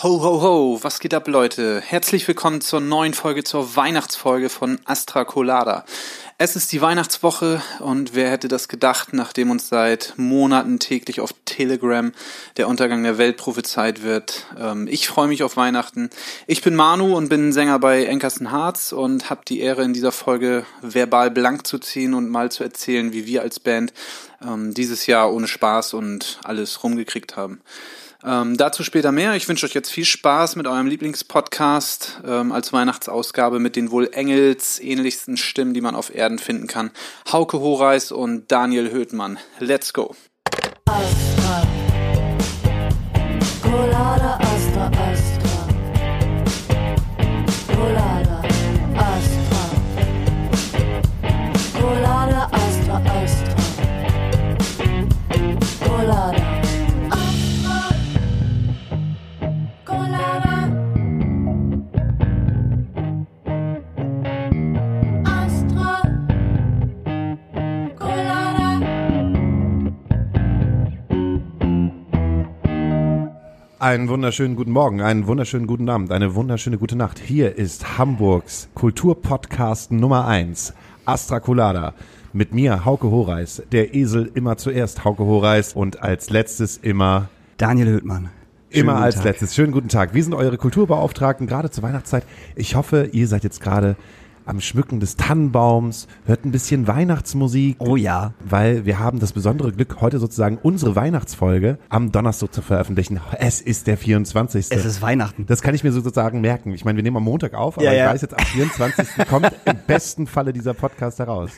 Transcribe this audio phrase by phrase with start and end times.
[0.00, 1.80] Ho, ho, ho, was geht ab, Leute?
[1.80, 5.84] Herzlich willkommen zur neuen Folge, zur Weihnachtsfolge von Astra Colada.
[6.40, 11.34] Es ist die Weihnachtswoche und wer hätte das gedacht, nachdem uns seit Monaten täglich auf
[11.46, 12.12] Telegram
[12.58, 14.46] der Untergang der Welt prophezeit wird.
[14.56, 16.10] Ähm, ich freue mich auf Weihnachten.
[16.46, 20.12] Ich bin Manu und bin Sänger bei Enkersten Harz und habe die Ehre, in dieser
[20.12, 23.92] Folge verbal blank zu ziehen und mal zu erzählen, wie wir als Band
[24.46, 27.62] ähm, dieses Jahr ohne Spaß und alles rumgekriegt haben.
[28.28, 29.36] Ähm, dazu später mehr.
[29.36, 34.10] Ich wünsche euch jetzt viel Spaß mit eurem Lieblingspodcast ähm, als Weihnachtsausgabe mit den wohl
[34.12, 36.90] engelsähnlichsten Stimmen, die man auf Erden finden kann.
[37.32, 39.38] Hauke Horeis und Daniel Höhtmann.
[39.60, 40.14] Let's go.
[40.84, 41.66] Astra.
[43.62, 44.47] Colada
[73.80, 77.20] Einen wunderschönen guten Morgen, einen wunderschönen guten Abend, eine wunderschöne gute Nacht.
[77.20, 81.94] Hier ist Hamburgs Kulturpodcast Nummer eins, Astra Colada.
[82.32, 87.86] Mit mir, Hauke Horeis, der Esel immer zuerst, Hauke Horeis und als letztes immer Daniel
[87.86, 88.30] Höhtmann.
[88.70, 89.26] Immer als Tag.
[89.26, 89.54] letztes.
[89.54, 90.12] Schönen guten Tag.
[90.12, 92.24] Wir sind eure Kulturbeauftragten, gerade zur Weihnachtszeit.
[92.56, 93.94] Ich hoffe, ihr seid jetzt gerade
[94.48, 97.76] am Schmücken des Tannenbaums, hört ein bisschen Weihnachtsmusik.
[97.78, 98.32] Oh ja.
[98.40, 103.20] Weil wir haben das besondere Glück, heute sozusagen unsere Weihnachtsfolge am Donnerstag zu veröffentlichen.
[103.38, 104.68] Es ist der 24.
[104.70, 105.46] Es ist Weihnachten.
[105.46, 106.72] Das kann ich mir sozusagen merken.
[106.72, 108.06] Ich meine, wir nehmen am Montag auf, aber ja, ja.
[108.06, 109.28] ich weiß jetzt, am 24.
[109.28, 111.50] kommt im besten Falle dieser Podcast heraus.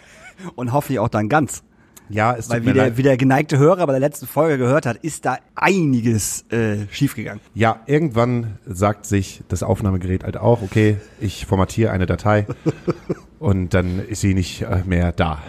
[0.56, 1.62] Und hoffentlich auch dann ganz.
[2.10, 4.96] Ja, ist Weil wie der, wie der geneigte Hörer bei der letzten Folge gehört hat,
[4.98, 7.40] ist da einiges äh, schiefgegangen.
[7.54, 12.46] Ja, irgendwann sagt sich das Aufnahmegerät halt auch, okay, ich formatiere eine Datei
[13.38, 15.40] und dann ist sie nicht äh, mehr da.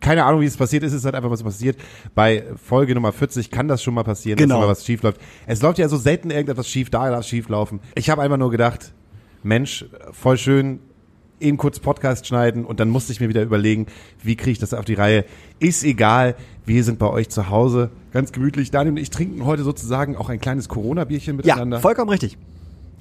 [0.00, 1.78] Keine Ahnung, wie es passiert ist, es ist halt einfach was passiert.
[2.14, 4.56] Bei Folge Nummer 40 kann das schon mal passieren, genau.
[4.56, 5.20] dass mal was schief läuft.
[5.46, 7.80] Es läuft ja so selten irgendetwas schief, da darf schief laufen.
[7.94, 8.94] Ich habe einfach nur gedacht,
[9.42, 10.80] Mensch, voll schön,
[11.40, 13.86] eben kurz Podcast schneiden und dann musste ich mir wieder überlegen,
[14.22, 15.24] wie kriege ich das auf die Reihe.
[15.58, 16.36] Ist egal,
[16.66, 18.70] wir sind bei euch zu Hause, ganz gemütlich.
[18.70, 21.78] Daniel und ich trinken heute sozusagen auch ein kleines Corona-Bierchen miteinander.
[21.78, 22.38] Ja, vollkommen richtig.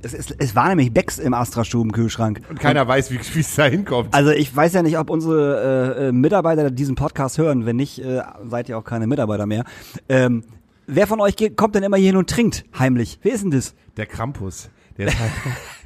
[0.02, 2.42] Es, es, es war nämlich Becks im Astra-Stub im Kühlschrank.
[2.50, 4.14] Und keiner und, weiß, wie es da hinkommt.
[4.14, 7.66] Also ich weiß ja nicht, ob unsere äh, äh, Mitarbeiter diesen Podcast hören.
[7.66, 9.66] Wenn nicht, äh, seid ihr auch keine Mitarbeiter mehr.
[10.08, 10.44] Ähm,
[10.88, 13.20] wer von euch geht, kommt denn immer hier hin und trinkt heimlich?
[13.24, 13.76] Wer ist denn das?
[13.98, 14.70] Der Krampus.
[15.00, 15.32] Der, halt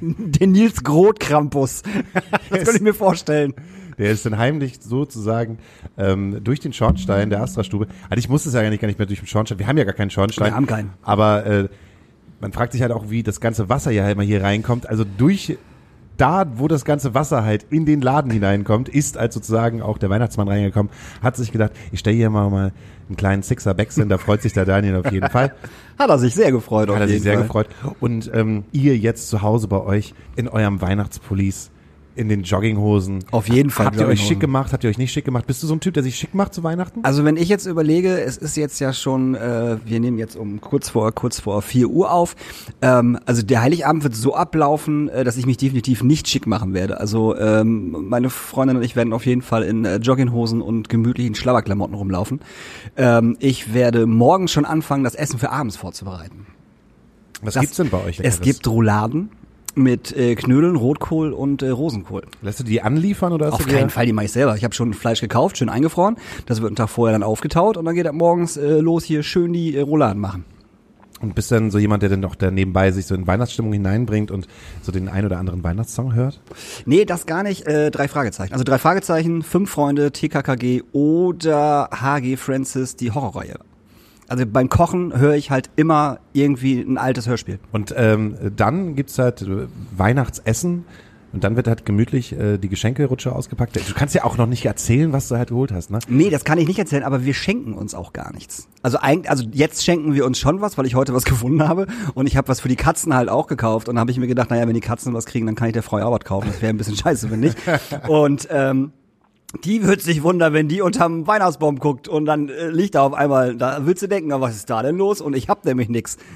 [0.00, 1.82] der Nils Groth Krampus.
[2.50, 3.54] Das könnte ich mir vorstellen.
[3.96, 5.58] Der ist dann heimlich sozusagen
[5.96, 7.86] ähm, durch den Schornstein der Astra-Stube.
[8.10, 9.58] Also ich muss es ja gar nicht, gar nicht mehr durch den Schornstein.
[9.58, 10.48] Wir haben ja gar keinen Schornstein.
[10.50, 10.90] Wir haben keinen.
[11.02, 11.68] Aber äh,
[12.40, 14.88] man fragt sich halt auch, wie das ganze Wasser ja halt mal hier reinkommt.
[14.88, 15.56] Also durch
[16.16, 20.10] da, wo das ganze Wasser halt in den Laden hineinkommt, ist als sozusagen auch der
[20.10, 20.90] Weihnachtsmann reingekommen,
[21.22, 22.72] hat sich gedacht, ich stelle hier mal, mal
[23.08, 25.54] einen kleinen Sixer Backsin, da freut sich der Daniel auf jeden Fall.
[25.98, 26.88] Hat er sich sehr gefreut.
[26.88, 27.42] Hat er sich sehr Fall.
[27.42, 27.68] gefreut.
[28.00, 31.70] Und ähm, ihr jetzt zu Hause bei euch in eurem Weihnachtspolice
[32.16, 33.24] in den Jogginghosen.
[33.30, 33.86] Auf jeden Fall.
[33.86, 34.72] Habt ihr euch schick gemacht?
[34.72, 35.46] Habt ihr euch nicht schick gemacht?
[35.46, 37.00] Bist du so ein Typ, der sich schick macht zu Weihnachten?
[37.02, 40.60] Also wenn ich jetzt überlege, es ist jetzt ja schon, äh, wir nehmen jetzt um
[40.60, 42.36] kurz vor kurz vor vier Uhr auf.
[42.82, 46.74] Ähm, also der Heiligabend wird so ablaufen, äh, dass ich mich definitiv nicht schick machen
[46.74, 47.00] werde.
[47.00, 51.34] Also ähm, meine Freundin und ich werden auf jeden Fall in äh, Jogginghosen und gemütlichen
[51.34, 52.40] Schlabberklamotten rumlaufen.
[52.96, 56.46] Ähm, ich werde morgen schon anfangen, das Essen für abends vorzubereiten.
[57.42, 58.20] Was das, gibt's denn bei euch?
[58.20, 59.30] Es gibt Rouladen
[59.74, 62.22] mit äh, Knödeln, Rotkohl und äh, Rosenkohl.
[62.42, 64.56] Lässt du die anliefern oder Auf keinen Fall, die mache ich selber.
[64.56, 66.16] Ich habe schon Fleisch gekauft, schön eingefroren.
[66.46, 69.22] Das wird einen Tag vorher dann aufgetaut und dann geht er morgens äh, los hier
[69.22, 70.44] schön die äh, Rouladen machen.
[71.20, 74.30] Und bist dann so jemand, der dann noch da nebenbei sich so in Weihnachtsstimmung hineinbringt
[74.30, 74.46] und
[74.82, 76.40] so den ein oder anderen Weihnachtssong hört?
[76.84, 77.66] Nee, das gar nicht.
[77.66, 78.52] Äh, drei Fragezeichen.
[78.52, 83.58] Also drei Fragezeichen, fünf Freunde, TKKG oder HG Francis, die Horrorreihe.
[84.28, 87.58] Also beim Kochen höre ich halt immer irgendwie ein altes Hörspiel.
[87.72, 89.44] Und ähm, dann gibt's halt
[89.96, 90.84] Weihnachtsessen.
[91.34, 93.74] Und dann wird halt gemütlich äh, die Geschenkerutsche ausgepackt.
[93.74, 95.98] Du kannst ja auch noch nicht erzählen, was du halt geholt hast, ne?
[96.06, 98.68] Nee, das kann ich nicht erzählen, aber wir schenken uns auch gar nichts.
[98.82, 101.88] Also eigentlich, also jetzt schenken wir uns schon was, weil ich heute was gefunden habe
[102.14, 104.50] und ich habe was für die Katzen halt auch gekauft und habe ich mir gedacht,
[104.50, 106.46] naja, wenn die Katzen was kriegen, dann kann ich der Frau Arbeit kaufen.
[106.52, 107.56] Das wäre ein bisschen scheiße, wenn nicht.
[108.06, 108.92] Und ähm,
[109.64, 113.14] die wird sich wundern, wenn die unterm Weihnachtsbaum guckt und dann äh, liegt da auf
[113.14, 115.20] einmal, da willst du denken, was ist da denn los?
[115.20, 116.16] Und ich hab nämlich nix.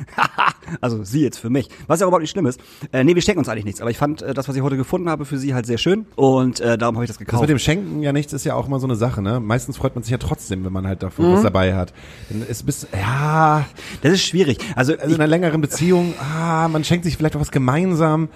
[0.83, 1.71] Also sie jetzt für mich.
[1.87, 2.61] Was ja überhaupt nicht schlimm ist.
[2.93, 3.81] Äh, nee, wir schenken uns eigentlich nichts.
[3.81, 6.05] Aber ich fand äh, das, was ich heute gefunden habe, für sie halt sehr schön.
[6.15, 7.41] Und äh, darum habe ich das Das gekauft.
[7.41, 9.41] mit dem Schenken ja nichts ist ja auch immer so eine Sache, ne?
[9.41, 11.33] Meistens freut man sich ja trotzdem, wenn man halt davon Mhm.
[11.37, 11.95] was dabei hat.
[12.29, 13.65] Denn Es bist, ja,
[14.03, 14.59] das ist schwierig.
[14.77, 18.29] Also, also in einer längeren Beziehung, ah, man schenkt sich vielleicht auch was gemeinsam,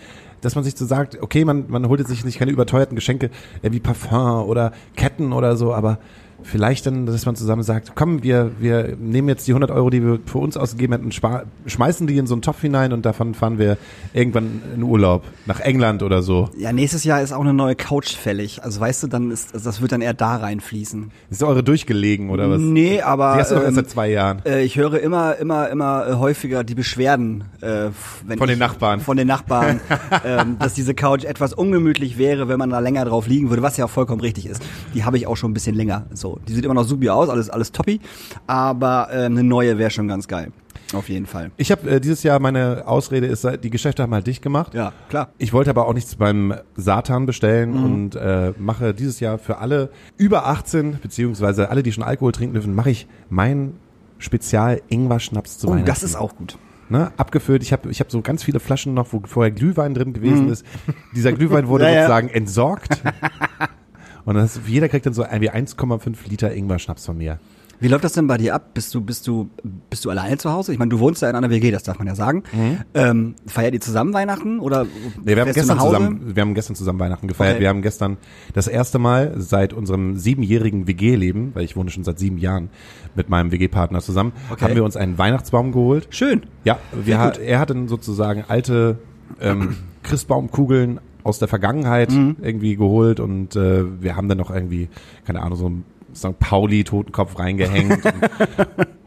[0.42, 3.30] dass man sich so sagt, okay, man, man holt jetzt sich nicht keine überteuerten Geschenke,
[3.62, 5.98] wie Parfum oder Ketten oder so, aber
[6.44, 10.02] vielleicht dann, dass man zusammen sagt, komm, wir, wir nehmen jetzt die 100 Euro, die
[10.02, 11.12] wir für uns ausgegeben hätten,
[11.66, 13.76] schmeißen die in so einen Topf hinein und davon fahren wir
[14.12, 16.50] irgendwann in Urlaub nach England oder so.
[16.58, 18.62] ja, nächstes Jahr ist auch eine neue Couch fällig.
[18.62, 21.10] Also weißt du, dann ist das wird dann eher da reinfließen.
[21.30, 22.60] Ist eure durchgelegen oder was?
[22.60, 24.42] Nee, aber Die hast du doch erst ähm, seit zwei Jahren.
[24.44, 27.90] Äh, ich höre immer, immer, immer äh, häufiger die Beschwerden äh,
[28.26, 29.00] wenn Von den ich, Nachbarn.
[29.00, 29.80] Von den Nachbarn,
[30.24, 33.76] ähm, dass diese Couch etwas ungemütlich wäre, wenn man da länger drauf liegen würde, was
[33.76, 34.62] ja auch vollkommen richtig ist.
[34.94, 36.06] Die habe ich auch schon ein bisschen länger.
[36.12, 38.00] So, die sieht immer noch supi aus, alles, alles toppi,
[38.46, 40.52] aber äh, eine neue wäre schon ganz geil.
[40.94, 41.50] Auf jeden Fall.
[41.56, 44.74] Ich habe äh, dieses Jahr meine Ausrede ist, die Geschäfte haben halt dicht gemacht.
[44.74, 45.30] Ja, klar.
[45.38, 47.84] Ich wollte aber auch nichts beim Satan bestellen Mhm.
[47.84, 49.88] und äh, mache dieses Jahr für alle
[50.18, 53.74] über 18 beziehungsweise alle, die schon Alkohol trinken dürfen, mache ich mein
[54.18, 55.86] Spezial Ingwer-Schnaps zu Oh, Weihnachten.
[55.86, 56.58] das ist auch gut.
[56.90, 57.62] ne, abgefüllt.
[57.62, 60.66] Ich habe ich hab so ganz viele Flaschen noch, wo vorher Glühwein drin gewesen ist.
[61.16, 61.88] Dieser Glühwein wurde Mhm.
[61.88, 62.00] Ja, ja.
[62.02, 63.00] sozusagen entsorgt.
[64.24, 67.38] Und das, jeder kriegt dann so irgendwie 1,5 Liter Ingwer-Schnaps von mir.
[67.80, 68.74] Wie läuft das denn bei dir ab?
[68.74, 69.50] Bist du, bist du,
[69.90, 70.72] bist du alleine zu Hause?
[70.72, 72.44] Ich meine, du wohnst ja in einer WG, das darf man ja sagen.
[72.94, 74.90] Ähm, feiert ihr zusammen Weihnachten oder Mhm.
[75.24, 77.54] Nee, wir haben gestern zusammen, wir haben gestern zusammen Weihnachten gefeiert.
[77.54, 77.62] Okay.
[77.62, 78.18] Wir haben gestern
[78.54, 82.70] das erste Mal seit unserem siebenjährigen WG-Leben, weil ich wohne schon seit sieben Jahren
[83.16, 84.64] mit meinem WG-Partner zusammen, Okay.
[84.64, 86.06] haben wir uns einen Weihnachtsbaum geholt.
[86.10, 86.42] Schön.
[86.62, 88.98] Ja, wir, er hat dann sozusagen alte
[89.40, 89.74] ähm,
[90.04, 92.36] Christbaumkugeln aus der Vergangenheit Mhm.
[92.42, 94.88] irgendwie geholt und äh, wir haben dann noch irgendwie,
[95.26, 95.84] keine Ahnung, so ein
[96.14, 96.38] St.
[96.38, 98.02] Pauli Totenkopf reingehängt.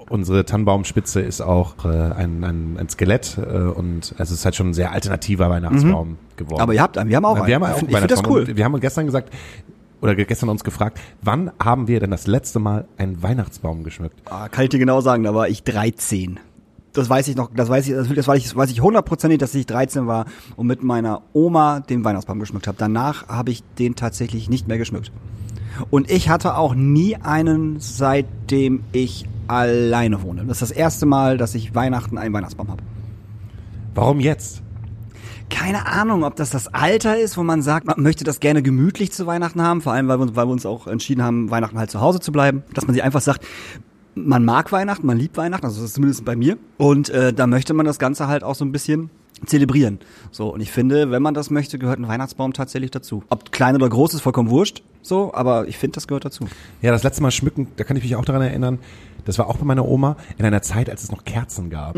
[0.10, 4.70] unsere Tannenbaumspitze ist auch äh, ein, ein, ein Skelett äh, und es ist halt schon
[4.70, 6.58] ein sehr alternativer Weihnachtsbaum geworden.
[6.58, 6.62] Mhm.
[6.62, 7.48] Aber ihr habt einen, wir haben auch einen.
[7.48, 8.42] wir haben auch ich einen finde find das cool.
[8.42, 9.34] Und Wir haben gestern gesagt,
[10.02, 14.22] oder gestern uns gefragt, wann haben wir denn das letzte Mal einen Weihnachtsbaum geschmückt?
[14.26, 16.40] Ah, kann ich dir genau sagen, da war ich 13.
[16.96, 19.54] Das weiß ich noch, das weiß ich, das weiß ich, das weiß ich hundertprozentig, dass
[19.54, 20.26] ich 13 war
[20.56, 22.78] und mit meiner Oma den Weihnachtsbaum geschmückt habe.
[22.80, 25.12] Danach habe ich den tatsächlich nicht mehr geschmückt.
[25.92, 30.46] Und ich hatte auch nie einen, seitdem ich alleine wohne.
[30.46, 32.82] Das ist das erste Mal, dass ich Weihnachten einen Weihnachtsbaum habe.
[33.94, 34.62] Warum jetzt?
[35.50, 39.12] Keine Ahnung, ob das das Alter ist, wo man sagt, man möchte das gerne gemütlich
[39.12, 41.78] zu Weihnachten haben, vor allem weil wir, uns- weil wir uns auch entschieden haben, Weihnachten
[41.78, 43.46] halt zu Hause zu bleiben, dass man sich einfach sagt,
[44.16, 46.58] man mag Weihnachten, man liebt Weihnachten, also das ist zumindest bei mir.
[46.78, 49.10] Und äh, da möchte man das Ganze halt auch so ein bisschen
[49.46, 50.00] zelebrieren.
[50.32, 53.24] So, und ich finde, wenn man das möchte, gehört ein Weihnachtsbaum tatsächlich dazu.
[53.30, 56.48] Ob klein oder groß ist vollkommen wurscht, so, aber ich finde, das gehört dazu.
[56.82, 58.80] Ja, das letzte Mal schmücken, da kann ich mich auch daran erinnern,
[59.26, 61.98] das war auch bei meiner Oma in einer Zeit, als es noch Kerzen gab.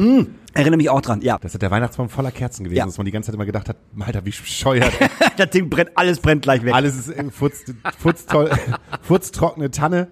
[0.53, 1.37] Erinnere mich auch dran, ja.
[1.41, 2.85] Das hat der Weihnachtsbaum voller Kerzen gewesen, Ja.
[2.85, 4.91] dass man die ganze Zeit immer gedacht hat, Alter, wie bescheuert.
[5.37, 6.73] das Ding brennt, alles brennt gleich weg.
[6.73, 7.65] Alles ist irgendwie futz,
[7.99, 8.49] futztoll,
[9.01, 10.07] futztrockene Tanne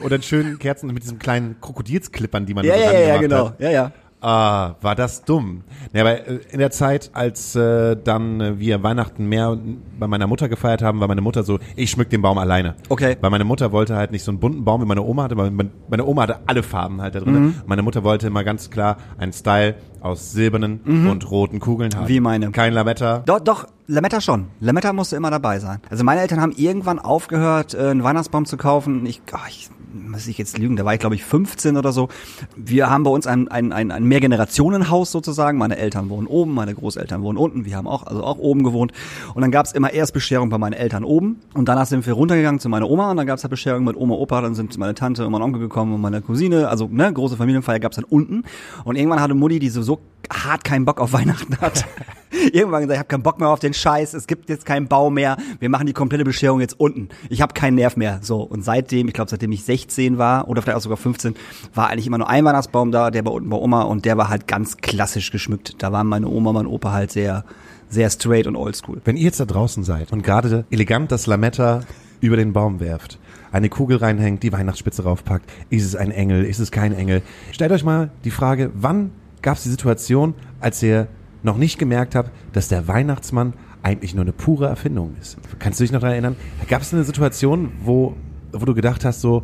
[0.00, 3.48] und dann schön Kerzen mit diesem kleinen Krokodilsklippern, die man ja, so ja, ja, genau.
[3.48, 3.60] hat.
[3.60, 3.92] Ja, ja.
[4.26, 5.64] Ah, war das dumm.
[5.92, 9.58] Ja, aber äh, in der Zeit, als äh, dann äh, wir Weihnachten mehr
[9.98, 12.74] bei meiner Mutter gefeiert haben, war meine Mutter so, ich schmück den Baum alleine.
[12.88, 13.18] Okay.
[13.20, 15.50] Weil meine Mutter wollte halt nicht so einen bunten Baum wie meine Oma hatte, weil
[15.50, 17.34] mein- meine Oma hatte alle Farben halt da drin.
[17.34, 17.54] Mhm.
[17.66, 20.80] Meine Mutter wollte immer ganz klar einen Style aus silbernen
[21.10, 22.04] und roten Kugeln haben.
[22.04, 22.08] Mhm.
[22.08, 22.50] Wie meine.
[22.50, 23.22] Kein Lametta.
[23.26, 24.46] Doch, doch, Lametta schon.
[24.60, 25.80] Lametta musste immer dabei sein.
[25.90, 29.04] Also meine Eltern haben irgendwann aufgehört, äh, einen Weihnachtsbaum zu kaufen.
[29.04, 32.08] Ich, oh, ich muss ich jetzt lügen, da war ich glaube ich 15 oder so.
[32.56, 35.58] Wir haben bei uns ein, ein, ein, ein Mehrgenerationenhaus sozusagen.
[35.58, 37.64] Meine Eltern wohnen oben, meine Großeltern wohnen unten.
[37.64, 38.92] Wir haben auch also auch oben gewohnt.
[39.34, 42.60] Und dann gab's immer erst Bescherung bei meinen Eltern oben und danach sind wir runtergegangen
[42.60, 44.40] zu meiner Oma und dann gab's halt Bescherung mit Oma, Opa.
[44.40, 46.68] Dann sind meine Tante und mein Onkel gekommen und meine Cousine.
[46.68, 48.44] Also ne, große Familienfeier gab's dann unten.
[48.84, 50.00] Und irgendwann hatte Mutti, die so, so
[50.32, 51.84] hart keinen Bock auf Weihnachten hat,
[52.52, 55.10] irgendwann gesagt, ich habe keinen Bock mehr auf den Scheiß, es gibt jetzt keinen Bau
[55.10, 57.08] mehr, wir machen die komplette Bescherung jetzt unten.
[57.28, 58.18] Ich habe keinen Nerv mehr.
[58.22, 61.34] So, und seitdem, ich glaube, seitdem ich 16 war oder vielleicht auch sogar 15,
[61.74, 64.28] war eigentlich immer nur ein Weihnachtsbaum da, der war unten bei Oma und der war
[64.28, 65.82] halt ganz klassisch geschmückt.
[65.82, 67.44] Da waren meine Oma, mein Opa halt sehr,
[67.88, 69.00] sehr straight und oldschool.
[69.04, 71.82] Wenn ihr jetzt da draußen seid und gerade elegant das Lametta
[72.20, 73.18] über den Baum werft,
[73.52, 77.22] eine Kugel reinhängt, die Weihnachtsspitze raufpackt, ist es ein Engel, ist es kein Engel?
[77.52, 79.12] Stellt euch mal die Frage, wann
[79.44, 81.06] gab es die Situation, als ihr
[81.42, 85.36] noch nicht gemerkt habt, dass der Weihnachtsmann eigentlich nur eine pure Erfindung ist?
[85.58, 86.36] Kannst du dich noch daran erinnern?
[86.66, 88.16] Gab es eine Situation, wo,
[88.52, 89.42] wo du gedacht hast, so,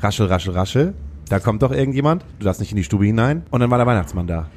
[0.00, 0.94] raschel, raschel, raschel,
[1.28, 3.86] da kommt doch irgendjemand, du darfst nicht in die Stube hinein und dann war der
[3.86, 4.50] Weihnachtsmann da.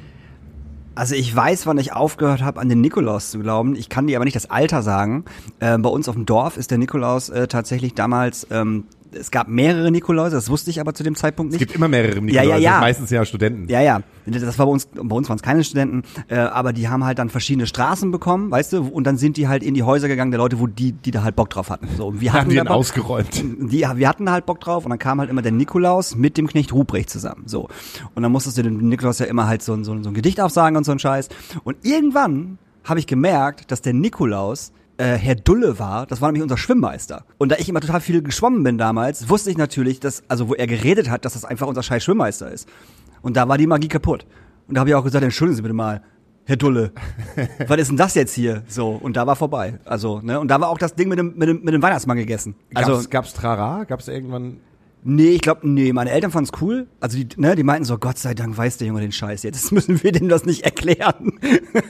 [0.96, 3.76] Also ich weiß, wann ich aufgehört habe, an den Nikolaus zu glauben.
[3.76, 5.24] Ich kann dir aber nicht das Alter sagen.
[5.60, 9.48] Äh, bei uns auf dem Dorf ist der Nikolaus äh, tatsächlich damals ähm, es gab
[9.48, 11.66] mehrere Nikoläuse, das wusste ich aber zu dem Zeitpunkt Es nicht.
[11.66, 12.70] gibt immer mehrere Ja, Nikolaus, ja, ja.
[12.72, 13.68] sind meistens ja Studenten.
[13.68, 14.00] Ja, ja.
[14.26, 17.18] Das war bei uns, bei uns waren es keine Studenten, äh, aber die haben halt
[17.18, 20.30] dann verschiedene Straßen bekommen, weißt du, und dann sind die halt in die Häuser gegangen
[20.30, 21.88] der Leute, wo die, die da halt Bock drauf hatten.
[21.96, 23.42] So, und wir hatten Haben die da ihn Bock- ausgeräumt.
[23.72, 26.46] die, wir hatten halt Bock drauf und dann kam halt immer der Nikolaus mit dem
[26.46, 27.42] Knecht Ruprecht zusammen.
[27.46, 27.68] So.
[28.14, 30.40] Und dann musstest du dem Nikolaus ja immer halt so, ein- so, so ein Gedicht
[30.40, 31.28] aufsagen und so ein Scheiß.
[31.64, 36.42] Und irgendwann habe ich gemerkt, dass der Nikolaus äh, Herr Dulle war, das war nämlich
[36.42, 37.24] unser Schwimmmeister.
[37.38, 40.54] Und da ich immer total viel geschwommen bin damals, wusste ich natürlich, dass, also wo
[40.54, 42.68] er geredet hat, dass das einfach unser scheiß Schwimmmeister ist.
[43.22, 44.26] Und da war die Magie kaputt.
[44.68, 46.02] Und da habe ich auch gesagt, entschuldigen Sie bitte mal,
[46.44, 46.92] Herr Dulle,
[47.66, 48.62] was ist denn das jetzt hier?
[48.66, 49.78] So, und da war vorbei.
[49.86, 52.18] Also, ne, und da war auch das Ding mit dem, mit dem, mit dem Weihnachtsmann
[52.18, 52.54] gegessen.
[52.74, 53.84] Also, Gab's, gab's Trara?
[53.84, 54.58] Gab's irgendwann
[55.02, 56.86] Nee, ich glaube, nee, meine Eltern fanden es cool.
[57.00, 59.72] Also die, ne, die meinten so, Gott sei Dank weiß der Junge den Scheiß jetzt.
[59.72, 61.32] Müssen wir dem das nicht erklären.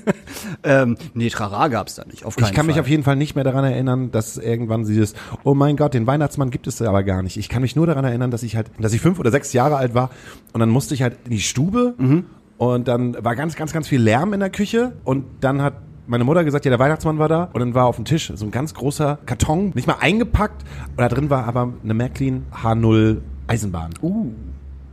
[0.63, 2.25] ähm, nee, Trara gab's da nicht.
[2.25, 2.75] Auf keinen Ich kann Fall.
[2.75, 5.15] mich auf jeden Fall nicht mehr daran erinnern, dass irgendwann dieses,
[5.45, 7.37] oh mein Gott, den Weihnachtsmann gibt es aber gar nicht.
[7.37, 9.77] Ich kann mich nur daran erinnern, dass ich halt, dass ich fünf oder sechs Jahre
[9.77, 10.11] alt war
[10.53, 12.25] und dann musste ich halt in die Stube Mhm.
[12.59, 15.75] und dann war ganz, ganz, ganz viel Lärm in der Küche und dann hat
[16.11, 18.45] meine Mutter gesagt, ja, der Weihnachtsmann war da und dann war auf dem Tisch so
[18.45, 23.19] ein ganz großer Karton, nicht mal eingepackt und da drin war aber eine Märklin H0
[23.47, 23.95] Eisenbahn.
[24.03, 24.33] Uh.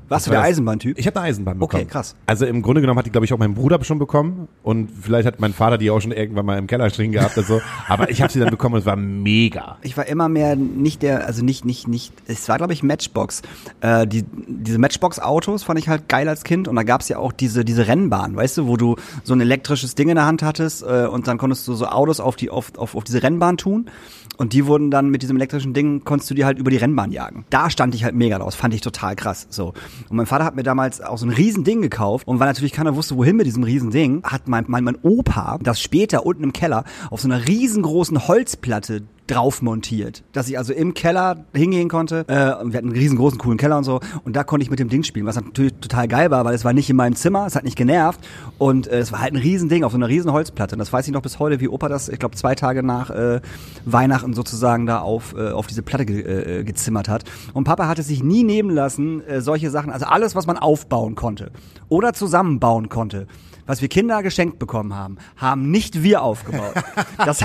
[0.10, 0.98] Warst du der Eisenbahntyp?
[0.98, 1.90] Ich habe eine Eisenbahn Okay, bekommen.
[1.90, 2.16] krass.
[2.26, 5.28] Also im Grunde genommen hat die, glaube ich, auch mein Bruder schon bekommen und vielleicht
[5.28, 7.62] hat mein Vater die auch schon irgendwann mal im Keller stehen gehabt oder so.
[7.88, 9.78] Aber ich habe sie dann bekommen und es war mega.
[9.82, 13.42] Ich war immer mehr nicht der, also nicht, nicht, nicht, es war glaube ich Matchbox.
[13.82, 17.32] Äh, die, diese Matchbox-Autos fand ich halt geil als Kind und da gab's ja auch
[17.32, 20.84] diese, diese Rennbahn, weißt du, wo du so ein elektrisches Ding in der Hand hattest
[20.84, 23.90] äh, und dann konntest du so Autos auf die, auf, auf, auf diese Rennbahn tun
[24.38, 27.12] und die wurden dann mit diesem elektrischen Ding, konntest du die halt über die Rennbahn
[27.12, 27.46] jagen.
[27.50, 29.74] Da stand ich halt mega draus, fand ich total krass, so.
[30.10, 32.72] Und mein Vater hat mir damals auch so ein riesen Ding gekauft und weil natürlich
[32.72, 36.44] keiner wusste, wohin mit diesem riesen Ding, hat mein, mein, mein Opa das später unten
[36.44, 41.90] im Keller auf so einer riesengroßen Holzplatte drauf montiert, dass ich also im Keller hingehen
[41.90, 42.26] konnte.
[42.28, 44.00] Äh, wir hatten einen riesengroßen, coolen Keller und so.
[44.24, 46.66] Und da konnte ich mit dem Ding spielen, was natürlich total geil war, weil es
[46.66, 48.20] war nicht in meinem Zimmer, es hat nicht genervt.
[48.58, 50.76] Und äh, es war halt ein Riesending auf so einer riesen Holzplatte.
[50.76, 53.10] Und das weiß ich noch bis heute, wie Opa das, ich glaube, zwei Tage nach
[53.10, 53.42] äh,
[53.86, 57.24] Weihnachten sozusagen da auf, äh, auf diese Platte ge äh, gezimmert hat.
[57.54, 61.16] Und Papa hatte sich nie nehmen lassen, äh, solche Sachen, also alles, was man aufbauen
[61.16, 61.52] konnte
[61.90, 63.28] oder zusammenbauen konnte
[63.68, 66.74] was wir Kinder geschenkt bekommen haben, haben nicht wir aufgebaut.
[67.18, 67.40] Das,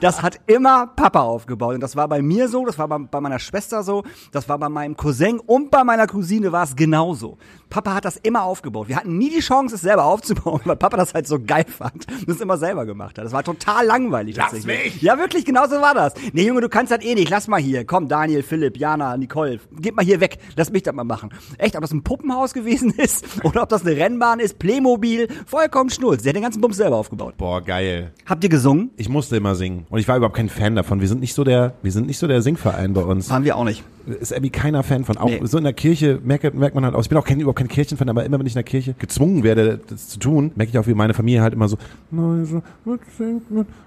[0.00, 1.74] das hat immer Papa aufgebaut.
[1.74, 4.58] Und das war bei mir so, das war bei, bei meiner Schwester so, das war
[4.58, 7.38] bei meinem Cousin und bei meiner Cousine war es genauso.
[7.68, 8.88] Papa hat das immer aufgebaut.
[8.88, 12.06] Wir hatten nie die Chance, es selber aufzubauen, weil Papa das halt so geil fand
[12.08, 13.24] und es immer selber gemacht hat.
[13.24, 14.36] Das war total langweilig.
[14.36, 15.02] Lass mich!
[15.02, 16.14] Ja, wirklich, genau so war das.
[16.32, 17.28] Nee, Junge, du kannst das eh nicht.
[17.28, 17.84] Lass mal hier.
[17.84, 19.60] Komm, Daniel, Philipp, Jana, Nicole.
[19.72, 20.38] Gib mal hier weg.
[20.54, 21.30] Lass mich das mal machen.
[21.58, 25.88] Echt, ob das ein Puppenhaus gewesen ist oder ob das eine Rennbahn ist, Playmobil, vollkommen
[25.88, 26.22] schnurz.
[26.22, 27.34] Der hat den ganzen Bums selber aufgebaut.
[27.38, 28.12] Boah, geil.
[28.26, 28.90] Habt ihr gesungen?
[28.98, 31.00] Ich musste immer singen und ich war überhaupt kein Fan davon.
[31.00, 33.30] Wir sind nicht so der, wir sind nicht so der Singverein bei uns.
[33.30, 33.82] Waren wir auch nicht.
[34.06, 35.16] Ist irgendwie keiner Fan von.
[35.18, 35.40] Auch Nee.
[35.44, 37.00] so in der Kirche merkt, merkt man halt auch.
[37.02, 39.42] Ich bin auch kein, überhaupt kein Kirchenfan, aber immer wenn ich in der Kirche gezwungen
[39.42, 41.76] werde, das zu tun, merke ich auch, wie meine Familie halt immer so,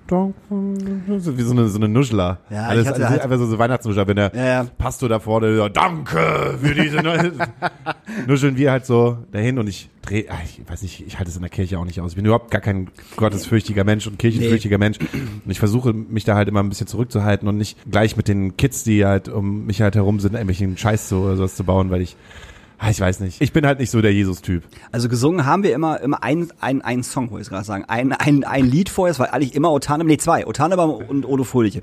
[0.09, 2.39] wie so eine, so eine Nuschler.
[2.49, 4.63] Ja, alles, alles halt- einfach so, so Weihnachtsnuschler, wenn der Ja, ja.
[4.77, 7.31] Pastor da vorne, so, danke für diese Neu-"
[8.27, 11.41] Nuscheln wir halt so dahin und ich drehe, ich weiß nicht, ich halte es in
[11.41, 12.11] der Kirche auch nicht aus.
[12.11, 14.97] Ich bin überhaupt gar kein gottesfürchtiger Mensch und kirchenfürchtiger Mensch.
[14.99, 18.57] Und ich versuche mich da halt immer ein bisschen zurückzuhalten und nicht gleich mit den
[18.57, 21.91] Kids, die halt um mich halt herum sind, irgendwelchen Scheiß so oder sowas zu bauen,
[21.91, 22.15] weil ich,
[22.79, 23.41] ah, ich weiß nicht.
[23.41, 24.63] Ich bin halt nicht so der Jesus-Typ.
[24.91, 28.13] Also gesungen haben wir immer immer ein ein ein Song, wollte ich gerade sagen, ein,
[28.13, 31.81] ein ein Lied vorher, es war eigentlich immer Otanem, nee zwei, Otanem und Odo Fröhliche.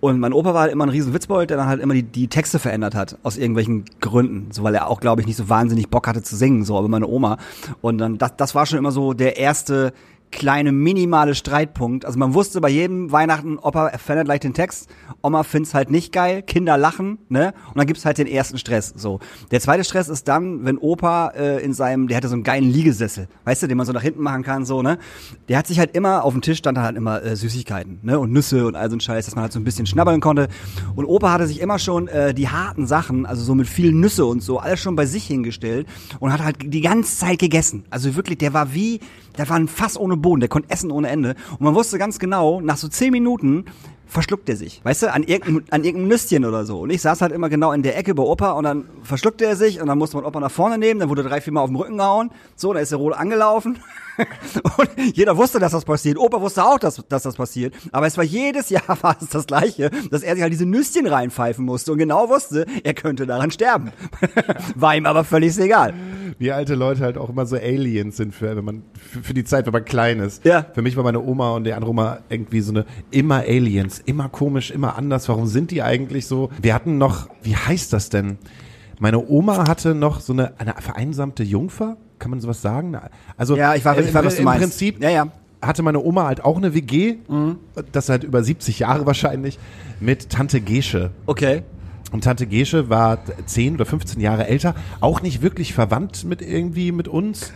[0.00, 2.28] Und mein Opa war halt immer ein riesen Witzbold, der dann halt immer die, die
[2.28, 5.88] Texte verändert hat aus irgendwelchen Gründen, so weil er auch glaube ich nicht so wahnsinnig
[5.88, 7.36] Bock hatte zu singen, so aber meine Oma.
[7.82, 9.92] Und dann das das war schon immer so der erste
[10.30, 12.04] kleine minimale Streitpunkt.
[12.04, 14.88] Also man wusste bei jedem Weihnachten, Opa verändert gleich den Text,
[15.22, 17.54] Oma find's halt nicht geil, Kinder lachen, ne?
[17.68, 18.92] Und dann gibt's halt den ersten Stress.
[18.96, 19.20] So.
[19.50, 22.70] Der zweite Stress ist dann, wenn Opa äh, in seinem, der hatte so einen geilen
[22.70, 24.98] Liegesessel, weißt du, den man so nach hinten machen kann, so, ne?
[25.48, 28.18] Der hat sich halt immer, auf dem Tisch stand halt immer äh, Süßigkeiten, ne?
[28.18, 30.48] Und Nüsse und all so ein Scheiß, dass man halt so ein bisschen schnabbeln konnte.
[30.94, 34.26] Und Opa hatte sich immer schon äh, die harten Sachen, also so mit viel Nüsse
[34.26, 35.86] und so, alles schon bei sich hingestellt
[36.20, 37.84] und hat halt die ganze Zeit gegessen.
[37.90, 39.00] Also wirklich, der war wie,
[39.38, 41.34] der war ein Fass ohne Boden, der konnte essen ohne Ende.
[41.52, 43.66] Und man wusste ganz genau, nach so zehn Minuten
[44.06, 46.80] verschluckt er sich, weißt du, an irgendeinem, an irgendeinem Nüsschen oder so.
[46.80, 49.56] Und ich saß halt immer genau in der Ecke bei Opa und dann verschluckte er
[49.56, 51.70] sich und dann musste man Opa nach vorne nehmen, dann wurde drei, vier Mal auf
[51.70, 53.78] den Rücken gehauen, so, dann ist der Rode angelaufen.
[54.78, 56.18] und jeder wusste, dass das passiert.
[56.18, 57.74] Opa wusste auch, dass, dass das passiert.
[57.92, 61.06] Aber es war jedes Jahr war es das Gleiche, dass er sich halt diese Nüsschen
[61.06, 63.92] reinpfeifen musste und genau wusste, er könnte daran sterben.
[64.74, 65.94] war ihm aber völlig egal.
[66.38, 69.44] Wie alte Leute halt auch immer so Aliens sind für, wenn man, für, für die
[69.44, 70.44] Zeit, wenn man klein ist.
[70.44, 70.66] Ja.
[70.74, 74.28] Für mich war meine Oma und die andere Oma irgendwie so eine immer Aliens immer
[74.28, 75.28] komisch, immer anders.
[75.28, 76.50] Warum sind die eigentlich so?
[76.60, 78.38] Wir hatten noch, wie heißt das denn?
[78.98, 81.96] Meine Oma hatte noch so eine, eine vereinsamte Jungfer.
[82.18, 82.96] Kann man sowas sagen?
[83.36, 84.62] Also Ja, ich war- ich im, weiß, was du im meinst.
[84.62, 85.28] Prinzip Ja, ja.
[85.62, 87.56] hatte meine Oma halt auch eine WG, Mhm.
[87.92, 89.58] das seit über 70 Jahre wahrscheinlich,
[90.00, 91.10] mit Tante Gesche.
[91.26, 91.62] Okay.
[92.12, 96.92] Und Tante Gesche war 10 oder 15 Jahre älter, auch nicht wirklich verwandt mit irgendwie
[96.92, 97.52] mit uns.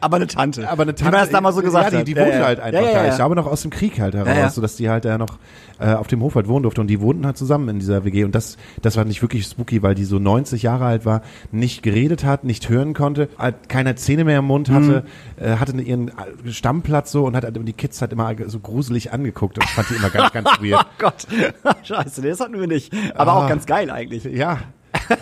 [0.00, 0.68] Aber eine Tante.
[0.68, 2.06] Aber eine Wie Tante, man das damals so gesagt ja, die, hat.
[2.08, 2.44] die Ja, wohnte ja.
[2.44, 3.08] halt einfach ja, da.
[3.08, 4.50] Ich glaube noch aus dem Krieg halt heraus, ja.
[4.50, 5.38] sodass die halt da noch
[5.78, 8.24] äh, auf dem Hof halt wohnen durfte und die wohnten halt zusammen in dieser WG
[8.24, 11.82] und das, das war nicht wirklich spooky, weil die so 90 Jahre alt war, nicht
[11.82, 15.04] geredet hat, nicht hören konnte, halt keine Zähne mehr im Mund hatte,
[15.38, 15.44] Mhm.
[15.44, 19.12] äh, hatte ihren äh, Stammplatz so und hat halt die Kids halt immer so gruselig
[19.12, 20.80] angeguckt und ich fand die immer ganz, ganz weird.
[20.84, 21.26] Oh Gott.
[21.84, 22.92] Scheiße, das hatten wir nicht.
[23.14, 23.44] Aber Ah.
[23.44, 24.24] auch ganz geil eigentlich.
[24.24, 24.58] Ja.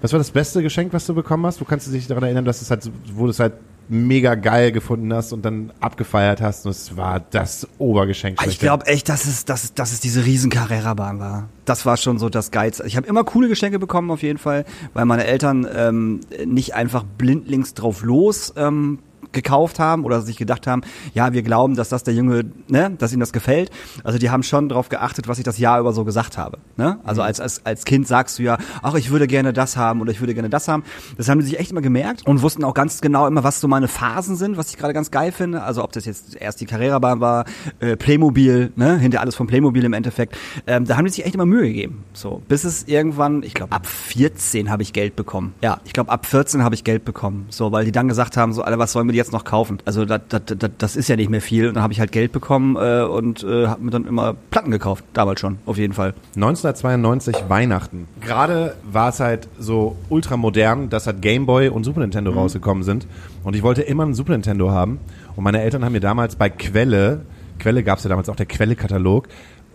[0.00, 1.60] Was war das beste Geschenk, was du bekommen hast?
[1.60, 3.54] Du kannst dich daran erinnern, dass es halt, wo du es halt
[3.88, 8.34] mega geil gefunden hast und dann abgefeiert hast und es war das Obergeschenk.
[8.38, 8.66] Ich schlechthin.
[8.66, 11.48] glaube echt, dass es, dass, dass es diese riesen Carrera-Bahn war.
[11.64, 12.80] Das war schon so das Geiz.
[12.80, 17.02] Ich habe immer coole Geschenke bekommen auf jeden Fall, weil meine Eltern ähm, nicht einfach
[17.02, 18.98] blindlings drauf los ähm,
[19.32, 20.82] gekauft haben oder sich gedacht haben,
[21.14, 23.70] ja, wir glauben, dass das der Junge, ne, dass ihm das gefällt.
[24.04, 26.58] Also die haben schon darauf geachtet, was ich das Jahr über so gesagt habe.
[26.76, 26.98] Ne?
[27.04, 30.10] Also als, als, als Kind sagst du ja, ach, ich würde gerne das haben oder
[30.10, 30.82] ich würde gerne das haben.
[31.16, 33.68] Das haben die sich echt immer gemerkt und wussten auch ganz genau immer, was so
[33.68, 35.62] meine Phasen sind, was ich gerade ganz geil finde.
[35.62, 37.44] Also ob das jetzt erst die Carrera-Bahn war,
[37.80, 40.36] äh, Playmobil, ne, hinter alles von Playmobil im Endeffekt.
[40.66, 42.04] Ähm, da haben die sich echt immer Mühe gegeben.
[42.12, 45.54] So, bis es irgendwann, ich glaube ab 14 habe ich Geld bekommen.
[45.62, 47.46] Ja, ich glaube ab 14 habe ich Geld bekommen.
[47.50, 49.78] So, weil die dann gesagt haben, so, Alter, was sollen wir jetzt noch kaufen?
[49.84, 51.68] Also das, das, das, das ist ja nicht mehr viel.
[51.68, 54.70] Und dann habe ich halt Geld bekommen äh, und äh, habe mir dann immer Platten
[54.70, 55.04] gekauft.
[55.12, 56.14] Damals schon, auf jeden Fall.
[56.36, 58.08] 1992 Weihnachten.
[58.20, 63.06] Gerade war es halt so ultramodern, dass halt Game Boy und Super Nintendo rausgekommen sind.
[63.44, 64.98] Und ich wollte immer einen Super Nintendo haben.
[65.36, 67.22] Und meine Eltern haben mir damals bei Quelle,
[67.58, 69.28] Quelle gab es ja damals auch der Quelle-Katalog,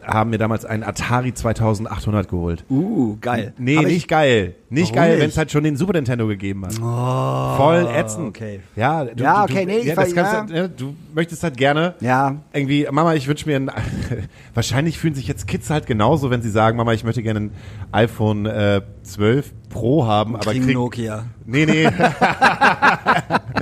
[0.06, 2.64] haben mir damals einen Atari 2800 geholt.
[2.70, 3.54] Uh, geil.
[3.58, 4.56] Nee, Hab ich- nicht geil.
[4.70, 6.74] Nicht Warum geil, wenn es halt schon den Super Nintendo gegeben hat.
[6.74, 8.28] Voll ätzend.
[8.30, 8.60] okay.
[8.76, 10.44] Ja, du, Ja, du, okay, nee, ich ja, das kannst ja.
[10.64, 12.38] Ne, du möchtest halt gerne Ja.
[12.54, 13.70] irgendwie, Mama, ich wünsche mir ein,
[14.56, 17.52] wahrscheinlich fühlen sich jetzt Kids halt genauso, wenn sie sagen, Mama, ich möchte gerne ein
[17.92, 21.26] iPhone äh, 12 Pro haben, aber krieg, Nokia.
[21.46, 21.88] Nee, nee.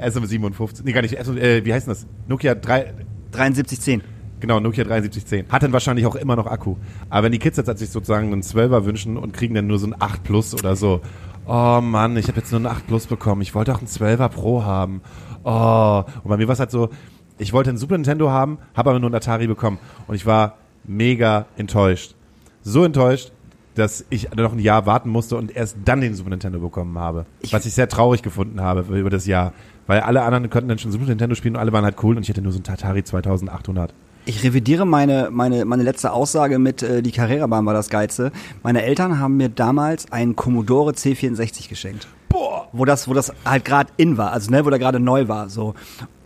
[0.00, 0.80] SM57.
[0.84, 1.16] Nee, gar nicht.
[1.18, 2.06] SM, äh, wie heißt denn das?
[2.28, 2.92] Nokia 3,
[3.32, 4.02] 7310.
[4.40, 5.50] Genau, Nokia 7310.
[5.50, 6.76] Hat dann wahrscheinlich auch immer noch Akku.
[7.08, 9.86] Aber wenn die Kids jetzt sich sozusagen einen 12er wünschen und kriegen dann nur so
[9.86, 11.00] ein 8 Plus oder so.
[11.46, 13.40] Oh Mann, ich habe jetzt nur einen 8 Plus bekommen.
[13.42, 15.00] Ich wollte auch einen 12er Pro haben.
[15.44, 16.04] Oh.
[16.22, 16.90] Und bei mir war es halt so,
[17.38, 19.78] ich wollte einen Super Nintendo haben, habe aber nur einen Atari bekommen.
[20.06, 22.14] Und ich war mega enttäuscht.
[22.62, 23.32] So enttäuscht,
[23.74, 27.26] dass ich noch ein Jahr warten musste und erst dann den Super Nintendo bekommen habe.
[27.50, 29.52] was ich sehr traurig gefunden habe über das Jahr.
[29.86, 32.22] Weil alle anderen konnten dann schon Super Nintendo spielen und alle waren halt cool und
[32.22, 33.92] ich hatte nur so ein Atari 2800.
[34.28, 38.32] Ich revidiere meine, meine, meine letzte Aussage mit äh, die Carrera-Bahn war das Geilste.
[38.64, 42.08] Meine Eltern haben mir damals einen Commodore C64 geschenkt.
[42.28, 42.66] Boah.
[42.72, 45.48] Wo das, wo das halt gerade in war, also ne, wo der gerade neu war,
[45.48, 45.74] so.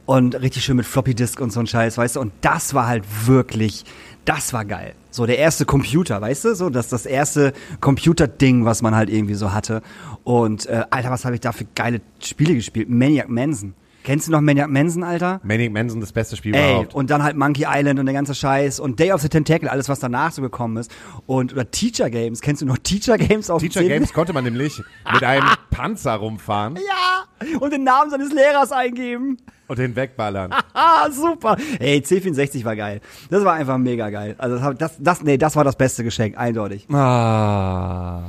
[0.06, 2.20] Und richtig schön mit Floppy Disk und so ein Scheiß, weißt du?
[2.20, 3.84] Und das war halt wirklich,
[4.24, 4.94] das war geil.
[5.10, 6.54] So der erste Computer, weißt du?
[6.54, 9.82] So das, das erste Computerding, was man halt irgendwie so hatte.
[10.24, 12.88] Und äh, Alter, was habe ich da für geile Spiele gespielt?
[12.88, 13.74] Maniac Manson.
[14.10, 15.38] Kennst du noch Maniac Manson, Alter?
[15.44, 16.94] Maniac Manson, das beste Spiel Ey, überhaupt.
[16.96, 19.88] und dann halt Monkey Island und der ganze Scheiß und Day of the Tentacle, alles
[19.88, 20.90] was danach so gekommen ist.
[21.26, 24.42] Und oder Teacher Games, kennst du noch Teacher Games auf dem Teacher Games konnte man
[24.42, 27.58] nämlich mit einem Panzer rumfahren Ja!
[27.60, 29.36] Und den Namen seines Lehrers eingeben.
[29.68, 30.52] und den wegballern.
[30.74, 31.56] Ah, super.
[31.78, 33.00] Ey, C64 war geil.
[33.30, 34.34] Das war einfach mega geil.
[34.38, 36.88] Also das, das, nee, das war das beste Geschenk, eindeutig.
[36.92, 38.22] Ah.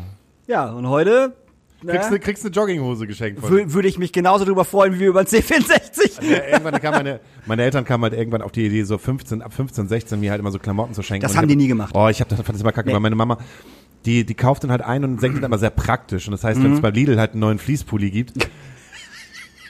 [0.46, 1.34] Ja, und heute
[1.86, 5.00] Kriegst, ne, ne, kriegst eine Jogginghose geschenkt von wü- würde ich mich genauso drüber freuen
[5.00, 6.22] wie über den C64.
[6.30, 9.52] ja, irgendwann kam meine, meine Eltern kamen halt irgendwann auf die Idee, so 15, ab
[9.54, 11.24] 15, 16 mir halt immer so Klamotten zu schenken.
[11.24, 11.96] Das Und haben die hab- nie gemacht.
[11.96, 12.94] Oh, ich hab das, fand das immer kacke, Nee.
[12.94, 13.39] weil meine Mama,
[14.06, 16.28] die, die kauft dann halt ein und senkt dann immer sehr praktisch.
[16.28, 16.63] Und das heißt, Mhm.
[16.65, 18.34] wenn es bei Lidl halt einen neuen Fließpulli gibt,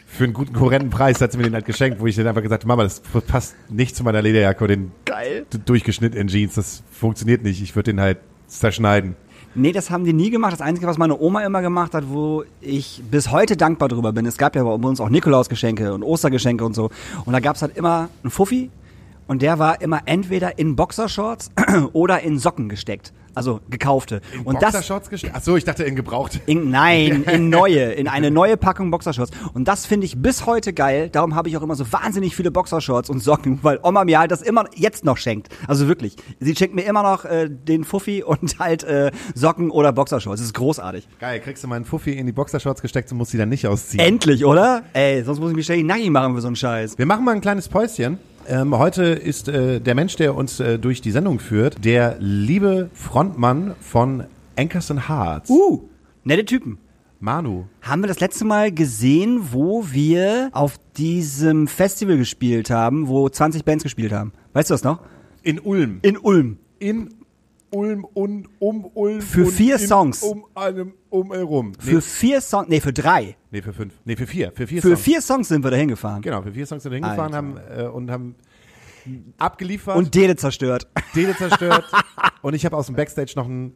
[0.07, 2.41] für einen guten, horrenden Preis hat sie mir den halt geschenkt, wo ich dann einfach
[2.41, 5.45] gesagt habe, Mama, das passt nicht zu meiner Lederjacke und den Geil.
[5.65, 6.55] durchgeschnitten in Jeans.
[6.55, 7.61] Das funktioniert nicht.
[7.61, 9.15] Ich würde den halt zerschneiden.
[9.53, 10.53] Nee, das haben die nie gemacht.
[10.53, 14.25] Das Einzige, was meine Oma immer gemacht hat, wo ich bis heute dankbar drüber bin,
[14.25, 16.89] es gab ja bei uns auch Nikolausgeschenke und Ostergeschenke und so.
[17.25, 18.69] Und da gab's halt immer einen Fuffi
[19.27, 21.51] und der war immer entweder in Boxershorts
[21.93, 23.11] oder in Socken gesteckt.
[23.33, 24.21] Also gekaufte.
[24.43, 25.33] und das Boxershorts gestellt?
[25.35, 26.39] Ach so, ich dachte in gebraucht.
[26.45, 29.31] in, nein, in neue, in eine neue Packung Boxershorts.
[29.53, 31.09] Und das finde ich bis heute geil.
[31.09, 34.31] Darum habe ich auch immer so wahnsinnig viele Boxershorts und Socken, weil Oma mir halt
[34.31, 35.49] das immer jetzt noch schenkt.
[35.67, 36.15] Also wirklich.
[36.39, 40.41] Sie schenkt mir immer noch äh, den Fuffi und halt äh, Socken oder Boxershorts.
[40.41, 41.07] Das ist großartig.
[41.19, 44.03] Geil, kriegst du meinen Fuffi in die Boxershorts gesteckt und musst sie dann nicht ausziehen.
[44.03, 44.83] Endlich, oder?
[44.93, 46.97] Ey, sonst muss ich mich ständig nackig machen für so einen Scheiß.
[46.97, 50.79] Wir machen mal ein kleines Päuschen Ähm, heute ist äh, der Mensch, der uns äh,
[50.79, 54.25] durch die Sendung führt, der liebe Frontmann von
[54.57, 55.89] Anchors and Hearts, Uh,
[56.23, 56.77] nette Typen.
[57.19, 57.65] Manu.
[57.83, 63.63] Haben wir das letzte Mal gesehen, wo wir auf diesem Festival gespielt haben, wo 20
[63.63, 64.33] Bands gespielt haben?
[64.53, 65.01] Weißt du das noch?
[65.43, 65.99] In Ulm.
[66.01, 66.57] In Ulm.
[66.79, 67.13] In
[67.71, 69.21] Ulm und um Ulm.
[69.21, 70.21] Für vier in, Songs.
[70.23, 71.73] Um einem um herum.
[71.83, 73.35] Nee, Für vier Songs, nee, für drei.
[73.49, 73.93] nee, für fünf.
[74.05, 74.51] Nee, für vier.
[74.53, 75.01] Für vier Für Songs.
[75.01, 76.21] vier Songs sind wir da hingefahren.
[76.21, 78.35] Genau, für vier Songs sind wir hingefahren haben, äh, und haben
[79.37, 80.87] abgeliefert, Und Dele zerstört.
[81.15, 81.85] Dele zerstört
[82.41, 83.73] und ich habe aus dem Backstage noch ein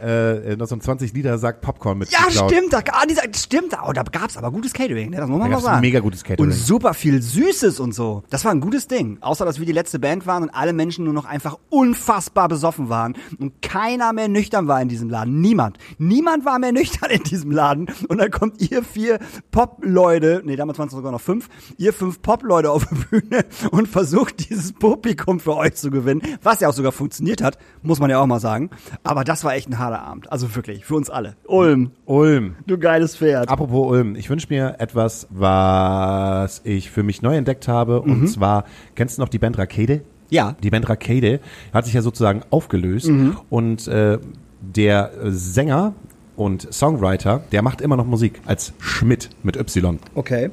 [0.00, 3.76] äh, noch so ein 20 Liter Sack Popcorn mit Ja, stimmt, da, ah, dieser, stimmt,
[3.86, 5.16] oh, da gab's aber gutes Catering, ne?
[5.18, 5.80] das muss man Da mal sagen.
[5.80, 6.50] mega gutes Catering.
[6.50, 8.22] Und super viel Süßes und so.
[8.30, 9.18] Das war ein gutes Ding.
[9.20, 12.88] Außer, dass wir die letzte Band waren und alle Menschen nur noch einfach unfassbar besoffen
[12.88, 15.40] waren und keiner mehr nüchtern war in diesem Laden.
[15.40, 15.78] Niemand.
[15.98, 17.88] Niemand war mehr nüchtern in diesem Laden.
[18.08, 19.18] Und dann kommt ihr vier
[19.50, 23.88] Pop-Leute, nee, damals waren es sogar noch fünf, ihr fünf Pop-Leute auf die Bühne und
[23.88, 28.10] versucht, dieses Publikum für euch zu gewinnen, was ja auch sogar funktioniert hat, muss man
[28.10, 28.70] ja auch mal sagen.
[29.02, 30.30] Aber das war echt ein harter Abend.
[30.30, 31.36] Also wirklich, für uns alle.
[31.46, 32.56] Ulm, Ulm.
[32.66, 33.48] du geiles Pferd.
[33.48, 38.00] Apropos Ulm, ich wünsche mir etwas, was ich für mich neu entdeckt habe.
[38.00, 40.02] Und zwar, kennst du noch die Band Rakete?
[40.28, 40.54] Ja.
[40.62, 41.40] Die Band Rakete
[41.72, 43.10] hat sich ja sozusagen aufgelöst.
[43.48, 44.18] Und äh,
[44.60, 45.94] der äh, Sänger
[46.36, 49.98] und Songwriter, der macht immer noch Musik als Schmidt mit Y.
[50.14, 50.50] Okay.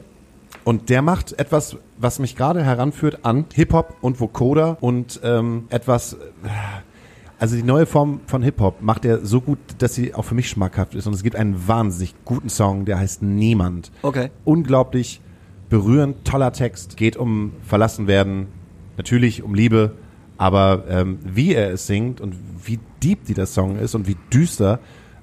[0.63, 6.13] Und der macht etwas, was mich gerade heranführt an Hip-Hop und Vocoder und ähm, etwas,
[6.13, 6.17] äh,
[7.39, 10.49] also die neue Form von Hip-Hop macht er so gut, dass sie auch für mich
[10.49, 11.07] schmackhaft ist.
[11.07, 13.91] Und es gibt einen wahnsinnig guten Song, der heißt Niemand.
[14.01, 14.29] Okay.
[14.43, 15.21] Unglaublich
[15.69, 16.97] berührend, toller Text.
[16.97, 18.47] Geht um Verlassenwerden,
[18.97, 19.93] natürlich um Liebe,
[20.37, 24.79] aber ähm, wie er es singt und wie deep dieser Song ist und wie düster,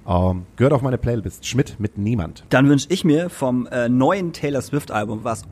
[0.07, 1.47] ähm, gehört auf meine Playlist.
[1.47, 2.45] Schmidt mit Niemand.
[2.51, 5.43] Dann wünsche ich mir vom äh, neuen Taylor Swift Album, was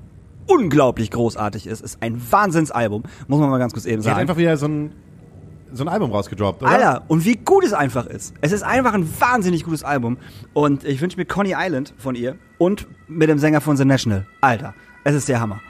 [0.47, 4.23] unglaublich großartig ist, ist ein Wahnsinnsalbum, muss man mal ganz kurz eben Sie hat sagen.
[4.23, 4.93] einfach wieder so ein,
[5.75, 6.71] so ein Album rausgedroppt, oder?
[6.71, 8.35] Alter, und wie gut es einfach ist.
[8.41, 10.19] Es ist einfach ein wahnsinnig gutes Album.
[10.53, 14.27] Und ich wünsche mir Coney Island von ihr und mit dem Sänger von The National.
[14.41, 15.61] Alter, es ist der Hammer.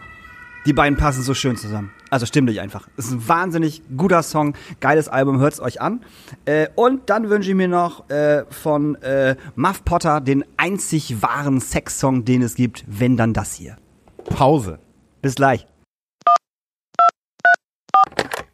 [0.64, 1.90] Die beiden passen so schön zusammen.
[2.08, 2.88] Also stimmlich einfach.
[2.96, 6.04] Es ist ein wahnsinnig guter Song, geiles Album, hört's euch an.
[6.44, 11.60] Äh, und dann wünsche ich mir noch äh, von äh, Muff Potter den einzig wahren
[11.60, 13.76] Sexsong, den es gibt, wenn dann das hier.
[14.24, 14.78] Pause.
[15.20, 15.66] Bis gleich.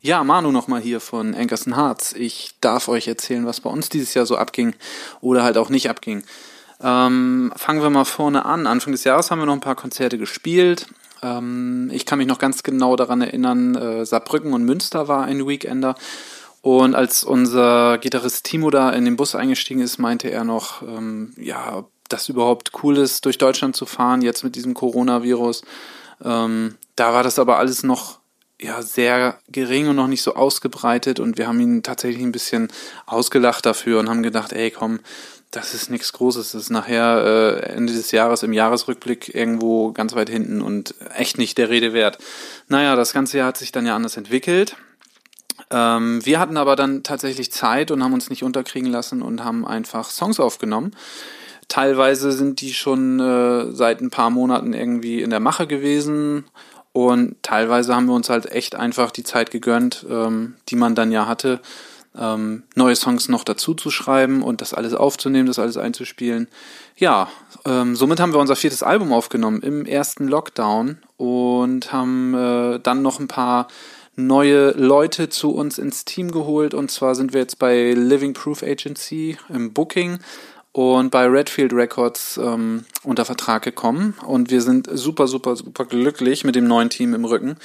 [0.08, 2.14] Ja, Manu nochmal hier von Ankerson Hearts.
[2.14, 4.74] Ich darf euch erzählen, was bei uns dieses Jahr so abging
[5.20, 6.24] oder halt auch nicht abging.
[6.80, 8.66] Ähm, fangen wir mal vorne an.
[8.66, 10.86] Anfang des Jahres haben wir noch ein paar Konzerte gespielt.
[11.22, 15.46] Ähm, ich kann mich noch ganz genau daran erinnern, äh, Saarbrücken und Münster war ein
[15.46, 15.94] Weekender.
[16.62, 21.34] Und als unser Gitarrist Timo da in den Bus eingestiegen ist, meinte er noch, ähm,
[21.36, 25.64] ja, ob das überhaupt cool ist, durch Deutschland zu fahren, jetzt mit diesem Coronavirus.
[26.24, 28.20] Ähm, da war das aber alles noch
[28.60, 32.68] ja sehr gering und noch nicht so ausgebreitet und wir haben ihn tatsächlich ein bisschen
[33.06, 35.00] ausgelacht dafür und haben gedacht, ey komm,
[35.50, 40.14] das ist nichts Großes, das ist nachher äh, Ende des Jahres im Jahresrückblick irgendwo ganz
[40.14, 42.18] weit hinten und echt nicht der Rede wert.
[42.68, 44.76] Naja, das ganze Jahr hat sich dann ja anders entwickelt.
[45.70, 49.66] Ähm, wir hatten aber dann tatsächlich Zeit und haben uns nicht unterkriegen lassen und haben
[49.66, 50.92] einfach Songs aufgenommen.
[51.68, 56.44] Teilweise sind die schon äh, seit ein paar Monaten irgendwie in der Mache gewesen
[57.06, 61.12] und teilweise haben wir uns halt echt einfach die Zeit gegönnt, ähm, die man dann
[61.12, 61.60] ja hatte,
[62.18, 66.48] ähm, neue Songs noch dazu zu schreiben und das alles aufzunehmen, das alles einzuspielen.
[66.96, 67.28] Ja,
[67.64, 73.02] ähm, somit haben wir unser viertes Album aufgenommen im ersten Lockdown und haben äh, dann
[73.02, 73.68] noch ein paar
[74.16, 76.74] neue Leute zu uns ins Team geholt.
[76.74, 80.18] Und zwar sind wir jetzt bei Living Proof Agency im Booking
[80.78, 84.14] und bei Redfield Records ähm, unter Vertrag gekommen.
[84.24, 87.56] Und wir sind super, super, super glücklich mit dem neuen Team im Rücken.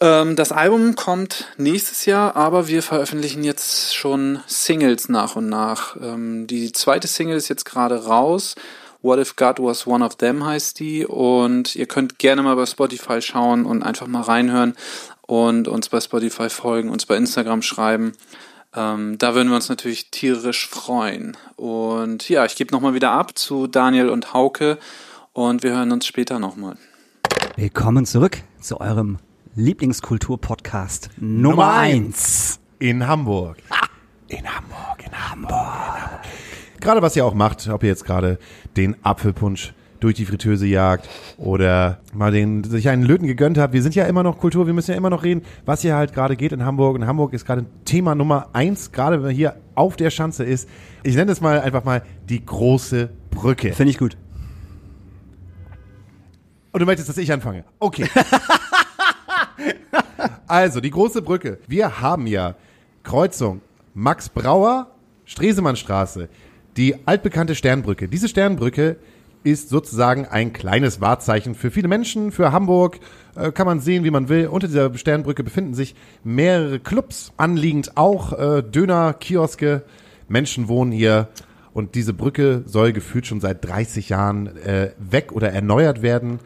[0.00, 5.96] Ähm, das Album kommt nächstes Jahr, aber wir veröffentlichen jetzt schon Singles nach und nach.
[6.00, 8.54] Ähm, die zweite Single ist jetzt gerade raus.
[9.02, 11.04] What If God Was One of Them heißt die.
[11.06, 14.76] Und ihr könnt gerne mal bei Spotify schauen und einfach mal reinhören
[15.22, 18.12] und uns bei Spotify folgen, uns bei Instagram schreiben.
[18.74, 21.36] Ähm, da würden wir uns natürlich tierisch freuen.
[21.56, 24.78] Und ja, ich gebe nochmal wieder ab zu Daniel und Hauke
[25.32, 26.76] und wir hören uns später nochmal.
[27.56, 29.18] Willkommen zurück zu eurem
[29.54, 32.60] Lieblingskultur-Podcast Nummer Nummer eins.
[32.78, 33.56] In Hamburg.
[34.28, 36.20] In Hamburg, in Hamburg, in Hamburg.
[36.80, 38.38] Gerade was ihr auch macht, ob ihr jetzt gerade
[38.76, 43.72] den Apfelpunsch durch die Fritteuse jagt oder mal den, sich einen Löten gegönnt habt.
[43.72, 46.12] Wir sind ja immer noch Kultur, wir müssen ja immer noch reden, was hier halt
[46.12, 46.96] gerade geht in Hamburg.
[46.96, 50.68] Und Hamburg ist gerade Thema Nummer eins, gerade wenn man hier auf der Schanze ist.
[51.02, 53.72] Ich nenne es mal einfach mal die große Brücke.
[53.72, 54.16] Finde ich gut.
[56.72, 57.64] Und du möchtest, dass ich anfange?
[57.78, 58.06] Okay.
[60.48, 61.58] Also, die große Brücke.
[61.68, 62.54] Wir haben ja
[63.02, 63.60] Kreuzung
[63.94, 64.90] Max Brauer,
[65.26, 66.28] Stresemannstraße,
[66.76, 68.08] die altbekannte Sternbrücke.
[68.08, 68.96] Diese Sternbrücke
[69.50, 72.98] ist sozusagen ein kleines Wahrzeichen für viele Menschen, für Hamburg.
[73.34, 74.48] Äh, kann man sehen, wie man will.
[74.48, 79.82] Unter dieser Sternbrücke befinden sich mehrere Clubs, anliegend auch äh, Döner, Kioske.
[80.28, 81.28] Menschen wohnen hier.
[81.72, 86.40] Und diese Brücke soll gefühlt schon seit 30 Jahren äh, weg oder erneuert werden.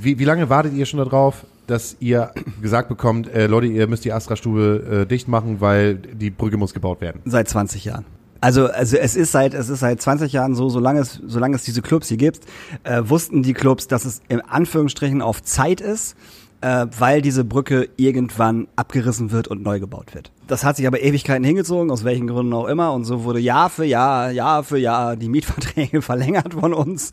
[0.00, 4.04] Wie, wie lange wartet ihr schon darauf, dass ihr gesagt bekommt, äh, Leute, ihr müsst
[4.04, 7.20] die Astra-Stube äh, dicht machen, weil die Brücke muss gebaut werden?
[7.24, 8.04] Seit 20 Jahren.
[8.40, 11.64] Also, also es ist seit es ist seit 20 Jahren so, solange es solange es
[11.64, 12.40] diese Clubs hier gibt,
[12.84, 16.16] äh, wussten die Clubs, dass es in Anführungsstrichen auf Zeit ist,
[16.60, 20.30] äh, weil diese Brücke irgendwann abgerissen wird und neu gebaut wird.
[20.46, 23.70] Das hat sich aber Ewigkeiten hingezogen, aus welchen Gründen auch immer, und so wurde Jahr
[23.70, 27.12] für Jahr, Jahr für Jahr die Mietverträge verlängert von uns.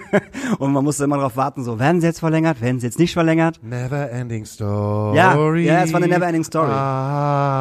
[0.58, 3.12] und man musste immer darauf warten, so werden sie jetzt verlängert, werden sie jetzt nicht
[3.12, 3.60] verlängert.
[3.62, 5.16] Never ending story.
[5.16, 6.72] Ja, ja, es war eine never ending story.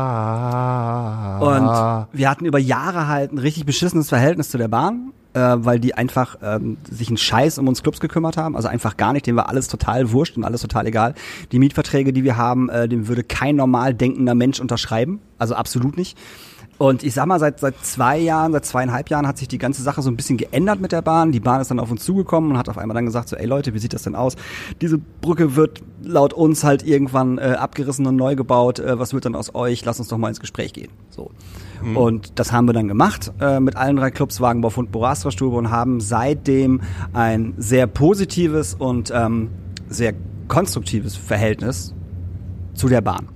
[0.02, 5.39] Ah, Und wir hatten über Jahre halt ein richtig beschissenes Verhältnis zu der Bahn, äh,
[5.39, 8.56] weil die einfach ähm, sich einen Scheiß um uns Clubs gekümmert haben.
[8.56, 11.13] Also einfach gar nicht, dem war alles total wurscht und alles total egal.
[11.52, 15.20] Die Mietverträge, die wir haben, äh, dem würde kein normal denkender Mensch unterschreiben.
[15.38, 16.17] Also absolut nicht.
[16.82, 19.84] Und ich sag mal, seit, seit zwei Jahren, seit zweieinhalb Jahren hat sich die ganze
[19.84, 21.32] Sache so ein bisschen geändert mit der Bahn.
[21.32, 23.46] Die Bahn ist dann auf uns zugekommen und hat auf einmal dann gesagt, so, ey
[23.46, 24.36] Leute, wie sieht das denn aus?
[24.82, 28.80] Diese Brücke wird laut uns halt irgendwann äh, abgerissen und neu gebaut.
[28.80, 29.86] Äh, was wird dann aus euch?
[29.86, 30.89] Lass uns doch mal ins Gespräch gehen.
[31.12, 31.30] So.
[31.96, 35.56] Und das haben wir dann gemacht äh, mit allen drei Clubs, Wagenbau, Fund, Borastra Stube
[35.56, 36.82] und haben seitdem
[37.13, 39.50] ein sehr positives und ähm,
[39.89, 40.13] sehr
[40.48, 41.94] konstruktives Verhältnis
[42.74, 43.28] zu der Bahn.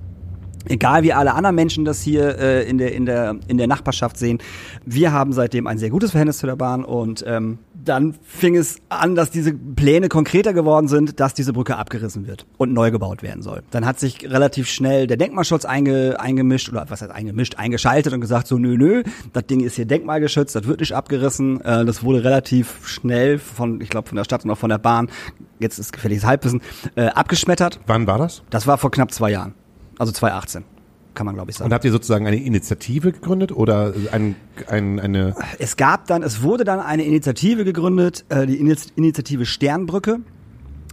[0.68, 4.16] Egal wie alle anderen Menschen das hier äh, in, der, in, der, in der Nachbarschaft
[4.16, 4.38] sehen,
[4.84, 8.78] wir haben seitdem ein sehr gutes Verhältnis zu der Bahn und ähm, dann fing es
[8.88, 13.22] an, dass diese Pläne konkreter geworden sind, dass diese Brücke abgerissen wird und neu gebaut
[13.22, 13.62] werden soll.
[13.70, 18.20] Dann hat sich relativ schnell der Denkmalschutz einge, eingemischt oder was heißt eingemischt, eingeschaltet und
[18.20, 19.02] gesagt so nö nö,
[19.32, 21.60] das Ding ist hier denkmalgeschützt, das wird nicht abgerissen.
[21.60, 24.78] Äh, das wurde relativ schnell von, ich glaube von der Stadt und auch von der
[24.78, 25.08] Bahn,
[25.58, 26.60] jetzt ist gefährliches Halbwissen,
[26.96, 27.80] äh, abgeschmettert.
[27.86, 28.42] Wann war das?
[28.50, 29.54] Das war vor knapp zwei Jahren,
[29.98, 30.64] also 2018
[31.14, 31.68] kann man glaube ich sagen.
[31.70, 34.36] Und habt ihr sozusagen eine Initiative gegründet oder ein,
[34.68, 39.46] ein, eine Es gab dann, es wurde dann eine Initiative gegründet, äh, die Ini- Initiative
[39.46, 40.20] Sternbrücke.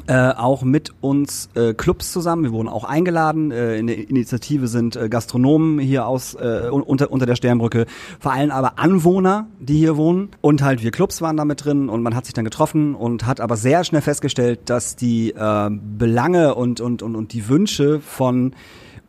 [0.05, 2.43] Äh, auch mit uns äh, Clubs zusammen.
[2.43, 3.51] Wir wurden auch eingeladen.
[3.51, 7.85] Äh, in der Initiative sind äh, Gastronomen hier aus äh, un- unter, unter der Sternbrücke,
[8.19, 10.27] vor allem aber Anwohner, die hier wohnen.
[10.41, 13.25] Und halt wir Clubs waren da mit drin und man hat sich dann getroffen und
[13.25, 18.01] hat aber sehr schnell festgestellt, dass die äh, Belange und, und, und, und die Wünsche
[18.01, 18.53] von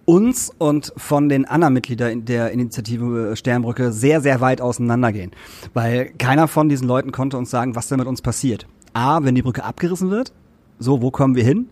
[0.04, 5.32] uns und von den anderen Mitgliedern der Initiative Sternbrücke sehr, sehr weit auseinandergehen.
[5.72, 8.66] Weil keiner von diesen Leuten konnte uns sagen, was denn mit uns passiert.
[8.92, 10.32] A, wenn die Brücke abgerissen wird,
[10.78, 11.68] so, wo kommen wir hin?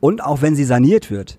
[0.00, 1.38] Und auch wenn sie saniert wird.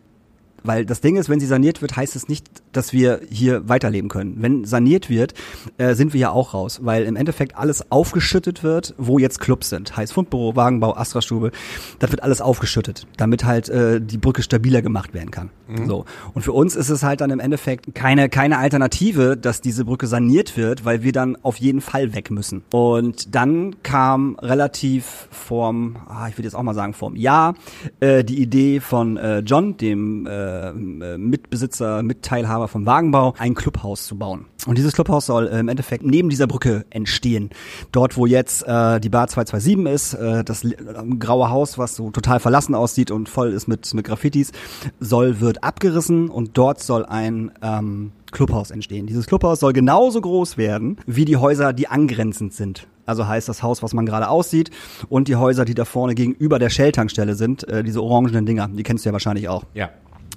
[0.65, 4.10] Weil das Ding ist, wenn sie saniert wird, heißt es nicht, dass wir hier weiterleben
[4.10, 4.36] können.
[4.39, 5.34] Wenn saniert wird,
[5.78, 9.69] äh, sind wir ja auch raus, weil im Endeffekt alles aufgeschüttet wird, wo jetzt Clubs
[9.69, 9.95] sind.
[9.95, 11.51] Heißt Fundbüro, Wagenbau, Astra-Stube,
[11.99, 15.49] das wird alles aufgeschüttet, damit halt äh, die Brücke stabiler gemacht werden kann.
[15.88, 16.06] So.
[16.34, 20.08] Und für uns ist es halt dann im Endeffekt keine, keine Alternative, dass diese Brücke
[20.08, 22.63] saniert wird, weil wir dann auf jeden Fall weg müssen.
[22.71, 27.56] Und dann kam relativ vorm, ah, ich würde jetzt auch mal sagen, vorm Jahr,
[27.99, 30.30] äh, die Idee von äh, John, dem äh,
[30.73, 34.45] äh, Mitbesitzer, Mitteilhaber vom Wagenbau, ein Clubhaus zu bauen.
[34.65, 37.49] Und dieses Clubhaus soll äh, im Endeffekt neben dieser Brücke entstehen.
[37.91, 40.75] Dort, wo jetzt äh, die Bar 227 ist, äh, das äh,
[41.19, 44.51] graue Haus, was so total verlassen aussieht und voll ist mit, mit Graffitis,
[44.99, 49.07] soll, wird abgerissen und dort soll ein ähm, Clubhaus entstehen.
[49.07, 52.87] Dieses Clubhaus soll genauso groß werden wie die Häuser, die angrenzend sind.
[53.05, 54.71] Also heißt das Haus, was man gerade aussieht
[55.09, 58.83] und die Häuser, die da vorne gegenüber der Shell-Tankstelle sind, äh, diese orangenen Dinger, die
[58.83, 59.63] kennst du ja wahrscheinlich auch.
[59.73, 59.89] Ja.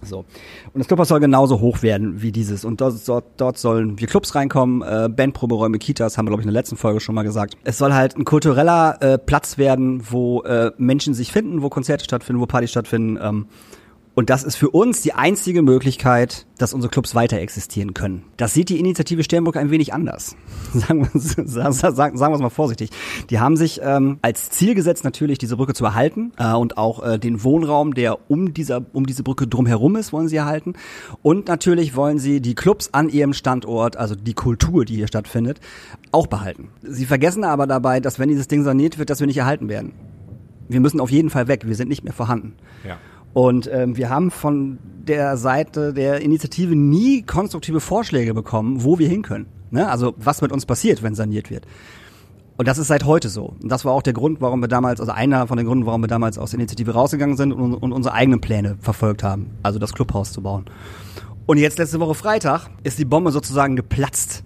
[0.02, 0.18] So.
[0.18, 2.64] Und das Clubhaus soll genauso hoch werden wie dieses.
[2.64, 6.46] Und dort, dort, dort sollen wir Clubs reinkommen, äh, Bandproberäume, Kitas, haben wir, glaube ich,
[6.46, 7.56] in der letzten Folge schon mal gesagt.
[7.64, 12.04] Es soll halt ein kultureller äh, Platz werden, wo äh, Menschen sich finden, wo Konzerte
[12.04, 13.18] stattfinden, wo Partys stattfinden.
[13.20, 13.46] Ähm,
[14.18, 18.24] und das ist für uns die einzige Möglichkeit, dass unsere Clubs weiter existieren können.
[18.37, 20.35] Das sieht die Initiative Sternburg ein wenig anders.
[20.72, 22.90] Sagen wir es mal vorsichtig.
[23.31, 27.00] Die haben sich ähm, als Ziel gesetzt, natürlich diese Brücke zu erhalten äh, und auch
[27.00, 30.72] äh, den Wohnraum, der um, dieser, um diese Brücke drumherum ist, wollen sie erhalten.
[31.22, 35.61] Und natürlich wollen sie die Clubs an ihrem Standort, also die Kultur, die hier stattfindet,
[36.11, 36.70] auch behalten.
[36.83, 39.92] Sie vergessen aber dabei, dass wenn dieses Ding saniert wird, dass wir nicht erhalten werden.
[40.68, 41.68] Wir müssen auf jeden Fall weg.
[41.68, 42.54] Wir sind nicht mehr vorhanden.
[42.85, 42.98] Ja.
[43.38, 49.09] Und ähm, wir haben von der Seite der Initiative nie konstruktive Vorschläge bekommen, wo wir
[49.09, 49.46] hin können.
[49.70, 49.88] Ne?
[49.88, 51.64] Also was mit uns passiert, wenn saniert wird.
[52.57, 53.55] Und das ist seit heute so.
[53.62, 56.01] Und das war auch der Grund, warum wir damals, also einer von den Gründen, warum
[56.01, 59.79] wir damals aus der Initiative rausgegangen sind und, und unsere eigenen Pläne verfolgt haben, also
[59.79, 60.64] das Clubhaus zu bauen.
[61.46, 64.42] Und jetzt letzte Woche Freitag ist die Bombe sozusagen geplatzt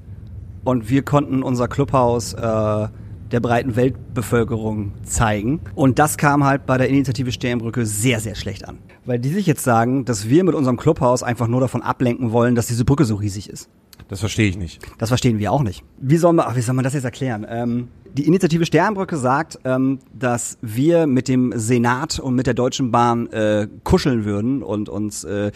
[0.64, 2.88] und wir konnten unser Clubhaus äh,
[3.32, 5.60] der breiten Weltbevölkerung zeigen.
[5.74, 8.78] Und das kam halt bei der Initiative Sternbrücke sehr, sehr schlecht an.
[9.04, 12.54] Weil die sich jetzt sagen, dass wir mit unserem Clubhaus einfach nur davon ablenken wollen,
[12.54, 13.68] dass diese Brücke so riesig ist.
[14.08, 14.80] Das verstehe ich nicht.
[14.98, 15.84] Das verstehen wir auch nicht.
[15.98, 17.46] Wie soll man, ach, wie soll man das jetzt erklären?
[17.48, 22.90] Ähm, die Initiative Sternbrücke sagt, ähm, dass wir mit dem Senat und mit der Deutschen
[22.90, 25.50] Bahn äh, kuscheln würden und uns äh,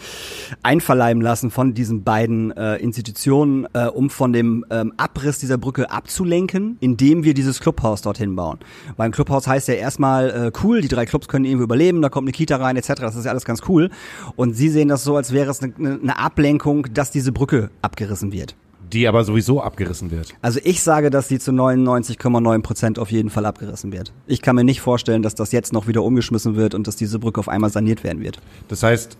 [0.63, 5.91] einverleiben lassen von diesen beiden äh, Institutionen, äh, um von dem ähm, Abriss dieser Brücke
[5.91, 8.59] abzulenken, indem wir dieses Clubhaus dorthin bauen.
[8.95, 12.09] Weil ein Clubhaus heißt ja erstmal äh, cool, die drei Clubs können irgendwie überleben, da
[12.09, 12.93] kommt eine Kita rein etc.
[12.99, 13.89] Das ist ja alles ganz cool.
[14.35, 18.31] Und sie sehen das so, als wäre es eine, eine Ablenkung, dass diese Brücke abgerissen
[18.31, 18.55] wird.
[18.93, 20.33] Die aber sowieso abgerissen wird.
[20.41, 24.13] Also ich sage, dass sie zu 99,9 Prozent auf jeden Fall abgerissen wird.
[24.27, 27.19] Ich kann mir nicht vorstellen, dass das jetzt noch wieder umgeschmissen wird und dass diese
[27.19, 28.39] Brücke auf einmal saniert werden wird.
[28.67, 29.17] Das heißt,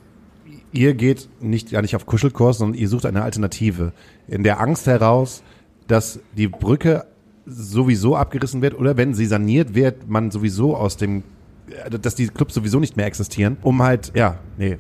[0.72, 3.94] ihr geht nicht gar nicht auf Kuschelkurs, sondern ihr sucht eine Alternative.
[4.28, 5.44] In der Angst heraus,
[5.88, 7.06] dass die Brücke
[7.46, 11.24] sowieso abgerissen wird oder wenn sie saniert wird, man sowieso aus dem
[11.70, 14.78] äh, dass die Clubs sowieso nicht mehr existieren, um halt, ja, nee,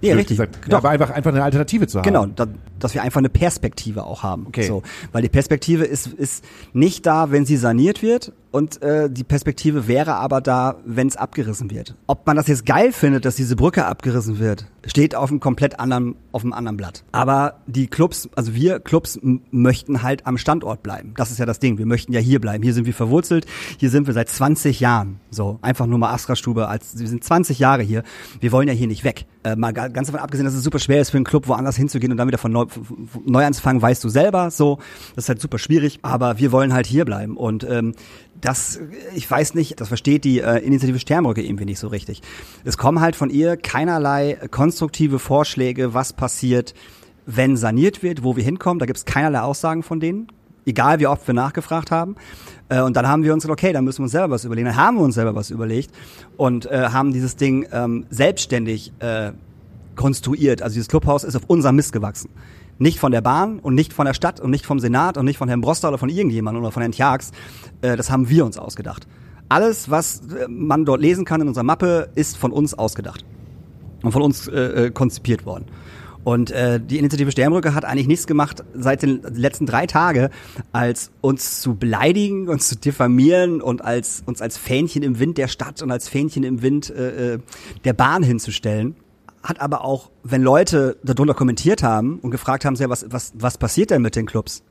[0.00, 0.36] Ja, richtig.
[0.36, 0.78] Gesagt, Doch.
[0.78, 2.04] aber einfach, einfach eine Alternative zu haben.
[2.04, 2.46] Genau, da,
[2.78, 4.46] dass wir einfach eine Perspektive auch haben.
[4.46, 4.66] Okay.
[4.66, 9.24] So, weil die Perspektive ist, ist nicht da, wenn sie saniert wird und äh, die
[9.24, 11.94] Perspektive wäre aber da, wenn es abgerissen wird.
[12.06, 15.78] Ob man das jetzt geil findet, dass diese Brücke abgerissen wird, steht auf einem komplett
[15.78, 17.04] anderen, auf einem anderen Blatt.
[17.12, 19.18] Aber die Clubs, also wir Clubs
[19.50, 21.12] möchten halt am Standort bleiben.
[21.16, 21.78] Das ist ja das Ding.
[21.78, 22.62] Wir möchten ja hier bleiben.
[22.62, 23.46] Hier sind wir verwurzelt.
[23.78, 25.20] Hier sind wir seit 20 Jahren.
[25.30, 28.02] So, einfach nur mal Astra-Stube als, wir sind 20 Jahre hier.
[28.40, 29.26] Wir wollen ja hier nicht weg.
[29.44, 31.76] Äh, mal ga- ganz davon abgesehen, dass es super schwer ist für einen Club, woanders
[31.76, 32.66] hinzugehen und dann wieder von neu,
[33.24, 34.50] neu anzufangen, weißt du selber.
[34.50, 34.78] So,
[35.14, 35.98] das ist halt super schwierig.
[36.02, 37.94] Aber wir wollen halt hier bleiben und ähm,
[38.40, 38.80] das,
[39.14, 42.22] ich weiß nicht, das versteht die äh, Initiative Sternbrücke irgendwie nicht so richtig.
[42.64, 46.74] Es kommen halt von ihr keinerlei konstruktive Vorschläge, was passiert,
[47.26, 48.78] wenn saniert wird, wo wir hinkommen.
[48.78, 50.28] Da gibt es keinerlei Aussagen von denen.
[50.66, 52.16] Egal wie oft wir nachgefragt haben.
[52.68, 54.66] Äh, und dann haben wir uns gesagt, okay, dann müssen wir uns selber was überlegen.
[54.66, 55.90] Dann haben wir uns selber was überlegt
[56.36, 59.32] und äh, haben dieses Ding ähm, selbstständig äh,
[59.96, 60.62] konstruiert.
[60.62, 62.30] Also dieses Clubhaus ist auf unserem Mist gewachsen.
[62.80, 65.36] Nicht von der Bahn und nicht von der Stadt und nicht vom Senat und nicht
[65.36, 67.30] von Herrn Broster oder von irgendjemandem oder von Herrn Tjax.
[67.82, 69.06] Äh, das haben wir uns ausgedacht.
[69.50, 73.24] Alles, was äh, man dort lesen kann in unserer Mappe, ist von uns ausgedacht
[74.02, 75.66] und von uns äh, äh, konzipiert worden.
[76.24, 80.30] Und äh, die Initiative Sternbrücke hat eigentlich nichts gemacht seit den letzten drei Tage,
[80.72, 85.48] als uns zu beleidigen, uns zu diffamieren und als uns als Fähnchen im Wind der
[85.48, 87.38] Stadt und als Fähnchen im Wind äh, äh,
[87.84, 88.96] der Bahn hinzustellen.
[89.42, 93.90] Hat aber auch, wenn Leute darunter kommentiert haben und gefragt haben, was, was, was passiert
[93.90, 94.62] denn mit den Clubs,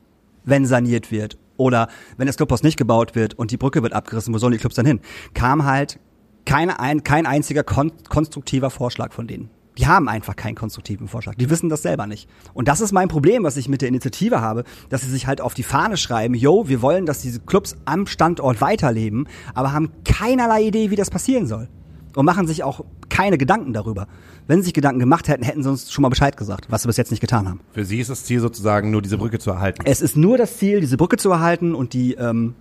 [0.44, 1.38] wenn saniert wird?
[1.56, 4.58] Oder wenn das Clubhaus nicht gebaut wird und die Brücke wird abgerissen, wo sollen die
[4.58, 5.00] Clubs dann hin?
[5.34, 5.98] Kam halt
[6.46, 9.50] keine ein, kein einziger kon konstruktiver Vorschlag von denen.
[9.78, 11.36] Die haben einfach keinen konstruktiven Vorschlag.
[11.36, 12.28] Die wissen das selber nicht.
[12.54, 15.40] Und das ist mein Problem, was ich mit der Initiative habe, dass sie sich halt
[15.40, 19.92] auf die Fahne schreiben, yo, wir wollen, dass diese Clubs am Standort weiterleben, aber haben
[20.04, 21.68] keinerlei Idee, wie das passieren soll.
[22.14, 24.08] Und machen sich auch keine Gedanken darüber.
[24.46, 26.88] Wenn sie sich Gedanken gemacht hätten, hätten sie uns schon mal Bescheid gesagt, was sie
[26.88, 27.60] bis jetzt nicht getan haben.
[27.72, 29.82] Für sie ist das Ziel sozusagen nur diese Brücke zu erhalten.
[29.84, 32.54] Es ist nur das Ziel, diese Brücke zu erhalten und die, ähm,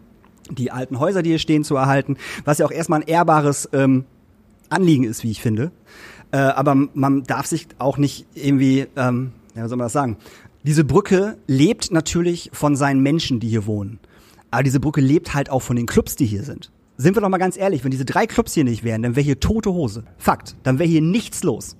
[0.51, 4.05] die alten Häuser, die hier stehen, zu erhalten, was ja auch erstmal ein ehrbares ähm,
[4.69, 5.71] Anliegen ist, wie ich finde.
[6.31, 10.17] Äh, aber man darf sich auch nicht irgendwie, ähm, ja, wie soll man das sagen?
[10.63, 13.99] Diese Brücke lebt natürlich von seinen Menschen, die hier wohnen.
[14.51, 16.71] Aber diese Brücke lebt halt auch von den Clubs, die hier sind.
[17.01, 19.23] Sind wir doch mal ganz ehrlich, wenn diese drei Clubs hier nicht wären, dann wäre
[19.23, 20.03] hier tote Hose.
[20.17, 20.57] Fakt.
[20.63, 21.77] Dann wäre hier nichts los.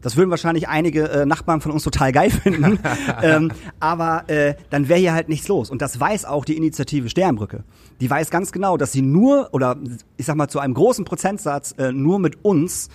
[0.00, 2.80] Das würden wahrscheinlich einige äh, Nachbarn von uns total geil finden.
[3.22, 5.70] ähm, aber äh, dann wäre hier halt nichts los.
[5.70, 7.62] Und das weiß auch die Initiative Sternbrücke.
[8.00, 9.76] Die weiß ganz genau, dass sie nur, oder
[10.16, 12.88] ich sag mal zu einem großen Prozentsatz, äh, nur mit uns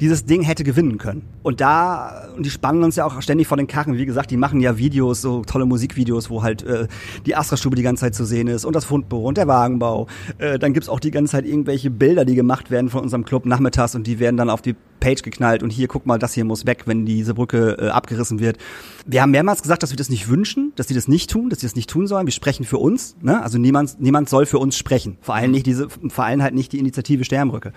[0.00, 1.22] dieses Ding hätte gewinnen können.
[1.42, 3.96] Und da, und die spannen uns ja auch ständig vor den Karren.
[3.96, 6.86] Wie gesagt, die machen ja Videos, so tolle Musikvideos, wo halt äh,
[7.26, 10.06] die Astra-Stube die ganze Zeit zu sehen ist und das Fundbüro und der Wagenbau.
[10.38, 13.46] Äh, dann gibt's auch die ganze Zeit irgendwelche Bilder, die gemacht werden von unserem Club
[13.46, 16.44] nachmittags und die werden dann auf die Page geknallt und hier, guck mal, das hier
[16.44, 18.58] muss weg, wenn diese Brücke äh, abgerissen wird.
[19.06, 21.60] Wir haben mehrmals gesagt, dass wir das nicht wünschen, dass sie das nicht tun, dass
[21.60, 22.26] sie das nicht tun sollen.
[22.26, 23.42] Wir sprechen für uns, ne?
[23.42, 25.16] Also niemand, niemand soll für uns sprechen.
[25.20, 27.72] Vor allem nicht diese, vor allem halt nicht die Initiative Sternbrücke.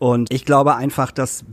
[0.00, 1.44] Und ich glaube einfach, dass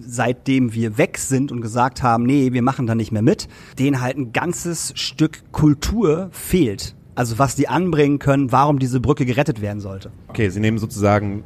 [0.00, 4.00] seitdem wir weg sind und gesagt haben, nee, wir machen da nicht mehr mit, denen
[4.00, 6.96] halt ein ganzes Stück Kultur fehlt.
[7.14, 10.10] Also was die anbringen können, warum diese Brücke gerettet werden sollte.
[10.26, 11.44] Okay, sie nehmen sozusagen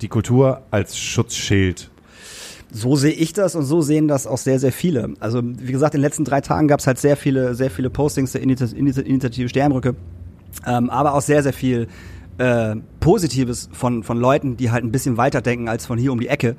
[0.00, 1.90] die Kultur als Schutzschild.
[2.70, 5.14] So sehe ich das und so sehen das auch sehr, sehr viele.
[5.18, 7.90] Also wie gesagt, in den letzten drei Tagen gab es halt sehr viele, sehr viele
[7.90, 9.96] Postings der Initi- Initi- Initiative Sternbrücke,
[10.66, 11.88] ähm, aber auch sehr, sehr viel
[12.38, 16.20] äh, Positives von, von Leuten, die halt ein bisschen weiter denken als von hier um
[16.20, 16.56] die Ecke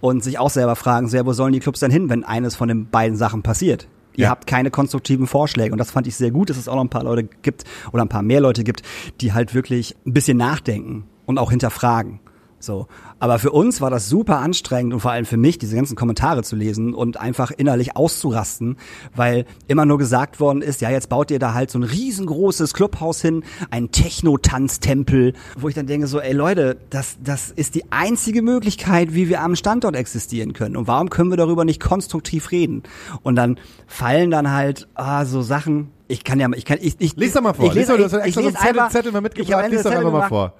[0.00, 2.68] und sich auch selber fragen, ja, wo sollen die Clubs denn hin, wenn eines von
[2.68, 3.86] den beiden Sachen passiert?
[4.16, 4.30] Ihr Ja.
[4.30, 6.88] habt keine konstruktiven Vorschläge und das fand ich sehr gut, dass es auch noch ein
[6.88, 8.82] paar Leute gibt oder ein paar mehr Leute gibt,
[9.20, 12.18] die halt wirklich ein bisschen nachdenken und auch hinterfragen.
[12.60, 12.86] So.
[13.18, 16.42] Aber für uns war das super anstrengend und vor allem für mich, diese ganzen Kommentare
[16.42, 18.76] zu lesen und einfach innerlich auszurasten,
[19.16, 22.74] weil immer nur gesagt worden ist, ja, jetzt baut ihr da halt so ein riesengroßes
[22.74, 27.90] Clubhaus hin, ein Techno-Tanztempel, wo ich dann denke so, ey Leute, das, das ist die
[27.90, 30.76] einzige Möglichkeit, wie wir am Standort existieren können.
[30.76, 32.82] Und warum können wir darüber nicht konstruktiv reden?
[33.22, 37.16] Und dann fallen dann halt ah, so Sachen, ich kann ja, ich kann, ich, ich
[37.16, 37.66] Lies doch mal vor.
[37.66, 39.18] Ich lese, doch, du hast ich, ich extra so einen lese Zettel, einfach, Zettel mal
[39.18, 39.70] ich mitgebracht.
[39.70, 40.54] Lies doch einfach mal vor.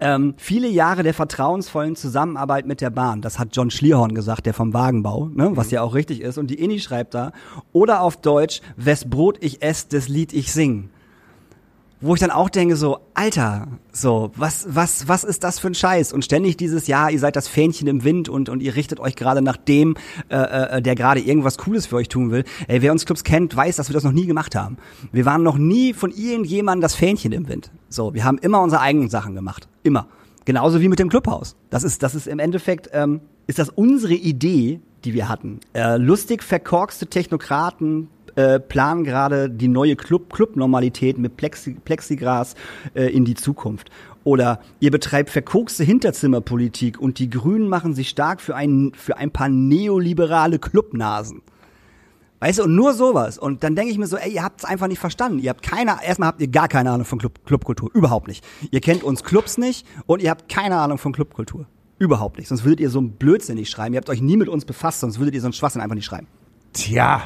[0.00, 4.54] Ähm, viele Jahre der vertrauensvollen Zusammenarbeit mit der Bahn, das hat John Schlierhorn gesagt, der
[4.54, 6.38] vom Wagenbau, ne, was ja auch richtig ist.
[6.38, 7.32] Und die Inni schreibt da,
[7.72, 10.90] oder auf Deutsch, wes Brot ich ess, das Lied ich sing.
[12.06, 15.74] Wo ich dann auch denke, so, Alter, so, was, was, was ist das für ein
[15.74, 16.12] Scheiß?
[16.12, 19.16] Und ständig dieses Jahr, ihr seid das Fähnchen im Wind und, und ihr richtet euch
[19.16, 19.96] gerade nach dem,
[20.28, 22.44] äh, äh, der gerade irgendwas Cooles für euch tun will.
[22.68, 24.76] Ey, wer uns Clubs kennt, weiß, dass wir das noch nie gemacht haben.
[25.12, 27.70] Wir waren noch nie von irgendjemandem das Fähnchen im Wind.
[27.88, 29.66] So, wir haben immer unsere eigenen Sachen gemacht.
[29.82, 30.06] Immer.
[30.44, 31.56] Genauso wie mit dem Clubhaus.
[31.70, 35.60] Das ist, das ist im Endeffekt, ähm, ist das unsere Idee, die wir hatten.
[35.72, 42.54] Äh, lustig verkorkste Technokraten äh, planen gerade die neue Club Club-Normalität mit Plexi Plexigras
[42.94, 43.90] äh, in die Zukunft.
[44.24, 49.30] Oder ihr betreibt verkokste Hinterzimmerpolitik und die Grünen machen sich stark für ein, für ein
[49.30, 51.42] paar neoliberale Clubnasen.
[52.40, 53.38] Weißt du, und nur sowas.
[53.38, 55.38] Und dann denke ich mir so, ey, ihr habt es einfach nicht verstanden.
[55.38, 57.90] Ihr habt keine, erstmal habt ihr gar keine Ahnung von Club, Clubkultur.
[57.94, 58.44] Überhaupt nicht.
[58.70, 61.66] Ihr kennt uns Clubs nicht und ihr habt keine Ahnung von Clubkultur.
[61.98, 62.48] Überhaupt nicht.
[62.48, 63.94] Sonst würdet ihr so einen Blödsinn nicht schreiben.
[63.94, 66.04] Ihr habt euch nie mit uns befasst, sonst würdet ihr so einen Schwachsinn einfach nicht
[66.04, 66.26] schreiben.
[66.72, 67.22] Tja,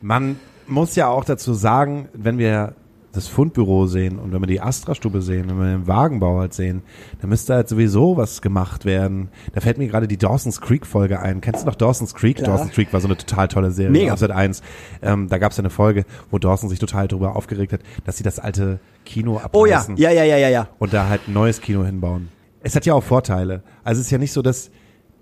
[0.00, 0.36] man
[0.66, 2.74] muss ja auch dazu sagen, wenn wir
[3.12, 6.82] das Fundbüro sehen und wenn wir die Astra-Stube sehen, wenn wir den Wagenbau halt sehen,
[7.20, 9.28] dann müsste halt sowieso was gemacht werden.
[9.54, 11.40] Da fällt mir gerade die Dawson's Creek-Folge ein.
[11.40, 12.36] Kennst du noch Dawson's Creek?
[12.36, 12.56] Klar.
[12.56, 14.16] Dawson's Creek war so eine total tolle Serie Mega.
[14.16, 14.62] Sat 1.
[15.02, 18.24] Ähm, da gab es eine Folge, wo Dawson sich total darüber aufgeregt hat, dass sie
[18.24, 20.68] das alte Kino Oh ja, abreißen ja, ja, ja, ja, ja.
[20.78, 22.28] und da halt ein neues Kino hinbauen.
[22.62, 23.62] Es hat ja auch Vorteile.
[23.84, 24.70] Also es ist ja nicht so, dass,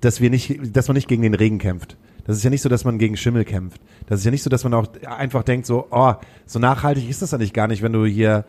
[0.01, 1.97] dass wir nicht, dass man nicht gegen den Regen kämpft.
[2.27, 3.81] Das ist ja nicht so, dass man gegen Schimmel kämpft.
[4.07, 6.15] Das ist ja nicht so, dass man auch einfach denkt, so, oh,
[6.45, 8.45] so nachhaltig ist das eigentlich gar nicht, wenn du hier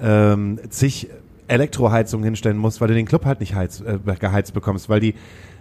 [0.00, 1.08] ähm, zig
[1.48, 5.14] Elektroheizungen hinstellen musst, weil du den Club halt nicht heiz, äh, geheizt bekommst, weil die,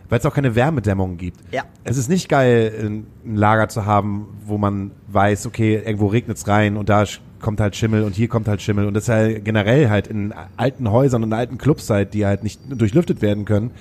[0.09, 1.39] weil es auch keine Wärmedämmung gibt.
[1.51, 1.63] Ja.
[1.83, 6.77] Es ist nicht geil, ein Lager zu haben, wo man weiß, okay, irgendwo regnet's rein
[6.77, 7.05] und da
[7.41, 10.33] kommt halt Schimmel und hier kommt halt Schimmel und das ist ja generell halt in
[10.57, 13.71] alten Häusern und alten Clubs halt, die halt nicht durchlüftet werden können,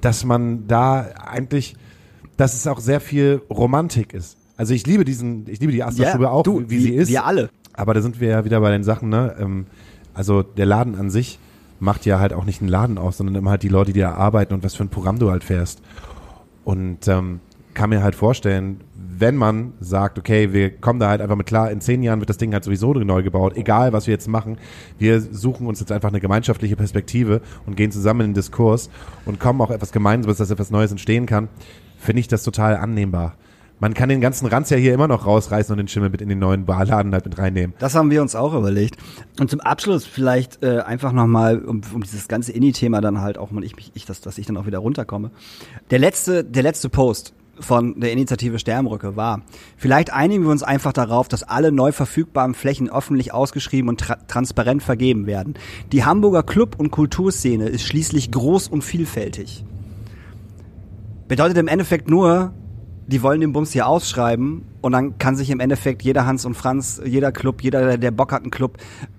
[0.00, 1.76] dass man da eigentlich,
[2.36, 4.36] dass es auch sehr viel Romantik ist.
[4.56, 7.08] Also ich liebe diesen, ich liebe die Astra-Stube auch, du, wie sie ist.
[7.08, 7.50] Wir alle.
[7.72, 9.34] Aber da sind wir ja wieder bei den Sachen, ne?
[9.38, 9.66] Ähm,
[10.14, 11.40] also der Laden an sich
[11.80, 14.12] macht ja halt auch nicht einen Laden aus, sondern immer halt die Leute, die da
[14.12, 15.82] arbeiten und was für ein Programm du halt fährst.
[16.64, 17.40] Und ähm,
[17.74, 21.70] kann mir halt vorstellen, wenn man sagt, okay, wir kommen da halt einfach mit klar,
[21.70, 24.58] in zehn Jahren wird das Ding halt sowieso neu gebaut, egal was wir jetzt machen,
[24.98, 28.90] wir suchen uns jetzt einfach eine gemeinschaftliche Perspektive und gehen zusammen in den Diskurs
[29.26, 31.48] und kommen auch etwas Gemeinsames, dass etwas Neues entstehen kann,
[32.04, 33.34] finde ich das total annehmbar.
[33.80, 36.28] Man kann den ganzen Ranz ja hier immer noch rausreißen und den Schimmel mit in
[36.28, 37.74] den neuen Barladen halt mit reinnehmen.
[37.80, 38.96] Das haben wir uns auch überlegt.
[39.40, 43.50] Und zum Abschluss vielleicht äh, einfach nochmal, um, um dieses ganze Indie-Thema dann halt auch
[43.50, 45.32] mal, ich, ich, dass, dass ich dann auch wieder runterkomme.
[45.90, 49.42] Der letzte, der letzte Post von der Initiative Sternbrücke war,
[49.76, 54.16] vielleicht einigen wir uns einfach darauf, dass alle neu verfügbaren Flächen öffentlich ausgeschrieben und tra
[54.28, 55.54] transparent vergeben werden.
[55.92, 59.64] Die Hamburger Club- und Kulturszene ist schließlich groß und vielfältig.
[61.28, 62.52] Bedeutet im Endeffekt nur,
[63.06, 66.54] die wollen den Bums hier ausschreiben und dann kann sich im Endeffekt jeder Hans und
[66.54, 68.78] Franz, jeder Club, jeder, der- Bock hat, einen Club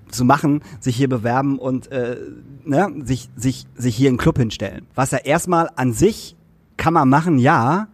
[0.10, 2.18] zu machen, sich hier bewerben und äh,
[2.64, 4.86] ne, sich, sich, sich hier einen Club hinstellen.
[4.96, 6.36] Was ja erstmal an sich
[6.78, 7.88] kann man machen, ja,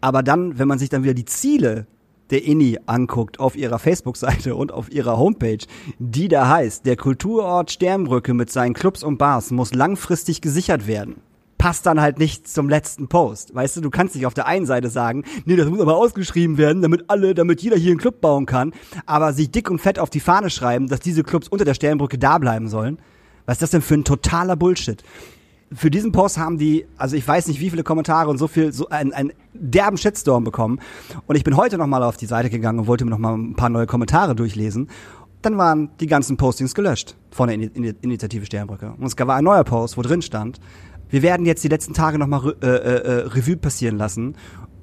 [0.00, 1.86] aber dann, wenn man sich dann wieder die Ziele
[2.30, 5.58] der INI anguckt auf ihrer Facebook-Seite und auf ihrer Homepage,
[5.98, 11.16] die da heißt, der Kulturort Sternbrücke mit seinen Clubs und Bars muss langfristig gesichert werden.
[11.64, 13.54] Passt dann halt nicht zum letzten Post.
[13.54, 16.58] Weißt du, du kannst nicht auf der einen Seite sagen, nee, das muss aber ausgeschrieben
[16.58, 18.74] werden, damit alle, damit jeder hier einen Club bauen kann,
[19.06, 22.18] aber sich dick und fett auf die Fahne schreiben, dass diese Clubs unter der Sternbrücke
[22.18, 22.98] da bleiben sollen.
[23.46, 25.02] Was ist das denn für ein totaler Bullshit?
[25.72, 28.70] für diesen Post haben die, also ich weiß nicht wie viele Kommentare und so viel,
[28.74, 30.80] so ein, ein derben Shitstorm bekommen.
[31.26, 33.70] Und ich bin heute nochmal auf die Seite gegangen und wollte mir nochmal ein paar
[33.70, 34.90] neue Kommentare durchlesen.
[35.40, 38.92] Dann waren die ganzen Postings gelöscht von der Ini- Ini- Initiative Sternbrücke.
[38.98, 40.60] Und es gab ein neuer Post, wo drin stand,
[41.14, 44.34] wir werden jetzt die letzten Tage nochmal äh, äh, äh, Revue passieren lassen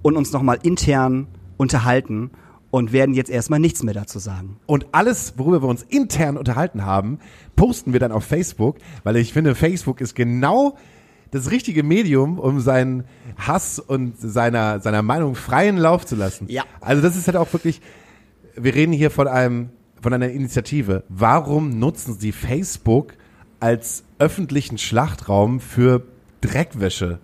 [0.02, 1.28] und uns nochmal intern
[1.58, 2.32] unterhalten
[2.70, 4.56] und werden jetzt erstmal nichts mehr dazu sagen.
[4.66, 7.20] Und alles, worüber wir uns intern unterhalten haben,
[7.58, 10.78] posten wir dann auf Facebook, weil ich finde, Facebook ist genau
[11.32, 13.04] das richtige Medium, um seinen
[13.38, 16.46] Hass und seiner, seiner Meinung freien Lauf zu lassen.
[16.48, 16.64] Ja.
[16.80, 17.82] Also das ist halt auch wirklich,
[18.56, 19.72] wir reden hier von einem,
[20.02, 21.04] von einer Initiative.
[21.10, 23.16] Warum nutzen Sie Facebook
[23.60, 26.04] als öffentlichen Schlachtraum für
[26.42, 27.20] Dreckwäsche?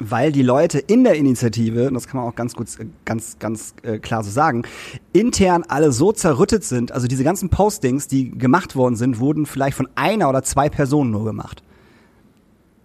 [0.00, 2.68] weil die Leute in der Initiative, und das kann man auch ganz gut,
[3.04, 4.64] ganz, ganz äh, klar so sagen,
[5.12, 9.76] intern alle so zerrüttet sind, also diese ganzen Postings, die gemacht worden sind, wurden vielleicht
[9.76, 11.62] von einer oder zwei Personen nur gemacht.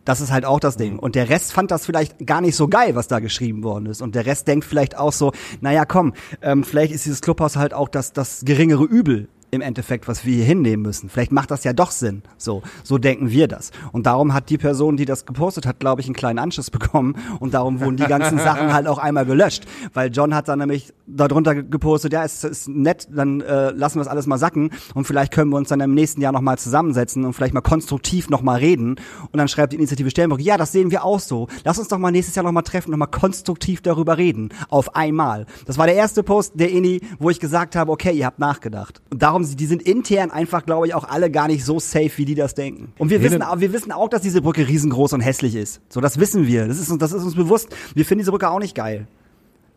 [0.05, 0.97] Das ist halt auch das Ding.
[0.97, 4.01] Und der Rest fand das vielleicht gar nicht so geil, was da geschrieben worden ist.
[4.01, 7.73] Und der Rest denkt vielleicht auch so, naja, komm, ähm, vielleicht ist dieses Clubhaus halt
[7.73, 11.09] auch das, das geringere Übel im Endeffekt, was wir hier hinnehmen müssen.
[11.09, 12.23] Vielleicht macht das ja doch Sinn.
[12.37, 13.71] So, so denken wir das.
[13.91, 17.15] Und darum hat die Person, die das gepostet hat, glaube ich, einen kleinen Anschluss bekommen.
[17.39, 19.65] Und darum wurden die ganzen Sachen halt auch einmal gelöscht.
[19.93, 24.01] Weil John hat dann nämlich darunter gepostet, ja, es ist nett, dann äh, lassen wir
[24.01, 27.25] es alles mal sacken und vielleicht können wir uns dann im nächsten Jahr nochmal zusammensetzen
[27.25, 28.95] und vielleicht mal konstruktiv nochmal reden.
[29.31, 31.47] Und dann schreibt die Initiative Stellenbock, ja, das sehen wir auch so.
[31.63, 34.49] Lass uns doch mal nächstes Jahr nochmal treffen, nochmal konstruktiv darüber reden.
[34.69, 35.45] Auf einmal.
[35.65, 39.01] Das war der erste Post der Ini, wo ich gesagt habe, okay, ihr habt nachgedacht.
[39.11, 42.25] Und darum, die sind intern einfach, glaube ich, auch alle gar nicht so safe, wie
[42.25, 42.93] die das denken.
[42.97, 45.81] Und wir Nee, wissen, wir wissen auch, dass diese Brücke riesengroß und hässlich ist.
[45.89, 46.67] So, das wissen wir.
[46.67, 47.69] Das ist, uns- das ist uns bewusst.
[47.95, 49.07] Wir finden diese Brücke auch nicht geil.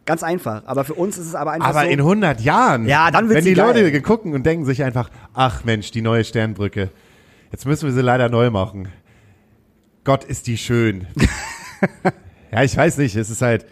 [0.06, 0.62] Ganz einfach.
[0.66, 1.86] Aber für uns ist es aber einfach Aber so.
[1.88, 3.82] in 100 Jahren, Ja, dann wird's wenn die geil.
[3.84, 6.90] Leute gucken und denken sich einfach, ach Mensch, die neue Sternbrücke,
[7.52, 8.88] jetzt müssen wir sie leider neu machen.
[10.04, 11.06] Gott ist die schön.
[12.52, 13.64] ja, ich weiß nicht, es ist halt,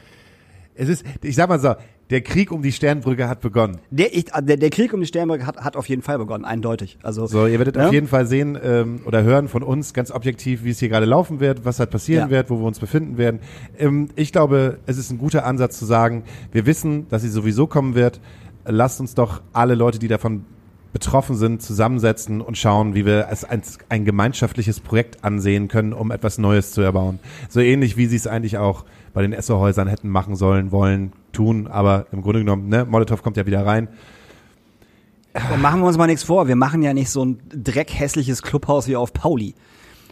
[0.74, 1.74] es ist, ich sag mal so,
[2.12, 3.78] der Krieg um die Sternbrücke hat begonnen.
[3.90, 6.98] Der, ich, der, der Krieg um die Sternbrücke hat, hat auf jeden Fall begonnen, eindeutig.
[7.02, 7.86] Also, So, ihr werdet Ja?
[7.86, 11.06] auf jeden Fall sehen ähm, oder hören von uns ganz objektiv, wie es hier gerade
[11.06, 12.30] laufen wird, was halt passieren Ja.
[12.30, 13.40] wird, wo wir uns befinden werden.
[13.78, 17.66] Ähm, ich glaube, es ist ein guter Ansatz zu sagen, wir wissen, dass sie sowieso
[17.66, 18.20] kommen wird.
[18.66, 20.44] Lasst uns doch alle Leute, die davon
[20.92, 26.10] betroffen sind, zusammensetzen und schauen, wie wir es als ein gemeinschaftliches Projekt ansehen können, um
[26.10, 27.18] etwas Neues zu erbauen.
[27.48, 31.66] So ähnlich wie sie es eigentlich auch bei den Esso-Häusern hätten machen sollen, wollen, tun,
[31.66, 33.88] aber im Grunde genommen, ne, Molotow kommt ja wieder rein.
[35.52, 36.46] Und machen wir uns mal nichts vor.
[36.46, 39.54] Wir machen ja nicht so ein dreckhässliches Clubhaus wie auf Pauli.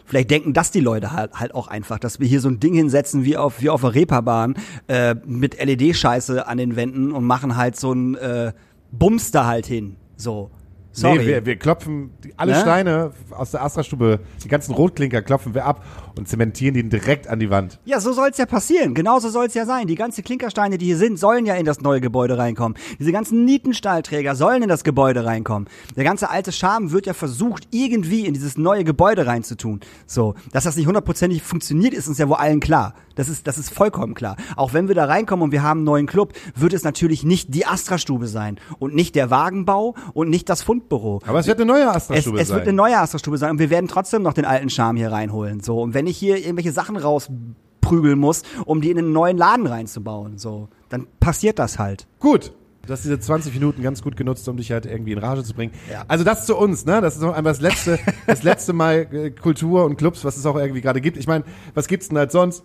[0.07, 2.74] Vielleicht denken das die Leute halt, halt auch einfach, dass wir hier so ein Ding
[2.74, 4.57] hinsetzen wie auf, wie auf der Reeperbahn
[4.88, 8.53] äh, mit LED-Scheiße an den Wänden und machen halt so ein äh,
[8.90, 9.96] Bums da halt hin.
[10.16, 10.51] So.
[10.92, 11.18] Sorry.
[11.18, 12.61] Nee, wir, wir klopfen alle Ne?
[12.61, 15.84] Steine aus der Astra-Stube, die ganzen Rotklinker klopfen wir ab
[16.16, 17.78] und zementieren die direkt an die Wand.
[17.84, 18.94] Ja, so soll's ja passieren.
[18.94, 19.86] Genauso soll's ja sein.
[19.86, 22.76] Die ganzen Klinkersteine, die hier sind, sollen ja in das neue Gebäude reinkommen.
[22.98, 25.68] Diese ganzen Nietenstahlträger sollen in das Gebäude reinkommen.
[25.96, 29.80] Der ganze alte Charme wird ja versucht, irgendwie in dieses neue Gebäude reinzutun.
[30.06, 32.94] So, dass das nicht hundertprozentig funktioniert, ist uns ja wohl allen klar.
[33.16, 34.36] Das ist, das ist vollkommen klar.
[34.56, 37.54] Auch wenn wir da reinkommen und wir haben einen neuen Club, wird es natürlich nicht
[37.54, 41.20] die Astra-Stube sein und nicht der Wagenbau und nicht das Fundbüro.
[41.26, 42.56] Aber es wird eine neue Es, Astra-Stube es sein.
[42.56, 45.61] wird eine neue Astra-Stube sein und wir werden trotzdem noch den alten Charme hier reinholen.
[45.61, 45.82] So.
[45.82, 50.38] Und wenn ich hier irgendwelche Sachen rausprügeln muss, um die in einen neuen Laden reinzubauen,
[50.38, 52.07] so, dann passiert das halt.
[52.20, 52.53] Gut.
[52.86, 55.53] Du hast diese 20 Minuten ganz gut genutzt, um dich halt irgendwie in Rage zu
[55.53, 55.74] bringen.
[55.92, 56.07] Ja.
[56.09, 57.03] Also das zu uns, ne?
[57.03, 60.46] Das ist noch einmal das letzte, das letzte Mal äh, Kultur und Clubs, was es
[60.46, 61.18] auch irgendwie gerade gibt.
[61.18, 61.44] Ich meine,
[61.74, 62.64] was gibt's denn halt sonst?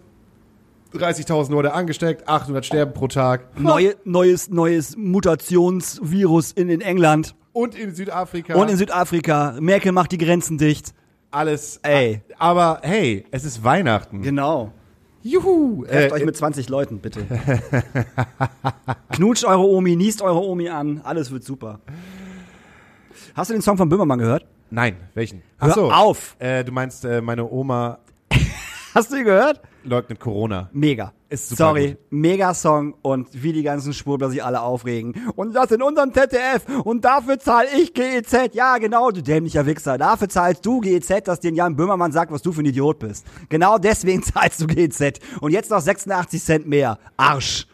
[0.94, 3.60] 30.000 Leute angesteckt, 800 sterben pro Tag.
[3.60, 8.56] Neue, neues, neues Mutationsvirus in, in England Und in Südafrika.
[8.56, 9.58] und in Südafrika.
[9.60, 10.94] Merkel macht die Grenzen dicht.
[11.36, 11.80] Alles.
[11.84, 12.22] Ey.
[12.38, 14.22] Aber hey, es ist Weihnachten.
[14.22, 14.72] Genau.
[15.22, 15.84] Juhu.
[15.86, 17.26] Trefft Äh, euch mit 20 Leuten, bitte.
[19.10, 21.80] Knutscht eure Omi, niest eure Omi an, alles wird super.
[23.34, 24.46] Hast du den Song von Böhmermann gehört?
[24.70, 25.42] Nein, welchen?
[25.60, 25.92] Hör Ach so.
[25.92, 26.36] auf!
[26.40, 28.00] Äh, du meinst, äh, meine Oma
[28.96, 29.62] Hast du ihn gehört?
[29.84, 30.70] leugnet Corona.
[30.72, 31.12] Mega.
[31.30, 31.98] Ist super Sorry, gut.
[32.12, 35.14] mega Song und wie die ganzen Schwurbler sich alle aufregen.
[35.36, 38.54] Und das in unserem ZDF und dafür zahle ich GEZ.
[38.54, 39.98] Ja, genau, du dämlicher Wichser.
[39.98, 43.26] Dafür zahlst du GEZ, dass dir Jan Böhmermann sagt, was du für ein Idiot bist.
[43.50, 45.20] Genau deswegen zahlst du GEZ.
[45.42, 46.98] Und jetzt noch 86 Cent mehr.
[47.18, 47.68] Arsch.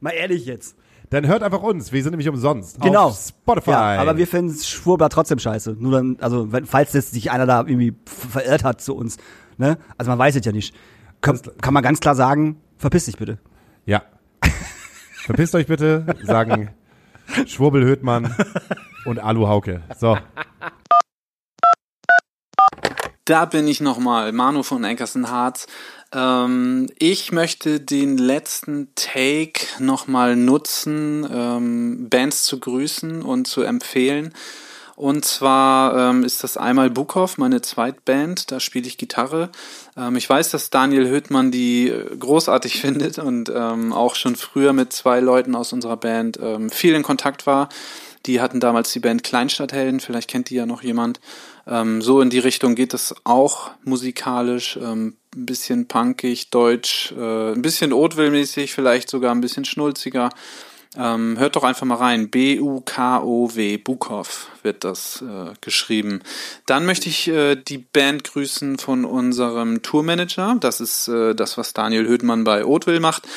[0.00, 0.76] Mal ehrlich jetzt.
[1.10, 1.90] Dann hört einfach uns.
[1.90, 2.80] Wir sind nämlich umsonst.
[2.80, 3.06] Genau.
[3.06, 3.70] Auf Spotify.
[3.70, 5.76] Ja, aber wir finden Schwurbler trotzdem scheiße.
[5.78, 9.16] Nur dann, also, wenn, falls jetzt sich einer da irgendwie verirrt hat zu uns.
[9.58, 9.76] Ne?
[9.98, 10.74] Also man weiß es ja nicht.
[11.20, 13.38] Kann, kann man ganz klar sagen, verpiss dich bitte.
[13.84, 14.02] Ja.
[15.24, 16.70] Verpisst euch bitte, sagen
[17.46, 18.34] Schwurbel Höhtmann
[19.04, 19.82] und Alu Hauke.
[19.98, 20.16] So.
[23.24, 25.66] Da bin ich nochmal, Manu von Ankerson Harz.
[26.14, 34.32] Ähm, ich möchte den letzten Take nochmal nutzen, ähm, Bands zu grüßen und zu empfehlen.
[34.98, 39.48] Und zwar ähm, ist das einmal Bukow, meine Zweitband, da spiele ich Gitarre.
[39.96, 44.72] Ähm, ich weiß, dass Daniel Höhtmann die äh, großartig findet und ähm, auch schon früher
[44.72, 47.68] mit zwei Leuten aus unserer Band ähm, viel in Kontakt war.
[48.26, 51.20] Die hatten damals die Band Kleinstadthelden, vielleicht kennt die ja noch jemand.
[51.68, 57.52] Ähm, so in die Richtung geht es auch musikalisch, ähm, ein bisschen punkig, deutsch, äh,
[57.52, 60.30] ein bisschen Oatville-mäßig, vielleicht sogar ein bisschen schnulziger.
[60.98, 62.28] Ähm, hört doch einfach mal rein.
[62.28, 66.22] B-U-K-O-W, Bukow wird das äh, geschrieben.
[66.66, 70.56] Dann möchte ich äh, die Band grüßen von unserem Tourmanager.
[70.58, 73.28] Das ist äh, das, was Daniel Hödmann bei Oatville macht.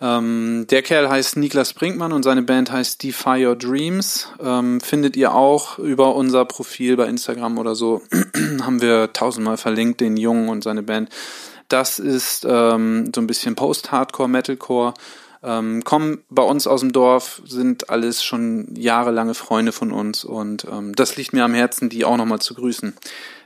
[0.00, 4.28] Ähm, der Kerl heißt Niklas Brinkmann und seine Band heißt Defy Your Dreams.
[4.40, 8.02] Ähm, findet ihr auch über unser Profil bei Instagram oder so.
[8.62, 11.08] Haben wir tausendmal verlinkt, den Jungen und seine Band.
[11.68, 14.94] Das ist ähm, so ein bisschen Post-Hardcore, Metalcore.
[15.42, 20.66] Ähm, kommen bei uns aus dem Dorf, sind alles schon jahrelange Freunde von uns und
[20.70, 22.94] ähm, das liegt mir am Herzen, die auch nochmal zu grüßen.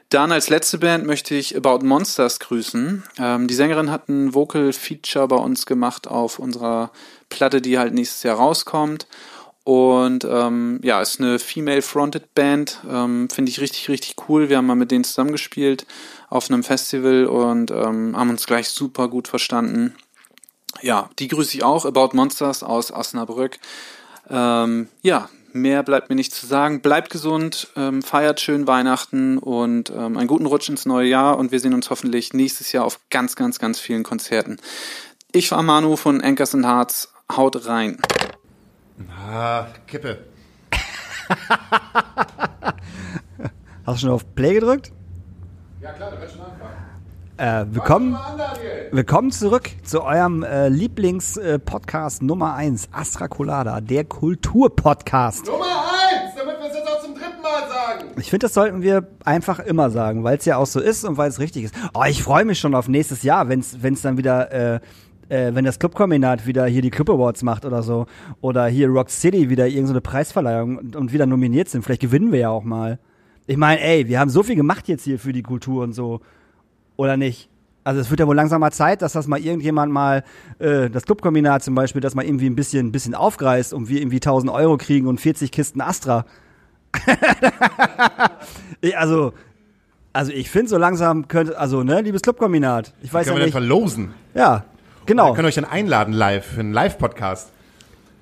[0.08, 3.02] Dann als letzte Band möchte ich About Monsters grüßen.
[3.18, 6.90] Ähm, die Sängerin hat ein Vocal-Feature bei uns gemacht auf unserer
[7.30, 9.06] Platte, die halt nächstes Jahr rauskommt.
[9.64, 12.80] Und ähm, ja, ist eine Female-Fronted Band.
[12.90, 14.50] Ähm, Finde ich richtig, richtig cool.
[14.50, 15.86] Wir haben mal mit denen zusammengespielt
[16.28, 19.94] auf einem Festival und ähm, haben uns gleich super gut verstanden.
[20.80, 21.84] Ja, die grüße ich auch.
[21.84, 23.58] About Monsters aus Osnabrück.
[24.30, 26.80] Ähm, ja, Mehr bleibt mir nicht zu sagen.
[26.80, 31.52] Bleibt gesund, ähm, feiert schön Weihnachten und ähm, einen guten Rutsch ins neue Jahr und
[31.52, 34.56] wir sehen uns hoffentlich nächstes Jahr auf ganz, ganz, ganz vielen Konzerten.
[35.30, 37.12] Ich war Manu von Anchors and Hearts.
[37.30, 38.00] Haut rein.
[39.30, 40.24] Ah, Kippe.
[43.86, 44.90] Hast du schon auf Play gedrückt?
[45.82, 46.61] Ja klar, da wird schon anfangen.
[47.42, 48.16] Äh, willkommen,
[48.92, 55.46] willkommen zurück zu eurem äh, Lieblings-Podcast Nummer 1, Astra Colada, der Kulturpodcast.
[55.46, 58.10] Nummer eins, damit wir es jetzt auch zum dritten Mal sagen.
[58.16, 61.16] Ich finde, das sollten wir einfach immer sagen, weil es ja auch so ist und
[61.16, 61.74] weil es richtig ist.
[61.94, 64.80] Oh, ich freue mich schon auf nächstes Jahr, wenn es dann wieder, äh,
[65.28, 68.06] äh, wenn das Clubkombinat wieder hier die Club Awards macht oder so.
[68.40, 71.82] Oder hier Rock City wieder irgendeine so Preisverleihung und, und wieder nominiert sind.
[71.82, 73.00] Vielleicht gewinnen wir ja auch mal.
[73.48, 76.20] Ich meine, ey, wir haben so viel gemacht jetzt hier für die Kultur und so.
[76.96, 77.48] Oder nicht?
[77.84, 80.22] Also es wird ja wohl langsam mal Zeit, dass das mal irgendjemand mal,
[80.60, 84.00] äh, das Clubkombinat zum Beispiel, das mal irgendwie ein bisschen, ein bisschen aufgreift und wir
[84.00, 86.24] irgendwie 1000 Euro kriegen und 40 Kisten Astra.
[88.96, 89.32] Also,
[90.12, 93.38] also ich finde so langsam könnte, also ne, liebes Clubkombinat, ich weiß Können ja wir
[93.40, 93.52] dann nicht.
[93.52, 94.14] verlosen?
[94.34, 94.64] Ja,
[95.06, 95.28] genau.
[95.30, 97.50] Wir können euch dann einladen live für einen Live-Podcast.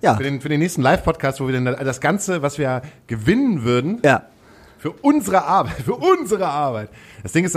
[0.02, 3.64] Ja, Für den, für den nächsten Live-Podcast, wo wir dann das Ganze, was wir gewinnen
[3.64, 4.22] würden, ja.
[4.80, 6.88] Für unsere Arbeit, für unsere Arbeit.
[7.22, 7.56] Das Ding ist,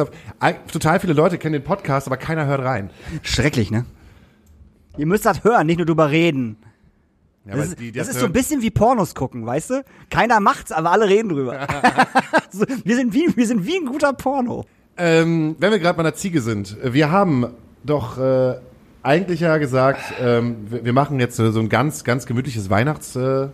[0.72, 2.90] total viele Leute kennen den Podcast, aber keiner hört rein.
[3.22, 3.86] Schrecklich, ne?
[4.98, 6.58] Ihr müsst das hören, nicht nur drüber reden.
[7.46, 9.86] Ja, Das, ist, die, die das ist so ein bisschen wie Pornos gucken, weißt du?
[10.10, 11.66] Keiner macht's, aber alle reden drüber.
[12.52, 14.66] so, wir, sind wie, wir sind wie ein guter Porno.
[14.98, 17.48] Ähm, wenn wir gerade bei einer Ziege sind, wir haben
[17.86, 18.56] doch äh,
[19.02, 23.50] eigentlich ja gesagt, ähm, wir, machen jetzt so ein ganz, ganz gemütliches Weihnachtsding äh,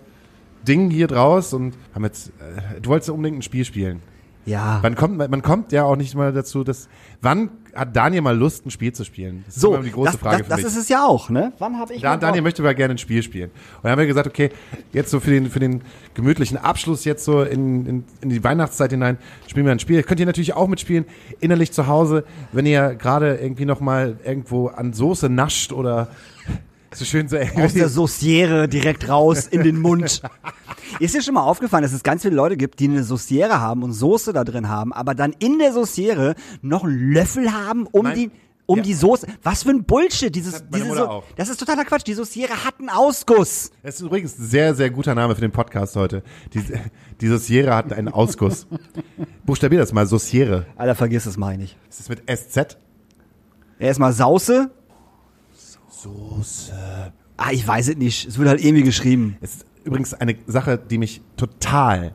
[0.68, 4.02] Ding hier draus und haben jetzt, äh, du wolltest ja unbedingt ein Spiel spielen.
[4.46, 4.80] Ja.
[4.82, 6.90] Man kommt, man kommt ja auch nicht mal dazu, dass,
[7.22, 9.44] wann hat Daniel mal Lust, ein Spiel zu spielen?
[9.46, 10.66] Das ist So, immer die große das, Frage das, für das mich.
[10.68, 11.54] ist es ja auch, ne?
[11.60, 12.46] Wann habe ich Da, Daniel Bock?
[12.46, 13.52] möchte aber gerne ein Spiel spielen.
[13.52, 14.50] Und dann haben wir gesagt, okay,
[14.92, 15.82] jetzt so für den, für den
[16.16, 20.02] gemütlichen Abschluss jetzt so in, in, in die Weihnachtszeit hinein spielen wir ein Spiel.
[20.02, 21.06] Könnt ihr natürlich auch mitspielen,
[21.42, 26.08] innerlich zu Hause, wenn ihr gerade irgendwie noch mal irgendwo an Soße nascht oder
[26.94, 30.22] so schön so aus der Sauciere direkt raus in den Mund.
[31.00, 33.84] Ist dir schon mal aufgefallen, dass es ganz viele Leute gibt, die eine Sauciere haben
[33.84, 38.04] und Soße da drin haben, aber dann in der Sauciere noch einen Löffel haben, um
[38.06, 38.16] Nein.
[38.16, 38.32] die
[38.66, 38.84] um Ja.
[38.84, 39.26] die Soße.
[39.42, 40.34] Was für ein Bullshit.
[40.36, 42.06] Dieses, meine diese so, das ist totaler Quatsch.
[42.06, 43.72] Die Sauciere hat einen Ausguss.
[43.82, 46.22] Es ist übrigens ein sehr, sehr guter Name für den Podcast heute.
[46.54, 46.64] Die,
[47.20, 48.68] die Sauciere hat einen Ausguss.
[49.44, 50.68] Buchstabier das mal, Sauciere.
[50.76, 51.78] Alter, vergiss es mal nicht.
[51.90, 52.78] Ist das mit SZ?
[53.80, 54.52] Erstmal Sauce.
[56.02, 56.74] Soße.
[57.38, 58.28] Ah, ich weiß es nicht.
[58.28, 59.38] Es wird halt irgendwie geschrieben.
[59.42, 62.14] Es ist übrigens eine Sache, die mich total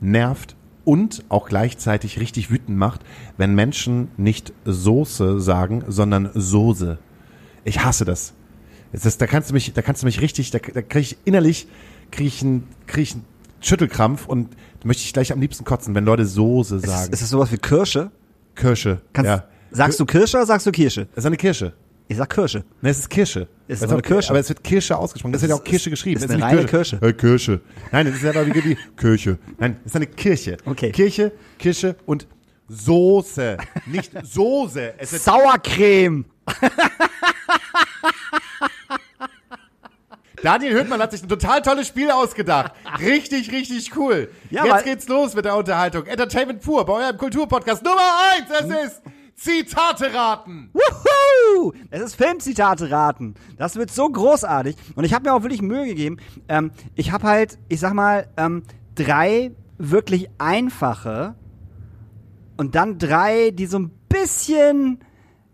[0.00, 3.00] nervt und auch gleichzeitig richtig wütend macht,
[3.36, 6.98] wenn Menschen nicht Soße sagen, sondern Soße.
[7.64, 8.34] Ich hasse das.
[8.92, 11.16] Es ist, da kannst du mich, da kannst du mich richtig, da, da kriege ich
[11.24, 11.68] innerlich,
[12.10, 13.24] kriege ich einen, krieg ich einen
[13.60, 17.12] Schüttelkrampf und da möchte ich gleich am liebsten kotzen, wenn Leute Soße Ist, sagen.
[17.12, 18.10] ist das sowas wie Kirsche?
[18.54, 19.00] Kirsche.
[19.14, 19.44] Kannst, ja.
[19.70, 21.06] Sagst du Kirsche oder sagst du Kirsche?
[21.14, 21.72] Das ist eine Kirsche.
[22.12, 22.64] Ich sag Kirsche.
[22.82, 23.48] Ne, es ist Kirsche.
[23.68, 24.30] Ist Das doch eine Kirsche.
[24.30, 25.32] Aber es wird Kirsche ausgesprochen.
[25.32, 26.18] Das wird ja auch ist- Kirsche geschrieben.
[26.18, 26.98] ist Es eine nicht reine Kirsche.
[27.00, 27.60] Äh, Kirsche.
[27.90, 29.38] Nein, das ist ja wie wie Kirche.
[29.58, 30.56] Nein, das ist eine Kirche.
[30.66, 30.92] Okay.
[30.92, 32.26] Kirche, Kirsche und
[32.68, 33.56] Soße.
[33.86, 34.94] Nicht Soße.
[34.98, 36.26] Es ist, Sauercreme.
[40.42, 42.72] Daniel Hüttmann hat sich ein total tolles Spiel ausgedacht.
[42.98, 44.30] Richtig, richtig cool.
[44.50, 46.04] Ja, Jetzt geht's los mit der Unterhaltung.
[46.06, 48.00] Entertainment pur bei eurem Kulturpodcast Nummer
[48.36, 48.50] eins.
[48.50, 49.02] Es ist
[49.36, 50.70] Zitate raten.
[51.90, 53.34] Es ist Filmzitate raten.
[53.56, 54.76] Das wird so großartig.
[54.94, 56.18] Und ich habe mir auch wirklich Mühe gegeben.
[56.48, 58.62] Ähm, ich habe halt, ich sag mal, ähm,
[58.94, 61.34] drei wirklich einfache
[62.56, 64.98] und dann drei, die so ein bisschen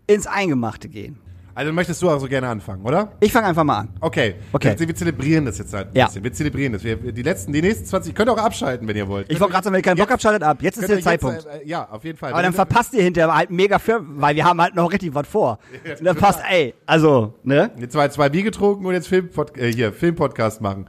[0.07, 1.19] ins Eingemachte gehen.
[1.59, 3.11] Also möchtest du auch so gerne anfangen, oder?
[3.19, 3.89] Ich fange einfach mal an.
[3.99, 4.35] Okay.
[4.53, 4.75] Okay.
[4.77, 6.05] Wir, wir zelebrieren das jetzt halt ein Ja.
[6.05, 6.23] bisschen.
[6.23, 6.85] Wir zelebrieren das.
[6.85, 9.29] Wir, die letzten, die nächsten 20, könnt ihr auch abschalten, wenn ihr wollt.
[9.29, 10.59] Ich wollte gerade sagen, wenn ihr keinen Bock habt, schaltet ab.
[10.61, 11.43] Jetzt ist der Zeitpunkt.
[11.43, 12.31] Jetzt, äh, ja, auf jeden Fall.
[12.31, 15.27] Aber dann verpasst ihr hinterher halt mega für, weil wir haben halt noch richtig was
[15.27, 15.59] vor.
[15.99, 17.71] Und dann passt, ey, also, ne?
[17.77, 20.85] Jetzt zwei, zwei Bier getrunken und jetzt Filmpod äh, hier, Filmpodcast machen.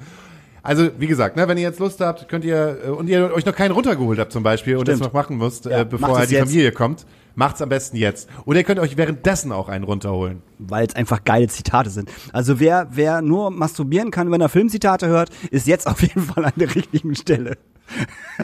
[0.63, 3.45] Also, wie gesagt, ne, wenn ihr jetzt Lust habt, könnt ihr, äh, und ihr euch
[3.45, 5.13] noch keinen runtergeholt habt zum Beispiel und das Stimmt.
[5.13, 6.45] noch machen müsst, Ja, äh, bevor halt die jetzt.
[6.49, 8.29] Familie kommt, macht's am besten jetzt.
[8.45, 10.43] Oder ihr könnt euch währenddessen auch einen runterholen.
[10.59, 12.11] Weil es einfach geile Zitate sind.
[12.33, 16.45] Also wer, wer nur masturbieren kann, wenn er Filmzitate hört, ist jetzt auf jeden Fall
[16.45, 17.57] an der richtigen Stelle.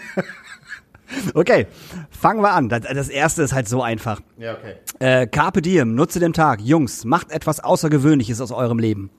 [1.34, 1.66] okay,
[2.11, 2.68] fangen wir an.
[2.68, 4.20] Das, das erste ist halt so einfach.
[4.39, 4.74] Ja, okay.
[4.99, 6.61] Äh, Carpe diem, nutze den Tag.
[6.61, 9.11] Jungs, macht etwas Außergewöhnliches aus eurem Leben.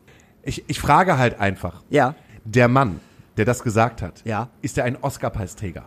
[0.43, 1.83] Ich, ich frage halt einfach.
[1.89, 2.15] Ja.
[2.45, 2.99] Der Mann,
[3.37, 4.49] der das gesagt hat, Ja.
[4.61, 5.85] ist er ein Oscar-Preisträger?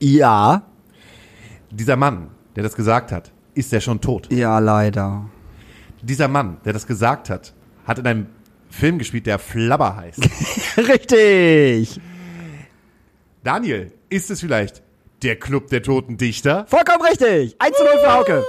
[0.00, 0.62] Ja.
[1.70, 4.32] Dieser Mann, der das gesagt hat, ist er schon tot?
[4.32, 5.26] Ja, leider.
[6.02, 7.52] Dieser Mann, der das gesagt hat,
[7.84, 8.26] hat in einem
[8.70, 10.20] Film gespielt, der Flabber heißt.
[10.76, 12.00] Richtig.
[13.42, 14.82] Daniel, ist es vielleicht
[15.22, 16.66] der Club der toten Dichter?
[16.68, 17.56] Vollkommen richtig.
[17.58, 18.44] 1 zu 0 für Hauke.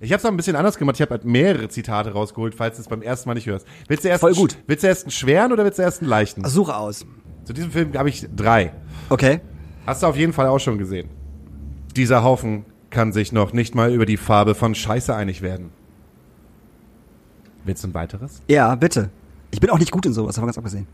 [0.00, 0.96] Ich habe es noch ein bisschen anders gemacht.
[0.96, 3.66] Ich habe halt mehrere Zitate rausgeholt, falls du es beim ersten Mal nicht hörst.
[3.88, 4.58] Willst du erst Voll gut.
[4.66, 6.44] Willst du erst einen schweren oder willst du erst einen leichten?
[6.44, 7.06] Suche aus.
[7.44, 8.72] Zu diesem Film habe ich drei.
[9.08, 9.40] Okay.
[9.86, 11.08] Hast du auf jeden Fall auch schon gesehen.
[11.94, 12.64] Dieser Haufen
[12.96, 15.68] kann sich noch nicht mal über die Farbe von Scheiße einig werden.
[17.66, 18.40] Willst du ein weiteres?
[18.48, 19.10] Ja, bitte.
[19.50, 20.86] Ich bin auch nicht gut in sowas, davon ganz abgesehen.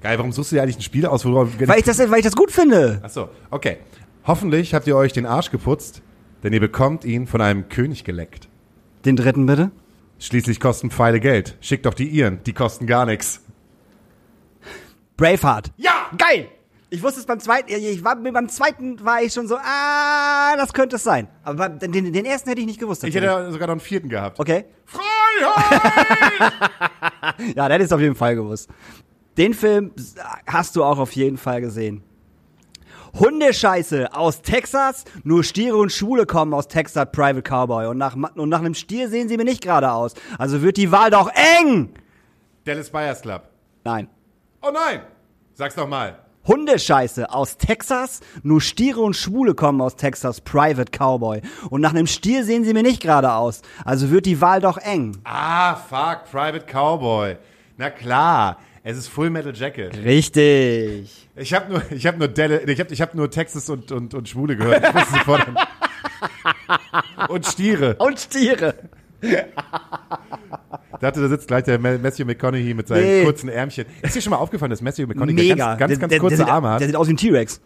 [0.00, 1.68] Geil, warum suchst du dir eigentlich ein Spiel aus, wo du...
[1.68, 3.00] Weil ich das, weil ich das gut finde.
[3.02, 3.76] Achso, okay.
[4.24, 6.00] Hoffentlich habt ihr euch den Arsch geputzt,
[6.42, 8.48] denn ihr bekommt ihn von einem König geleckt.
[9.04, 9.70] Den dritten bitte.
[10.20, 11.58] Schließlich kosten Pfeile Geld.
[11.60, 13.42] Schickt doch die ihren, die kosten gar nichts.
[15.18, 15.70] Braveheart.
[15.76, 16.06] Ja!
[16.16, 16.48] Geil!
[16.92, 20.74] Ich wusste es beim zweiten, ich war, beim zweiten war ich schon so, ah, das
[20.74, 21.26] könnte es sein.
[21.42, 23.02] Aber den, den ersten hätte ich nicht gewusst.
[23.04, 24.38] Ich hätte sogar noch einen vierten gehabt.
[24.38, 24.66] okay.
[24.84, 26.52] Freiheit!
[27.56, 28.68] Ja, der hätte es auf jeden Fall gewusst.
[29.38, 29.92] Den Film
[30.46, 32.02] hast du auch auf jeden Fall gesehen.
[33.18, 38.48] Hundescheiße aus Texas, nur Stiere und Schwule kommen aus Texas Private Cowboy und nach, und
[38.50, 40.12] nach einem Stier sehen sie mir nicht gerade aus.
[40.36, 41.94] Also wird die Wahl doch eng!
[42.64, 43.48] Dallas Buyers Club.
[43.82, 44.08] Nein.
[44.60, 45.00] Oh nein!
[45.54, 46.21] Sag's doch mal.
[46.46, 51.40] Hundescheiße aus Texas, nur Stiere und Schwule kommen aus Texas Private Cowboy
[51.70, 53.62] und nach einem Stier sehen sie mir nicht gerade aus.
[53.84, 55.16] Also wird die Wahl doch eng.
[55.24, 57.36] Ah, fuck, Private Cowboy.
[57.76, 59.96] Na klar, es ist Full Metal Jacket.
[60.04, 61.28] Richtig.
[61.36, 64.12] Ich habe nur, ich habe nur Dallas, ich habe, ich habe nur Texas und und
[64.14, 64.84] und Schwule gehört.
[64.84, 65.46] Ich wusste sofort.
[67.28, 67.94] und Stiere.
[67.96, 68.74] Und Stiere.
[69.22, 73.24] Ich dachte, da sitzt gleich der Ma- Matthew McConaughey mit seinen Nee.
[73.24, 73.86] kurzen Ärmchen.
[74.02, 75.74] Ist dir schon mal aufgefallen, dass Matthew McConaughey Mega.
[75.74, 76.80] ganz, ganz, Der- ganz der, kurze der, sieht- Arme hat?
[76.80, 77.60] Der sieht aus wie ein T-Rex.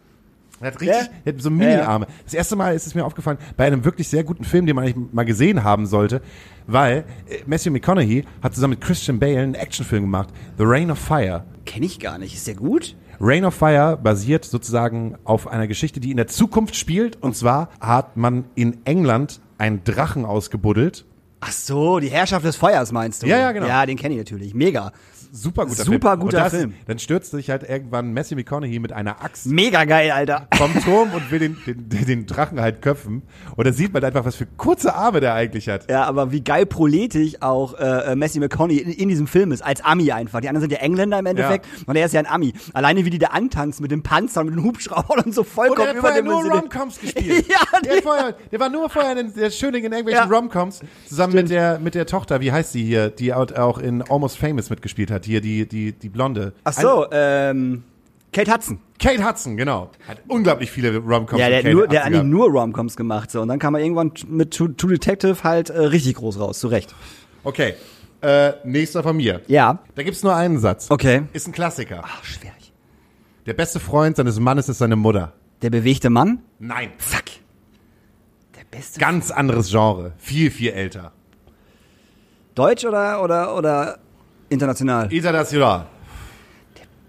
[0.59, 1.33] Er hat richtig, Ja.
[1.35, 2.07] hat so Mini-Arme.
[2.25, 4.85] Das erste Mal ist es mir aufgefallen, bei einem wirklich sehr guten Film, den man
[4.87, 6.23] eigentlich mal gesehen haben sollte,
[6.67, 10.99] weil äh, Matthew McConaughey hat zusammen mit Christian Bale einen Actionfilm gemacht, The Rain of
[10.99, 11.45] Fire.
[11.67, 12.35] Kenn ich gar nicht.
[12.35, 12.97] Ist der gut?
[13.21, 17.23] Rain of Fire basiert sozusagen auf einer Geschichte, die in der Zukunft spielt.
[17.23, 21.05] Und zwar hat man in England einen Drachen ausgebuddelt.
[21.41, 23.27] Ach so, die Herrschaft des Feuers meinst du?
[23.27, 23.67] Ja, ja, genau.
[23.67, 24.55] Ja, den kenne ich natürlich.
[24.55, 24.93] Mega.
[25.33, 26.21] Super guter Super Film.
[26.21, 26.75] guter Und das, Film.
[26.87, 30.49] Dann stürzt sich halt irgendwann Matthew McConaughey mit einer Axt Mega geil, Alter.
[30.57, 33.23] vom Turm und will den, den, den, Drachen halt köpfen.
[33.57, 35.91] Und da sieht man einfach, was für kurze Arme der eigentlich hat.
[35.91, 39.63] Ja, aber wie geil proletisch auch äh, äh, Matthew McConaughey in, in diesem Film ist,
[39.63, 40.41] als Ami einfach.
[40.41, 42.53] Die anderen sind ja Engländer im Endeffekt und er ist ja ein Ami.
[42.73, 45.49] Alleine wie die da antanzen mit dem Panzer und mit den Hubschraubern und so Und
[45.49, 46.45] vollkommen er hat vorher nur.
[46.45, 47.47] Romcoms gespielt.
[47.57, 50.37] Ja, der, vorher, der war nur vorher in der Schöning in irgendwelchen Ja.
[50.37, 54.39] Romcoms zusammen mit der, mit der Tochter, wie heißt sie hier, die auch in Almost
[54.39, 56.53] Famous mitgespielt hat, hier, die, die, die Blonde.
[56.65, 57.85] Ach so, ähm,
[58.33, 58.81] Kate Hudson.
[58.99, 59.91] Kate Hudson, genau.
[60.07, 63.31] Hat unglaublich viele Romcoms Ja, der, hat Kate nur, der hat eigentlich nur Romcoms gemacht.
[63.31, 63.41] So.
[63.41, 66.69] Und dann kam er irgendwann mit True, True Detective halt äh, richtig groß raus, zu
[66.69, 66.95] Recht.
[67.45, 67.75] Okay,
[68.23, 69.43] äh, nächster von mir.
[69.47, 69.79] Ja.
[69.95, 70.91] Da gibt's nur einen Satz.
[70.91, 71.23] Okay.
[71.33, 72.03] Ist ein Klassiker.
[72.05, 72.73] Ach, schwierig.
[73.47, 75.33] Der beste Freund seines Mannes ist seine Mutter.
[75.63, 76.41] Der bewegte Mann?
[76.59, 76.91] Nein.
[76.99, 77.25] Fuck.
[78.57, 78.99] Der beste.
[78.99, 80.13] Ganz anderes Genre.
[80.19, 81.13] Viel, viel älter.
[82.55, 83.99] Deutsch oder, oder, oder
[84.49, 85.13] international?
[85.13, 85.87] International.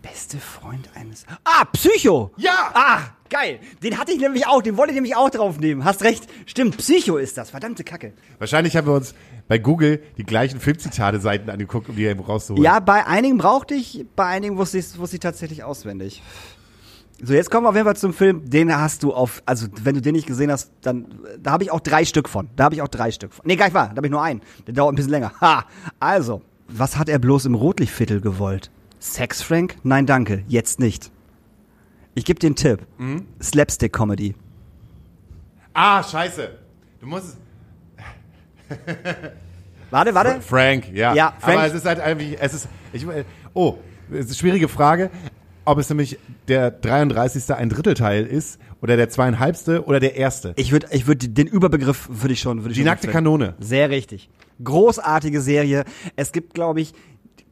[0.01, 1.25] Beste Beste Freund eines.
[1.43, 2.31] Ah, Psycho!
[2.37, 2.71] Ja!
[2.73, 3.59] Ah, geil!
[3.83, 5.83] Den hatte ich nämlich auch, den wollte ich nämlich auch draufnehmen.
[5.83, 6.27] Hast recht.
[6.45, 7.49] Stimmt, Psycho ist das.
[7.49, 8.13] Verdammte Kacke.
[8.39, 9.13] Wahrscheinlich haben wir uns
[9.47, 12.63] bei Google die gleichen Filmzitate-Seiten angeguckt, um die eben rauszuholen.
[12.63, 16.21] Ja, bei einigen brauchte ich, bei einigen wusste ich, wusste ich tatsächlich auswendig.
[17.21, 18.49] So, jetzt kommen wir auf jeden Fall zum Film.
[18.49, 21.07] Den hast du auf, also wenn du den nicht gesehen hast, dann,
[21.39, 22.49] da habe ich auch drei Stück von.
[22.55, 23.45] Da habe ich auch drei Stück von.
[23.45, 24.41] Nee, gar nicht wahr, da habe ich nur einen.
[24.67, 25.33] Der dauert ein bisschen länger.
[25.41, 25.65] Ha!
[25.99, 28.71] Also, was hat er bloß im Rotlichtviertel gewollt?
[28.99, 29.75] Sex, Frank?
[29.83, 30.43] Nein, danke.
[30.47, 31.11] Jetzt nicht.
[32.15, 32.79] Ich gebe dir einen Tipp.
[33.41, 34.35] Slapstick-Comedy.
[35.73, 36.49] Ah, scheiße.
[36.99, 37.37] Du musst
[38.69, 38.77] es.
[39.91, 40.41] Warte, warte.
[40.41, 41.13] Frank, ja.
[41.13, 41.59] Ja, Frank.
[41.59, 43.05] Aber es ist halt irgendwie, es ist, ich,
[43.53, 43.77] oh,
[44.11, 45.09] es ist eine schwierige Frage,
[45.63, 47.53] ob es nämlich der 33.
[47.55, 50.51] ein Drittelteil ist oder der zweieinhalbste oder der erste.
[50.57, 53.23] Ich würde ich würd, den Überbegriff würde ich schon, würde ich Die schon nackte empfehlen.
[53.25, 53.55] Kanone.
[53.59, 54.29] Sehr richtig.
[54.63, 55.83] Großartige Serie.
[56.15, 56.93] Es gibt, glaube ich,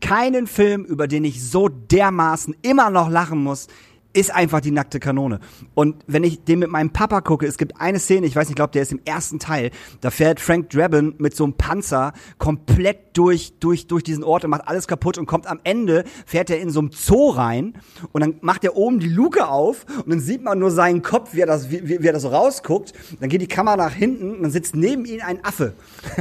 [0.01, 3.67] keinen Film, über den ich so dermaßen immer noch lachen muss,
[4.15, 5.39] ist einfach die nackte Kanone.
[5.73, 8.51] Und wenn ich den mit meinem Papa gucke, es gibt eine Szene, ich weiß nicht,
[8.51, 12.13] ich glaube, der ist im ersten Teil, da fährt Frank Drabin mit so einem Panzer
[12.37, 16.49] komplett durch, durch, durch diesen Ort und macht alles kaputt und kommt am Ende, fährt
[16.49, 17.73] er in so einem Zoo rein
[18.13, 21.33] und dann macht er oben die Luke auf und dann sieht man nur seinen Kopf,
[21.33, 22.93] wie er das, wie, wie er das so rausguckt.
[23.19, 25.73] Dann geht die Kamera nach hinten und dann sitzt neben ihm ein Affe.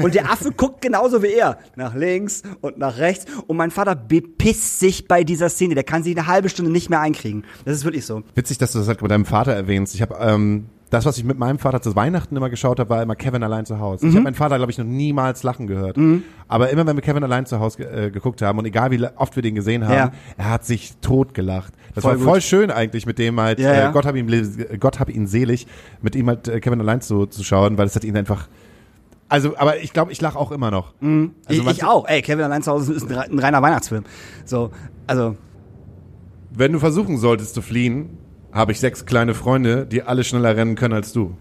[0.03, 1.59] Und der Affe guckt genauso wie er.
[1.77, 3.27] Nach links und nach rechts.
[3.47, 5.75] Und mein Vater bepisst sich bei dieser Szene.
[5.75, 7.45] Der kann sich eine halbe Stunde nicht mehr einkriegen.
[7.65, 8.23] Das ist wirklich so.
[8.35, 9.95] Witzig, dass du das halt mit deinem Vater erwähnst.
[9.95, 13.03] Ich habe ähm, das, was ich mit meinem Vater zu Weihnachten immer geschaut habe, war
[13.03, 14.05] immer Kevin allein zu Hause.
[14.05, 14.11] Mhm.
[14.11, 15.97] Ich habe meinen Vater, glaube ich, noch niemals lachen gehört.
[16.47, 19.35] Aber immer, wenn wir Kevin allein zu Hause äh, geguckt haben und egal wie oft
[19.35, 20.13] wir den gesehen haben, Ja.
[20.37, 21.73] er hat sich tot gelacht.
[21.95, 22.27] Das Voll war gut.
[22.29, 23.89] voll schön eigentlich, mit dem halt, Ja, ja.
[23.89, 24.29] Äh, Gott hab ihn,
[24.79, 25.67] Gott hab ihn selig,
[26.01, 28.49] mit ihm halt äh, Kevin allein zu, zu schauen, weil es hat ihn einfach.
[29.29, 30.93] Also, aber ich glaube, ich lache auch immer noch.
[31.01, 32.07] Also ich, ich auch.
[32.07, 34.05] Ey, Kevin allein zu Hause ist ein reiner Weihnachtsfilm.
[34.45, 34.71] So,
[35.09, 35.35] also,
[36.57, 38.17] Wenn du versuchen solltest zu fliehen,
[38.53, 41.35] habe ich sechs kleine Freunde, die alle schneller rennen können als du.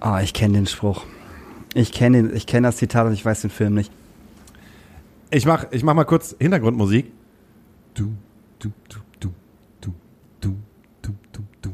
[0.00, 1.04] ah, ich kenne den Spruch.
[1.74, 3.92] Ich kenne den, ich kenne das Zitat und ich weiß den Film nicht.
[5.30, 7.12] Ich mach, ich mach mal kurz Hintergrundmusik.
[7.94, 8.12] Du,
[8.58, 9.28] du, du, du,
[9.80, 9.94] du,
[10.40, 10.56] du,
[11.02, 11.70] du, du, du,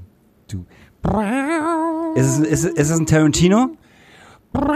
[0.49, 0.65] du.
[2.17, 3.71] Ist es, ist, es- ist es ein Tarantino?
[4.53, 4.67] Dann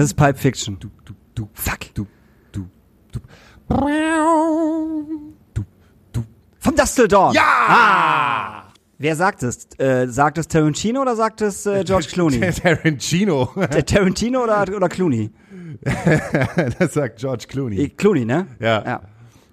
[0.00, 0.76] ist es Pulp Fiction.
[0.80, 1.94] Du, du, du, Fuck.
[1.94, 2.06] du,
[2.52, 2.66] du,
[3.12, 3.20] du.
[6.62, 7.34] Vom Dust Till Dawn.
[7.34, 7.42] Ja!
[7.42, 8.62] Ah!
[8.96, 9.66] Wer sagt es?
[9.78, 12.38] Äh, sagt es Tarantino oder sagt es äh, George Clooney?
[12.62, 13.50] Tarantino.
[13.56, 15.32] Der Tarantino oder, oder Clooney?
[16.78, 17.88] das sagt George Clooney.
[17.88, 18.46] Clooney, ne?
[18.60, 18.84] Ja.
[18.84, 19.00] ja.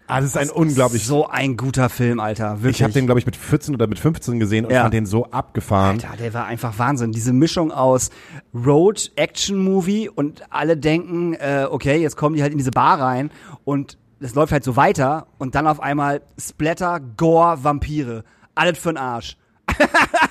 [0.06, 1.04] Ah, das ist ein unglaublich.
[1.04, 2.62] So ein guter Film, Alter.
[2.62, 2.78] Wirklich.
[2.78, 4.84] ich habe den, glaube ich, mit 14 oder mit 15 gesehen und Ja.
[4.84, 5.96] fand den so abgefahren.
[5.96, 7.12] Alter, der war einfach Wahnsinn.
[7.12, 8.12] Diese Mischung aus
[8.54, 13.32] Road, Action-Movie und alle denken, äh, okay, jetzt kommen die halt in diese Bar rein
[13.64, 18.24] und es läuft halt so weiter und dann auf einmal Splatter, Gore, Vampire.
[18.56, 19.38] Alles für'n Arsch.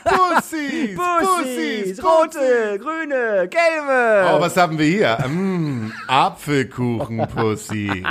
[0.05, 0.97] Pussies!
[0.97, 4.35] Pussys, rote, grüne, gelbe.
[4.35, 5.17] Oh, was haben wir hier?
[5.29, 8.03] Mm, Apfelkuchen-Pussy.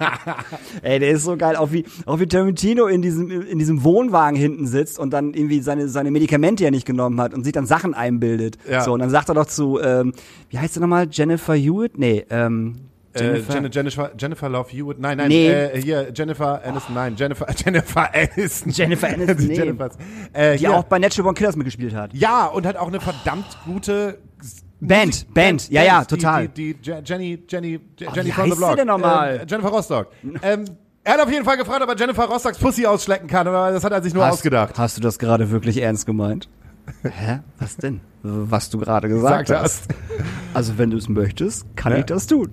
[0.82, 1.56] Ey, der ist so geil.
[1.56, 5.60] Auch wie, auch wie Tarantino in diesem, in diesem Wohnwagen hinten sitzt und dann irgendwie
[5.60, 8.58] seine, seine Medikamente ja nicht genommen hat und sich dann Sachen einbildet.
[8.68, 8.82] Ja.
[8.82, 10.14] So, und dann sagt er doch zu, ähm,
[10.48, 11.08] wie heißt er nochmal?
[11.10, 11.98] Jennifer Hewitt?
[11.98, 13.52] Nee, ähm, Äh, Jennifer.
[13.54, 14.98] Jennifer, Jennifer, Jennifer Love Hewitt.
[15.00, 15.48] Nein, nein, Nee.
[15.50, 18.70] äh, hier, Jennifer Aniston, nein, Jennifer, Jennifer Aniston.
[18.72, 19.74] Jennifer Aniston, Die nee.
[20.32, 20.74] Äh, die hier.
[20.76, 22.14] auch bei Natural Born Killers mitgespielt hat.
[22.14, 24.18] Ja, und hat auch eine verdammt gute
[24.80, 26.48] Band, Band, ja, ja, total.
[26.48, 28.76] Die, die, die Je- Jenny, Jenny, Je- Oh, Jenny from heißt the Block.
[28.76, 29.40] denn nochmal?
[29.42, 30.06] Ähm, Jennifer Rostock.
[30.42, 30.64] ähm,
[31.04, 33.82] er hat auf jeden Fall gefragt, ob er Jennifer Rostocks Pussy ausschlecken kann, aber das
[33.84, 34.78] hat er sich nur ausgedacht.
[34.78, 36.48] Hast du das gerade wirklich ernst gemeint?
[37.02, 37.40] Hä?
[37.58, 38.00] Was denn?
[38.22, 39.94] Was du gerade gesagt Sagt hast.
[40.52, 42.52] Also wenn du es möchtest, kann ich das tun.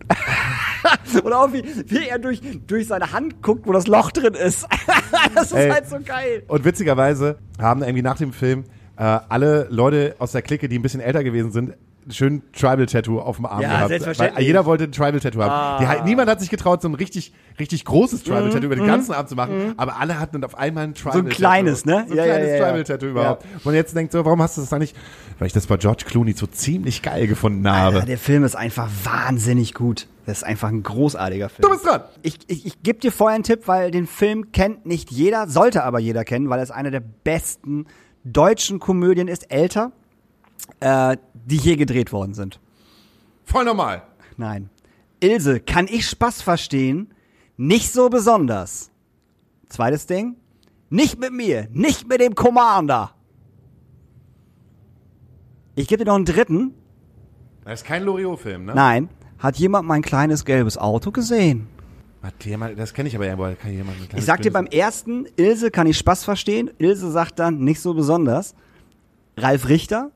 [1.24, 4.68] Oder auch wie, wie er durch, durch seine Hand guckt, wo das Loch drin ist.
[5.36, 5.70] das ist Ey.
[5.70, 6.44] halt so geil.
[6.48, 8.64] Und witzigerweise haben irgendwie nach dem Film
[8.98, 11.74] äh, alle Leute aus der Clique, die ein bisschen älter gewesen sind,
[12.10, 13.88] schön Tribal-Tattoo auf dem Arm Ja, gehabt.
[13.90, 14.38] selbstverständlich.
[14.38, 15.84] Weil jeder wollte ein Tribal-Tattoo haben.
[15.84, 19.14] Die, halt- niemand hat sich getraut, so ein richtig, richtig großes Tribal-Tattoo über den ganzen
[19.14, 21.30] Arm zu machen, aber alle hatten auf einmal ein Tribal-Tattoo.
[21.30, 22.06] kleines, ne?
[22.08, 22.66] So ein Ja, ja, kleines ja.
[22.66, 23.46] Tribal-Tattoo überhaupt.
[23.64, 24.96] Und jetzt denkt so, warum hast du das da nicht?
[25.40, 27.98] Weil ich das bei George Clooney so ziemlich geil gefunden habe.
[28.00, 30.08] Ja, der Film ist einfach wahnsinnig gut.
[30.26, 31.62] Das ist einfach ein großartiger Film.
[31.62, 32.02] du bist dran!
[32.22, 35.84] Ich, ich, ich gebe dir vorher einen Tipp, weil den Film kennt nicht jeder, sollte
[35.84, 37.86] aber jeder kennen, weil es eine der besten
[38.26, 39.94] deutschen Komödien ist, älter,
[40.82, 41.16] äh,
[41.48, 42.60] die je gedreht worden sind.
[43.46, 44.04] Voll normal.
[44.36, 44.70] Nein.
[45.20, 47.14] Ilse, kann ich Spaß verstehen?
[47.56, 48.92] Nicht so besonders.
[49.70, 50.36] Zweites Ding.
[50.90, 53.12] Nicht mit mir, nicht mit dem Commander.
[55.76, 56.74] Ich gebe dir noch einen dritten.
[57.64, 58.76] Das ist kein Loriot-Film, ne?
[58.76, 59.10] Nein.
[59.40, 61.68] Hat jemand mein kleines gelbes Auto gesehen?
[62.76, 65.88] Das kenne ich aber ja, aber kann jemand Ich sag dir beim ersten, Ilse kann
[65.88, 66.72] ich Spaß verstehen.
[66.78, 68.56] Ilse sagt dann nicht so besonders.
[69.38, 70.12] Ralf Richter.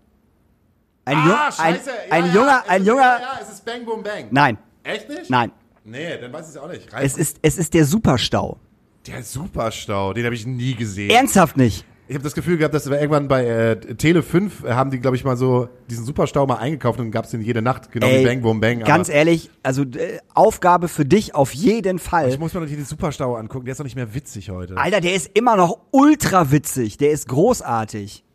[1.06, 1.92] Ein, Jung, Ah, ein, scheiße.
[2.12, 3.02] ein ja, junger, ja, es ein ist, junger.
[3.02, 4.26] Ja, ja, es ist Bang Boom Bang.
[4.32, 5.30] Nein, Echt nicht?
[5.30, 5.52] nein.
[5.84, 6.88] Nee, dann weiß ich es auch nicht.
[7.00, 8.60] Es ist, es ist der Superstau.
[9.08, 11.10] der Superstau, den habe ich nie gesehen.
[11.10, 11.86] Ernsthaft nicht.
[12.08, 15.00] Ich habe das Gefühl gehabt, dass wir irgendwann bei äh, Tele 5 äh, haben die,
[15.00, 18.08] glaube ich, mal so diesen Superstau mal eingekauft und gab es den jede Nacht, genau
[18.08, 18.80] wie Bang Boom Bang.
[18.82, 22.28] ganz ehrlich, also äh, Aufgabe für dich auf jeden Fall.
[22.30, 24.76] ich muss mir noch den Superstau angucken, der ist doch nicht mehr witzig heute.
[24.78, 26.98] Alter, der ist immer noch ultra witzig.
[26.98, 28.26] Der ist großartig.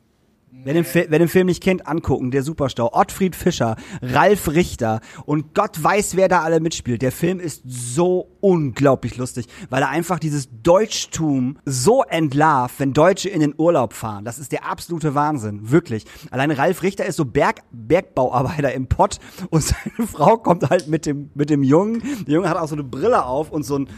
[0.64, 2.30] Wer den, Fi- wer den Film nicht kennt, angucken.
[2.30, 2.90] Der Superstau.
[2.92, 7.02] Ottfried Fischer, Ralf Richter und Gott weiß, wer da alle mitspielt.
[7.02, 13.28] Der Film ist so unglaublich lustig, weil er einfach dieses Deutschtum so entlarvt, wenn Deutsche
[13.28, 14.24] in den Urlaub fahren.
[14.24, 15.70] Das ist der absolute Wahnsinn.
[15.70, 16.04] Wirklich.
[16.30, 19.18] Alleine Ralf Richter ist so Berg, Bergbauarbeiter im Pott
[19.50, 22.02] und seine Frau kommt halt mit dem, mit dem Jungen.
[22.26, 23.88] Der Junge hat auch so eine Brille auf und so ein,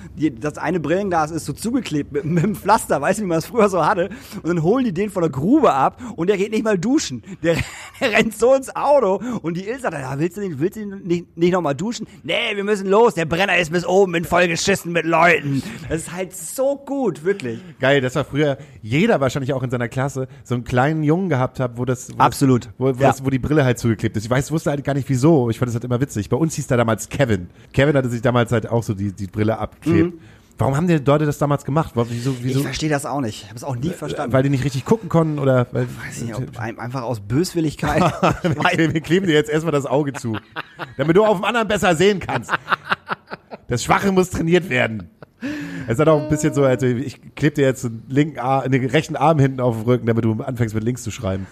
[0.41, 3.47] das eine Brillenglas ist so zugeklebt mit, mit einem Pflaster, weißt du, wie man das
[3.47, 4.11] früher so hatte.
[4.43, 7.22] Und dann holen die den von der Grube ab und der geht nicht mal duschen.
[7.42, 7.57] Der,
[8.01, 10.84] der rennt so ins Auto und die Ilse sagt, ja, willst du nicht, willst du
[10.86, 12.07] nicht, nicht nochmal duschen?
[12.22, 13.14] Nee, wir müssen los.
[13.14, 15.62] Der Brenner ist bis oben in vollgeschissen mit Leuten.
[15.88, 17.61] Das ist halt so gut, wirklich.
[17.80, 21.61] Geil, das war früher jeder wahrscheinlich auch in seiner Klasse so einen kleinen Jungen gehabt
[21.61, 22.66] hat, wo das wo Absolut.
[22.66, 23.09] das, wo, wo, Ja.
[23.09, 24.24] das, wo die Brille halt zugeklebt ist.
[24.24, 25.51] Ich weiß, wusste halt gar nicht wieso.
[25.51, 26.28] Ich fand das halt immer witzig.
[26.28, 27.49] Bei uns hieß der damals Kevin.
[27.72, 30.14] Kevin hatte sich damals halt auch so die, die Brille abgeklebt.
[30.59, 31.93] Warum haben die Leute das damals gemacht?
[31.95, 32.63] Warum- Wieso, Ich wieso?
[32.63, 33.43] verstehe das auch nicht.
[33.43, 34.33] Ich habe es auch nie verstanden.
[34.33, 38.03] Weil die nicht richtig gucken konnten oder weil, Weiß nicht, ob ein- einfach aus Böswilligkeit.
[38.77, 40.37] wir, kleben dir jetzt erstmal das Auge zu,
[40.97, 42.51] damit du auf dem anderen besser sehen kannst.
[43.69, 45.11] Das Schwache muss trainiert werden.
[45.87, 48.85] Es hat auch ein bisschen so, also ich klebe dir jetzt einen, linken Arm, einen
[48.87, 51.47] rechten Arm hinten auf den Rücken, damit du anfängst mit links zu schreiben.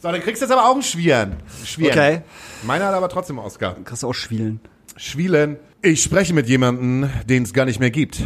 [0.00, 1.36] So, dann kriegst du jetzt aber auch einen Schwieren.
[1.64, 1.92] Schwieren.
[1.96, 2.22] Okay.
[2.64, 3.76] Meiner hat aber trotzdem Oscar.
[3.84, 4.60] Kriegst du auch Schwielen.
[4.96, 5.56] Schwielen.
[5.86, 8.22] Ich spreche mit jemandem, den es gar nicht mehr gibt.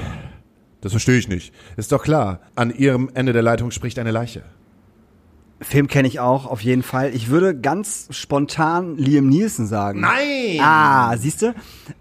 [0.80, 1.52] Das verstehe ich nicht.
[1.76, 2.38] Ist doch klar.
[2.54, 4.44] An ihrem Ende der Leitung spricht eine Leiche.
[5.60, 7.12] Film kenne ich auch, auf jeden Fall.
[7.16, 10.02] Ich würde ganz spontan Liam Nielsen sagen.
[10.02, 10.60] Nein!
[10.60, 11.52] Ah, siehst du?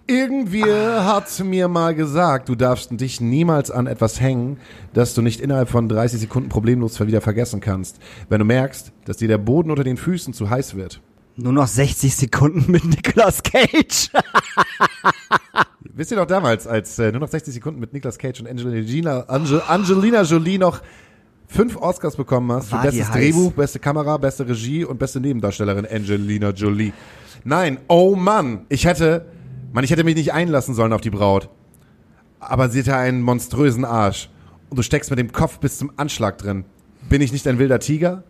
[0.06, 4.60] Irgendwie hat mir mal gesagt, du darfst dich niemals an etwas hängen,
[4.94, 7.98] das du nicht innerhalb von 30 Sekunden problemlos wieder vergessen kannst.
[8.30, 11.02] Wenn du merkst, dass dir der Boden unter den Füßen zu heiß wird.
[11.36, 14.12] Nur noch 60 Sekunden mit Nicolas Cage.
[15.82, 19.26] Wisst ihr noch damals, als äh, nur noch 60 Sekunden mit Nicolas Cage und Angelina,
[19.28, 20.82] Ange, Angelina Jolie noch
[21.48, 23.12] fünf Oscars bekommen hast für War bestes?
[23.12, 26.94] Drehbuch, beste Kamera, beste Regie und beste Nebendarstellerin Angelina Jolie.
[27.44, 29.28] Nein, oh Mann, ich hätte,
[29.72, 31.50] Mann, ich hätte mich nicht einlassen sollen auf die Braut.
[32.40, 34.30] Aber sie hatte einen monströsen Arsch.
[34.70, 36.66] Und du steckst mit dem Kopf bis zum Anschlag drin.
[37.08, 38.24] Bin ich nicht ein wilder Tiger?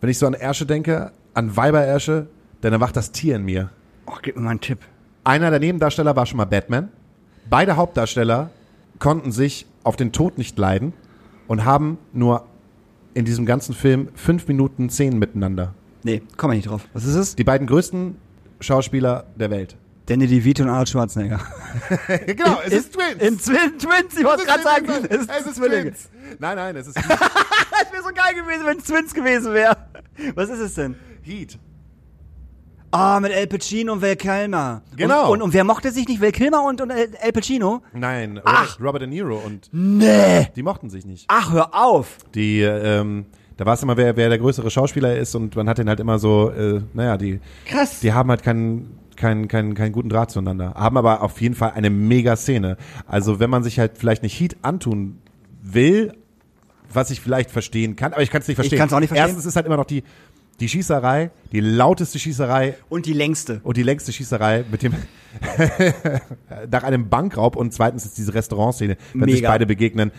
[0.00, 2.28] Wenn ich so an Ärsche denke, an Weiberärsche,
[2.60, 3.70] dann erwacht das Tier in mir.
[4.06, 4.78] Oh, gib mir mal einen Tipp.
[5.24, 6.88] Einer der Nebendarsteller war schon mal Batman.
[7.48, 8.50] Beide Hauptdarsteller
[8.98, 10.92] konnten sich auf den Tod nicht leiden
[11.46, 12.46] und haben nur
[13.14, 15.74] in diesem ganzen Film fünf Minuten Szenen miteinander.
[16.02, 16.82] Nee, komm mal nicht drauf.
[16.92, 17.36] Was ist es?
[17.36, 18.16] Die beiden größten
[18.60, 19.76] Schauspieler der Welt.
[20.06, 21.40] Danny DeVito und Arnold Schwarzenegger.
[22.26, 23.22] genau, es ist Twins.
[23.22, 25.90] In Twin, Twins, ich wollte gerade sagen, es ist, es ist Zwillinge.
[25.92, 26.10] Twins.
[26.40, 29.76] Nein, nein, es ist Das wäre so geil gewesen, wenn es Twins gewesen wäre.
[30.34, 30.96] Was ist es denn?
[31.22, 31.58] Heat.
[32.92, 34.82] Ah, mit El Pacino und Val Kilmer.
[34.96, 35.24] Genau.
[35.26, 36.20] Und, und, und wer mochte sich nicht?
[36.20, 37.82] Val Kilmer und, und El Pacino?
[37.94, 38.78] Nein, Ach.
[38.80, 40.48] Robert, De Niro und Nee.
[40.54, 41.24] die mochten sich nicht.
[41.28, 42.18] Ach, hör auf.
[42.34, 43.24] Die, ähm,
[43.56, 46.00] da war es immer, wer, wer der größere Schauspieler ist und man hat den halt
[46.00, 48.00] immer so, äh, naja, die, Krass.
[48.00, 51.72] die haben halt keinen keinen keinen keinen guten Draht zueinander, haben aber auf jeden Fall
[51.74, 52.76] eine mega Szene.
[53.06, 55.18] Also wenn man sich halt vielleicht nicht Heat antun
[55.62, 56.14] will,
[56.92, 58.78] was ich vielleicht verstehen kann, aber ich kann es nicht verstehen.
[58.78, 59.26] kann's auch nicht verstehen.
[59.28, 60.02] Erstens ist halt immer noch die
[60.60, 63.60] die Schießerei, die lauteste Schießerei Und die längste.
[63.64, 64.94] und die längste Schießerei mit dem
[66.70, 69.50] nach einem Bankraub und zweitens ist diese Restaurantszene, wenn sich Mega.
[69.50, 70.12] beide begegnen,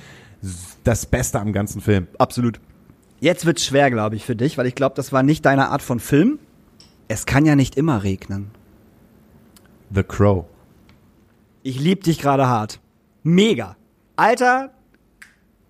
[0.83, 2.07] das Beste am ganzen Film.
[2.17, 2.59] Absolut.
[3.19, 5.81] Jetzt wird's schwer, glaube ich, für dich, weil ich glaube, das war nicht deine Art
[5.81, 6.39] von Film.
[7.07, 8.51] Es kann ja nicht immer regnen.
[9.93, 10.45] The Crow.
[11.61, 12.81] Ich lieb dich gerade hart.
[13.23, 13.77] Mega.
[14.17, 14.71] Alter,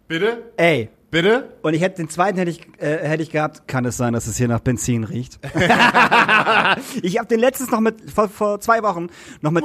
[0.08, 0.42] Bitte?
[0.58, 0.90] ey.
[1.14, 1.48] Bitte?
[1.62, 3.68] Und ich hätte den zweiten hätte ich äh, hätte ich gehabt.
[3.68, 5.38] Kann es sein, dass es hier nach Benzin riecht?
[7.04, 9.10] ich habe den letztens noch mit vor, vor zwei Wochen
[9.42, 9.64] noch mit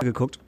[0.00, 0.38] geguckt.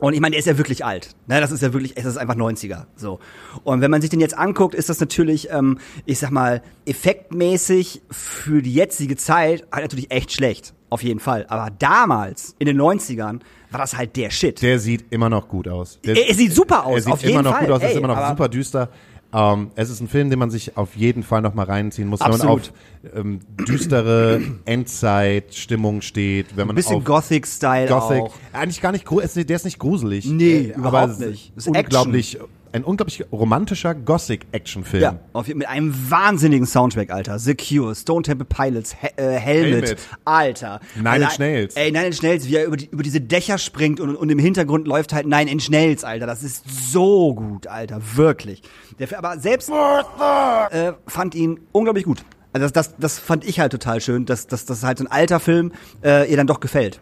[0.00, 1.14] Und ich meine, der ist ja wirklich alt.
[1.28, 2.86] Ne, das ist ja wirklich, es ist einfach 90er.
[2.96, 3.20] So.
[3.62, 8.02] Und wenn man sich den jetzt anguckt, ist das natürlich, ähm, ich sag mal, effektmäßig
[8.10, 10.74] für die jetzige Zeit halt natürlich echt schlecht.
[10.90, 11.46] Auf jeden Fall.
[11.48, 13.40] Aber damals, in den 90ern,
[13.70, 14.60] war das halt der Shit.
[14.60, 16.00] Der sieht immer noch gut aus.
[16.04, 17.66] Der, er, er sieht super aus, er sieht auf immer jeden noch Fall.
[17.66, 18.88] gut aus, ist Ey, immer noch super düster.
[19.36, 22.20] Ähm, es ist ein Film, den man sich auf jeden Fall noch mal reinziehen muss,
[22.20, 22.72] wenn man Absolut.
[23.04, 28.22] auf ähm, düstere Endzeit-Stimmung steht, wenn man Ein bisschen Gothic-Style Gothic.
[28.22, 28.34] auch.
[28.52, 30.24] Eigentlich gar nicht gruselig, der ist nicht gruselig.
[30.26, 31.52] Nee, Äh, überhaupt aber es nicht.
[31.56, 32.38] Ist Ist unglaublich,
[32.76, 35.02] ein unglaublich romantischer Gothic-Action-Film.
[35.02, 37.38] Ja, auf, mit einem wahnsinnigen Soundtrack, Alter.
[37.38, 39.98] The Cure, Stone Temple Pilots, He äh, Helmet, Helmet.
[40.24, 40.80] Alter.
[40.94, 41.76] Nine Inch Nails.
[41.76, 44.38] Ey, Nine Inch Nails, wie er über, die, über diese Dächer springt und, und im
[44.38, 46.26] Hintergrund läuft halt Nine Inch Nails, Alter.
[46.26, 48.62] Das ist so gut, Alter, wirklich.
[48.98, 52.24] Der, aber selbst äh, fand ihn unglaublich gut.
[52.52, 55.10] Also das, das, das fand ich halt total schön, dass, dass, dass halt so ein
[55.10, 55.72] alter Film
[56.02, 57.00] äh, ihr dann doch gefällt.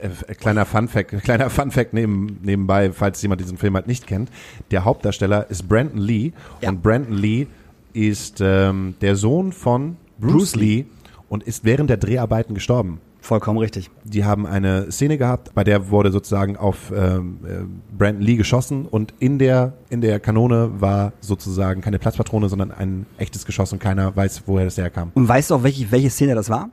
[0.00, 4.30] Äh, Kleiner Funfact, kleiner Funfact neben, nebenbei, falls jemand diesen Film halt nicht kennt.
[4.70, 6.68] Der Hauptdarsteller ist Brandon Lee Ja.
[6.70, 7.46] und Brandon Lee
[7.92, 10.76] ist ähm, der Sohn von Bruce, Bruce Lee.
[10.76, 10.84] Lee
[11.28, 13.00] und ist während der Dreharbeiten gestorben.
[13.20, 13.88] Vollkommen richtig.
[14.02, 18.84] Die haben eine Szene gehabt, bei der wurde sozusagen auf ähm, äh, Brandon Lee geschossen
[18.86, 23.78] und in der in der Kanone war sozusagen keine Platzpatrone, sondern ein echtes Geschoss und
[23.78, 25.12] keiner weiß, woher das herkam.
[25.14, 26.70] Und weißt du auch, welche, welche Szene das war?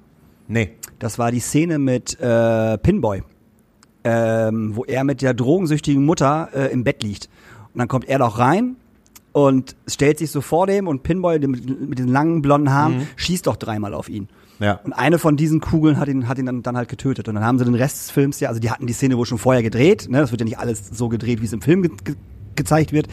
[0.50, 0.72] Nee.
[0.98, 3.24] Das war die Szene mit äh, Pinboy,
[4.04, 7.30] ähm, wo er mit der drogensüchtigen Mutter äh, im Bett liegt.
[7.74, 8.76] Und dann kommt er doch rein
[9.32, 13.48] und stellt sich so vor dem und Pinboy dem, mit diesen langen blonden Haaren schießt
[13.48, 14.28] doch dreimal auf ihn.
[14.60, 14.80] Ja.
[14.84, 17.28] Und eine von diesen Kugeln hat ihn, hat ihn dann, dann halt getötet.
[17.28, 19.26] Und dann haben sie den Rest des Films ja, also die hatten die Szene wohl
[19.26, 20.20] schon vorher gedreht, ne?
[20.20, 22.16] Das wird ja nicht alles so gedreht, wie es im Film ge
[22.56, 23.08] gezeigt wird.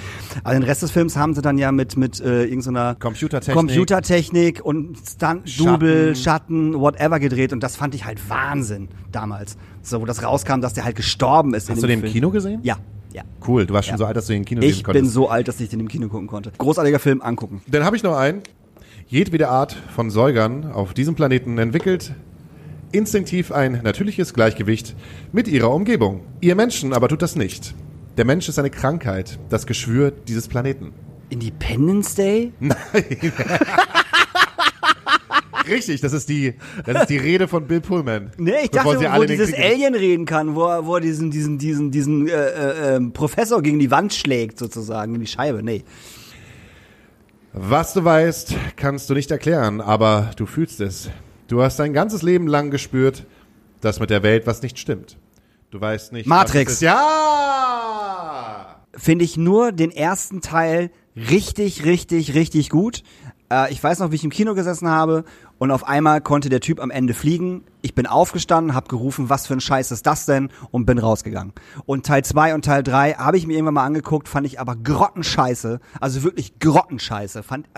[0.45, 3.57] Aber den Rest des Films haben sie dann ja mit, mit äh, irgendeiner Computertechnik.
[3.57, 6.72] Computertechnik und Stunt, Double, Schatten.
[6.72, 7.53] Schatten, whatever gedreht.
[7.53, 9.57] Und das fand ich halt Wahnsinn damals.
[9.82, 11.70] So, wo das rauskam, dass der halt gestorben ist.
[11.70, 12.12] Hast du den im Film.
[12.12, 12.61] Kino gesehen?
[12.62, 12.76] Ja,
[13.12, 13.22] ja.
[13.47, 13.99] Cool, du warst schon Ja.
[13.99, 15.03] so alt, dass du den im Kino sehen Ich konntest.
[15.05, 16.53] bin so alt, dass ich den im Kino gucken konnte.
[16.59, 17.62] Großartiger Film, angucken.
[17.66, 18.43] Dann habe ich noch einen.
[19.09, 22.12] Jedwede Art von Säugern auf diesem Planeten entwickelt
[22.93, 24.95] instinktiv ein natürliches Gleichgewicht
[25.32, 26.22] mit ihrer Umgebung.
[26.41, 27.74] Ihr Menschen aber tut das nicht.
[28.17, 30.93] Der Mensch ist eine Krankheit, das Geschwür dieses Planeten.
[31.29, 32.53] Independence Day?
[35.69, 36.55] Richtig, das ist die,
[36.85, 38.31] das ist die Rede von Bill Pullman.
[38.39, 41.31] Nee, ich dachte, sie wo dieses Krieg- Alien reden kann, wo er, wo er diesen,
[41.33, 45.62] diesen, diesen, diesen äh, äh, ähm, Professor gegen die Wand schlägt, sozusagen, in die Scheibe.
[45.64, 45.83] Nee.
[47.53, 51.11] Was du weißt, kannst du nicht erklären, aber du fühlst es.
[51.49, 53.25] Du hast dein ganzes Leben lang gespürt,
[53.81, 55.17] dass mit der Welt was nicht stimmt.
[55.71, 56.27] Du weißt nicht.
[56.29, 56.81] Matrix.
[56.81, 57.76] Ja!
[58.97, 63.03] Finde ich nur den ersten Teil richtig, richtig, richtig gut.
[63.51, 65.25] Äh, ich weiß noch, wie ich im Kino gesessen habe
[65.59, 67.65] und auf einmal konnte der Typ am Ende fliegen.
[67.83, 71.53] Ich bin aufgestanden, habe gerufen, was für ein Scheiß ist das denn und bin rausgegangen.
[71.87, 74.77] Und Teil 2 und Teil 3 habe ich mir irgendwann mal angeguckt, fand ich aber
[74.77, 77.43] grottenscheiße, also wirklich grottenscheiße.
[77.43, 77.69] Fand,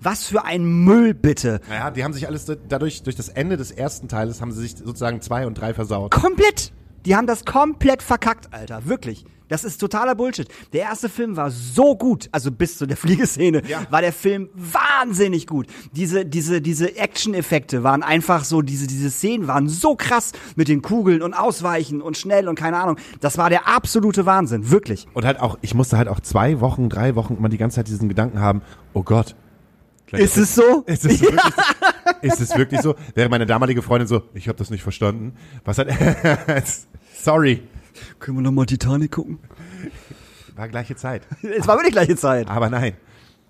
[0.00, 1.60] was für ein Müll bitte.
[1.68, 4.76] Naja, die haben sich alles dadurch, durch das Ende des ersten Teiles haben sie sich
[4.76, 6.10] sozusagen zwei und drei versaut.
[6.10, 6.72] Komplett.
[7.06, 8.86] Die haben das komplett verkackt, Alter.
[8.86, 9.24] Wirklich.
[9.52, 10.48] Das ist totaler Bullshit.
[10.72, 13.82] Der erste Film war so gut, also bis zu der Fliegeszene, Ja.
[13.90, 15.66] war der Film wahnsinnig gut.
[15.92, 20.80] Diese, diese, diese Action-Effekte waren einfach so, diese, diese Szenen waren so krass mit den
[20.80, 22.96] Kugeln und Ausweichen und schnell und keine Ahnung.
[23.20, 24.70] Das war der absolute Wahnsinn.
[24.70, 25.06] Wirklich.
[25.12, 27.88] Und halt auch, ich musste halt auch zwei Wochen, drei Wochen immer die ganze Zeit
[27.88, 28.62] diesen Gedanken haben,
[28.94, 29.36] oh Gott.
[30.12, 30.80] Ist es so?
[30.86, 32.16] Ist es wirklich so?
[32.22, 32.94] Ist es wirklich so?
[33.14, 35.34] Wäre meine damalige Freundin so, ich habe das nicht verstanden.
[35.66, 35.88] Was hat
[37.22, 37.62] Sorry.
[38.18, 39.38] Können wir nochmal Titanic gucken?
[40.56, 41.22] War gleiche Zeit.
[41.42, 42.48] Es war wirklich gleiche Zeit.
[42.48, 42.94] Aber nein.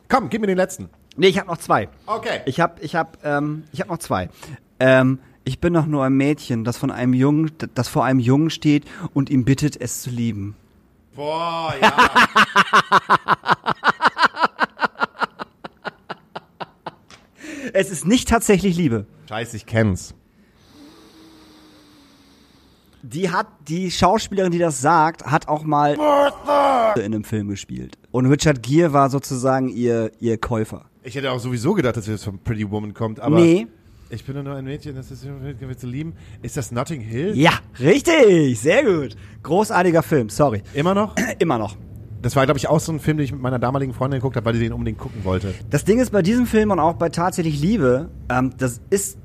[0.08, 0.88] Komm, gib mir den letzten.
[1.16, 1.88] Nee, ich habe noch zwei.
[2.06, 2.40] Okay.
[2.46, 4.28] Ich habe ich hab, ähm, ich hab noch zwei.
[4.80, 8.50] Ähm, ich bin doch nur ein Mädchen, das von einem Jungen, das vor einem Jungen
[8.50, 10.56] steht und ihm bittet, es zu lieben.
[11.14, 11.92] Boah, ja.
[17.72, 19.06] Es ist nicht tatsächlich Liebe.
[19.28, 20.14] Scheiße, ich kenn's.
[23.02, 25.96] Die hat, die Schauspielerin, die das sagt, hat auch mal
[26.96, 27.96] in einem Film gespielt.
[28.10, 30.84] Und Richard Gere war sozusagen ihr, ihr Käufer.
[31.02, 33.66] Ich hätte auch sowieso gedacht, dass es von Pretty Woman kommt, aber nee.
[34.10, 35.26] ich bin nur ein Mädchen, das ist
[35.78, 36.14] zu lieben.
[36.42, 37.36] Ist das Notting Hill?
[37.36, 38.60] Ja, richtig.
[38.60, 39.16] Sehr gut.
[39.42, 40.28] Großartiger Film.
[40.28, 40.62] Sorry.
[40.74, 41.16] Immer noch?
[41.40, 41.76] Immer noch.
[42.22, 44.36] Das war, glaube ich, auch so ein Film, den ich mit meiner damaligen Freundin geguckt
[44.36, 45.54] habe, weil sie den unbedingt gucken wollte.
[45.70, 49.18] Das Ding ist bei diesem Film und auch bei Tatsächlich Liebe, ähm, das ist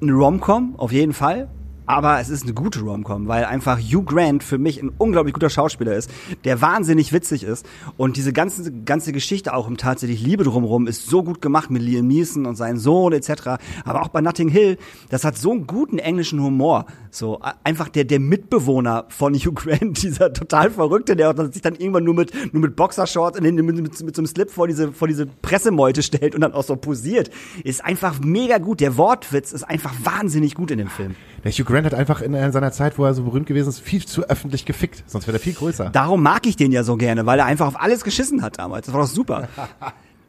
[0.00, 1.48] eine Rom-Com, auf jeden Fall.
[1.88, 5.48] Aber es ist eine gute Rom-Com, weil einfach Hugh Grant für mich ein unglaublich guter
[5.48, 6.10] Schauspieler ist,
[6.44, 7.64] der wahnsinnig witzig ist.
[7.96, 11.80] Und diese ganze, ganze Geschichte auch im tatsächlich Liebe drumherum ist so gut gemacht mit
[11.80, 13.56] Liam Neeson und seinem Sohn etc.
[13.86, 14.76] Aber auch bei Notting Hill,
[15.08, 16.84] das hat so einen guten englischen Humor.
[17.10, 22.04] So einfach der, der Mitbewohner von Hugh Grant, dieser total Verrückte, der sich dann irgendwann
[22.04, 25.08] nur mit, nur mit Boxershorts und mit, mit, mit so einem Slip vor diese, vor
[25.08, 27.30] diese Pressemeute stellt und dann auch so posiert,
[27.64, 28.80] ist einfach mega gut.
[28.80, 31.14] Der Wortwitz ist einfach wahnsinnig gut in dem Film.
[31.44, 33.80] Der Hugh Grant hat einfach in, in seiner Zeit, wo er so berühmt gewesen ist,
[33.80, 35.04] viel zu öffentlich gefickt.
[35.06, 35.90] Sonst wäre er viel größer.
[35.90, 38.86] Darum mag ich den ja so gerne, weil er einfach auf alles geschissen hat damals.
[38.86, 39.48] Das war doch super.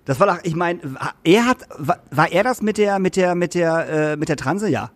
[0.05, 0.79] Das war doch, ich meine,
[1.23, 4.37] er hat, war, war er das mit der, mit der, mit der, äh, mit der
[4.37, 4.67] Transe?
[4.67, 4.89] Ja.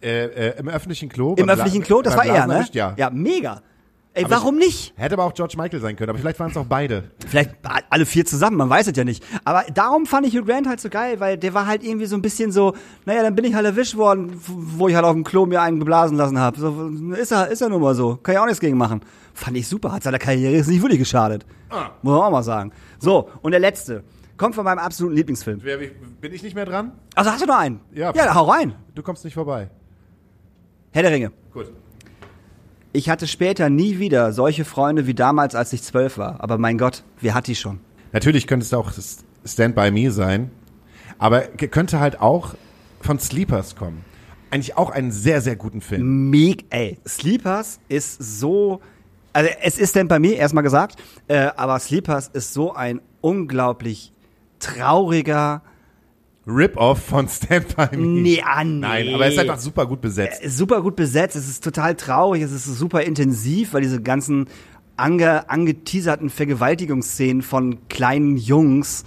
[0.00, 1.34] Äh, äh, Im öffentlichen Klo.
[1.34, 2.66] Im öffentlichen Klo, das war er, ne?
[2.72, 2.94] Ja.
[2.96, 3.60] Ja, mega.
[4.16, 4.94] Ey, Aber warum ich- nicht?
[4.96, 7.10] Hätte aber auch George Michael sein können, aber vielleicht waren es auch beide.
[7.26, 7.50] Vielleicht
[7.90, 9.24] alle vier zusammen, man weiß es ja nicht.
[9.44, 12.14] Aber darum fand ich Hugh Grant halt so geil, weil der war halt irgendwie so
[12.14, 12.74] ein bisschen so,
[13.06, 15.80] naja, dann bin ich halt erwischt worden, wo ich halt auf dem Klo mir einen
[15.80, 16.60] geblasen lassen habe.
[16.60, 18.14] So, ist er, ist er nun mal so.
[18.16, 19.00] Kann ich auch nichts gegen machen.
[19.34, 21.44] Fand ich super, hat seiner Karriere jetzt nicht wirklich geschadet.
[22.02, 22.70] Muss man auch mal sagen.
[23.00, 24.04] So, und der letzte.
[24.36, 25.58] Kommt von meinem absoluten Lieblingsfilm.
[25.62, 25.78] Wer-
[26.20, 26.92] Bin ich nicht mehr dran?
[27.16, 27.80] Also hast du noch einen?
[27.92, 28.12] Ja.
[28.14, 28.74] Ja, hau rein.
[28.94, 29.70] Du kommst nicht vorbei.
[30.92, 31.32] Herr der Ringe.
[31.52, 31.72] Gut.
[32.96, 36.36] Ich hatte später nie wieder solche Freunde wie damals, als ich zwölf war.
[36.38, 37.80] Aber mein Gott, wer hat die schon?
[38.12, 38.92] Natürlich könnte es auch
[39.44, 40.52] Stand By Me sein,
[41.18, 42.54] aber könnte halt auch
[43.00, 44.04] von Sleepers kommen.
[44.52, 46.30] Eigentlich auch einen sehr, sehr guten Film.
[46.30, 48.80] Meg, ey, Sleepers ist so,
[49.32, 50.94] also es ist denn bei mir erstmal gesagt,
[51.26, 54.12] äh, aber Sleepers ist so ein unglaublich
[54.60, 55.62] trauriger,
[56.46, 58.06] Rip-Off von Stand By Me.
[58.06, 58.80] nee, ah, nee.
[58.80, 60.42] Nein, aber es ist einfach super gut besetzt.
[60.42, 64.46] ist super gut besetzt, es ist total traurig, es ist super intensiv, weil diese ganzen
[64.96, 69.04] ange, angeteaserten Vergewaltigungsszenen von kleinen Jungs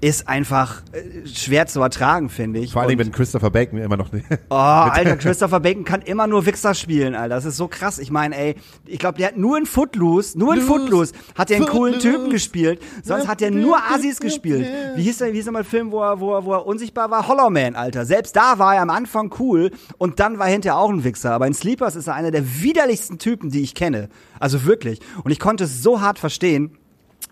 [0.00, 2.72] ist einfach äh, schwer zu ertragen, finde ich.
[2.72, 4.08] Vor allem, wenn Christopher Bacon immer noch.
[4.48, 7.34] Oh, Alter, Christopher Bacon kann immer nur Wichser spielen, Alter.
[7.34, 7.98] Das ist so krass.
[7.98, 8.56] Ich meine, ey,
[8.86, 12.00] ich glaube, der hat nur in Footloose, nur in Loose, Footloose hat er einen coolen.
[12.00, 12.80] Typen gespielt.
[13.02, 14.66] Sonst hat er nur Assis gespielt.
[14.96, 17.10] Wie hieß der, wie hieß der mal Film, wo er, wo er, wo er unsichtbar
[17.10, 17.28] war?
[17.28, 18.06] Hollow Man, Alter.
[18.06, 21.32] Selbst da war er am Anfang cool und dann war er hinterher auch ein Wichser.
[21.32, 24.08] Aber in Sleepers ist er einer der widerlichsten Typen, die ich kenne.
[24.38, 25.00] Also wirklich.
[25.24, 26.79] Und ich konnte es so hart verstehen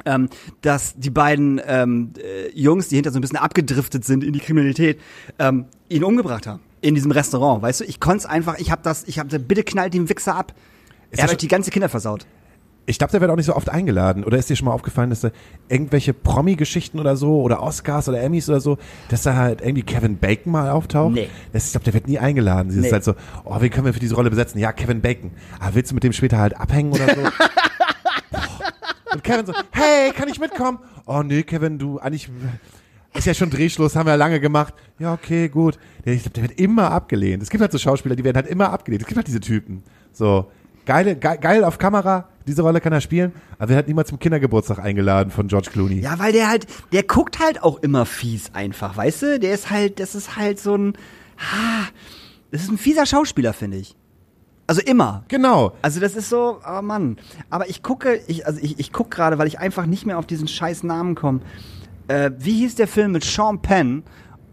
[0.04, 0.28] ähm,
[0.62, 4.40] dass die beiden ähm, äh, Jungs, die hinter so ein bisschen abgedriftet sind in die
[4.40, 5.00] Kriminalität,
[5.38, 7.62] ähm, ihn umgebracht haben in diesem Restaurant.
[7.62, 10.36] Weißt du, ich konnte es einfach, ich habe das, ich habe bitte knallt den Wichser
[10.36, 10.54] ab.
[11.10, 12.26] Ist er hat euch die ganze Kinder versaut.
[12.86, 14.24] Ich glaube, der wird auch nicht so oft eingeladen.
[14.24, 15.30] Oder ist dir schon mal aufgefallen, dass da
[15.68, 18.78] irgendwelche Promi-Geschichten oder so oder Oscars oder Emmys oder so,
[19.10, 21.12] dass da halt irgendwie Kevin Bacon mal auftaucht?
[21.12, 21.28] Nee.
[21.52, 22.70] Das, ich glaube, der wird nie eingeladen.
[22.70, 22.86] Sie Nee.
[22.86, 24.58] ist halt so, oh, wen können wir für diese Rolle besetzen?
[24.58, 25.32] Ja, Kevin Bacon.
[25.60, 27.20] Ah, willst du mit dem später halt abhängen oder so?
[29.12, 30.78] Und Kevin so, hey, kann ich mitkommen?
[31.06, 32.28] Oh nee, Kevin, du, eigentlich
[33.14, 34.74] ist ja schon Drehschluss, haben wir ja lange gemacht.
[34.98, 35.78] Ja, okay, gut.
[36.04, 37.42] Ich glaube, der wird immer abgelehnt.
[37.42, 39.02] Es gibt halt so Schauspieler, die werden halt immer abgelehnt.
[39.02, 39.82] Es gibt halt diese Typen.
[40.12, 40.50] So,
[40.84, 44.18] geile, geil, geil auf Kamera, diese Rolle kann er spielen, aber er hat niemals zum
[44.18, 46.00] Kindergeburtstag eingeladen von George Clooney.
[46.00, 49.38] Ja, weil der halt, der guckt halt auch immer fies einfach, weißt du?
[49.38, 50.94] Der ist halt, das ist halt so ein,
[51.38, 51.88] ha,
[52.50, 53.94] das ist ein fieser Schauspieler, finde ich.
[54.68, 55.24] Also immer.
[55.28, 55.72] Genau.
[55.82, 57.16] Also das ist so, oh Mann.
[57.50, 60.26] Aber ich gucke, ich, also ich, ich gucke gerade, weil ich einfach nicht mehr auf
[60.26, 61.40] diesen scheiß Namen komme.
[62.06, 64.02] Äh, wie hieß der Film mit Sean Penn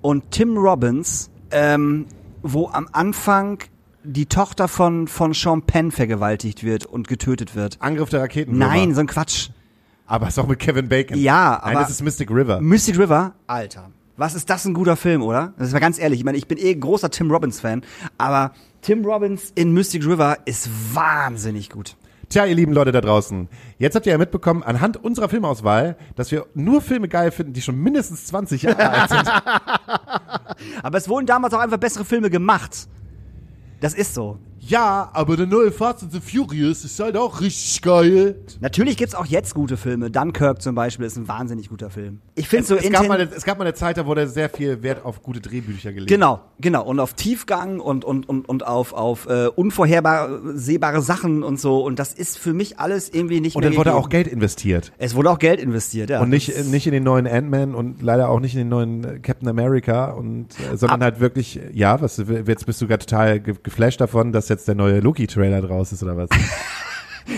[0.02, 2.06] und Tim Robbins, ähm,
[2.42, 3.60] wo am Anfang
[4.06, 7.82] die Tochter von, von Sean Penn vergewaltigt wird und getötet wird?
[7.82, 8.58] Angriff der Raketen.
[8.58, 9.50] Nein, so ein Quatsch.
[10.08, 11.18] Aber ist auch mit Kevin Bacon.
[11.18, 12.62] Ja, Nein, aber- das ist Mystic River.
[12.62, 13.90] Mystic River, Alter.
[14.18, 15.54] Was ist das ein guter Film, oder?
[15.58, 16.20] Das ist mal ganz ehrlich.
[16.20, 17.82] Ich meine, ich bin eh ein großer Tim Robbins-Fan,
[18.18, 18.54] aber
[18.86, 21.96] Tim Robbins in Mystic River ist wahnsinnig gut.
[22.30, 23.50] Tja, ihr lieben Leute da draußen.
[23.80, 27.64] Jetzt habt ihr ja mitbekommen, anhand unserer Filmauswahl, dass wir nur Filme geil finden, die
[27.64, 29.28] schon mindestens 20 Jahre alt sind.
[30.84, 32.88] Aber es wurden damals auch einfach bessere Filme gemacht.
[33.80, 34.38] Das ist so.
[34.68, 38.36] Ja, aber der neue Fast and the Furious ist halt auch richtig geil.
[38.62, 40.10] Natürlich gibt's auch jetzt gute Filme.
[40.10, 42.20] Dunkirk zum Beispiel ist ein wahnsinnig guter Film.
[42.34, 44.82] Ich finde so es, gab mal es gab mal eine Zeit, da wurde sehr viel
[44.82, 46.10] Wert auf gute Drehbücher gelegt.
[46.10, 46.84] Genau, genau.
[46.84, 51.84] Und auf Tiefgang und, und, und, und auf, auf äh, unvorhersehbare Sachen und so.
[51.84, 54.04] Und das ist für mich alles irgendwie nicht Und mehr dann wurde gegeben.
[54.04, 54.92] auch Geld investiert.
[54.98, 56.22] Es wurde auch Geld investiert, ja.
[56.22, 59.20] Und nicht, nicht in den neuen Ant-Man und leider auch nicht in den neuen äh,
[59.20, 63.54] Captain America und äh, sondern halt wirklich, ja, was jetzt bist du gerade total ge
[63.62, 66.30] geflasht davon, dass jetzt der neue Loki-Trailer draus ist oder was?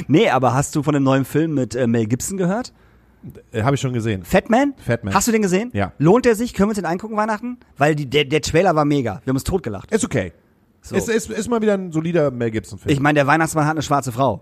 [0.07, 2.73] Nee, aber hast du von dem neuen Film mit äh, Mel Gibson gehört?
[3.53, 4.23] äh, Habe ich schon gesehen.
[4.25, 4.73] Fatman?
[4.77, 5.13] Fatman.
[5.13, 5.69] Hast du den gesehen?
[5.73, 5.93] Ja.
[5.97, 6.53] Lohnt der sich?
[6.53, 7.57] Können wir uns den angucken Weihnachten?
[7.77, 9.21] Weil die, der, der Trailer war mega.
[9.23, 9.91] Wir haben uns totgelacht.
[9.93, 10.33] Ist okay.
[10.81, 10.95] So.
[10.95, 12.91] Ist, ist, ist mal wieder ein solider Mel Gibson-Film.
[12.93, 14.41] Ich meine, der Weihnachtsmann hat eine schwarze Frau.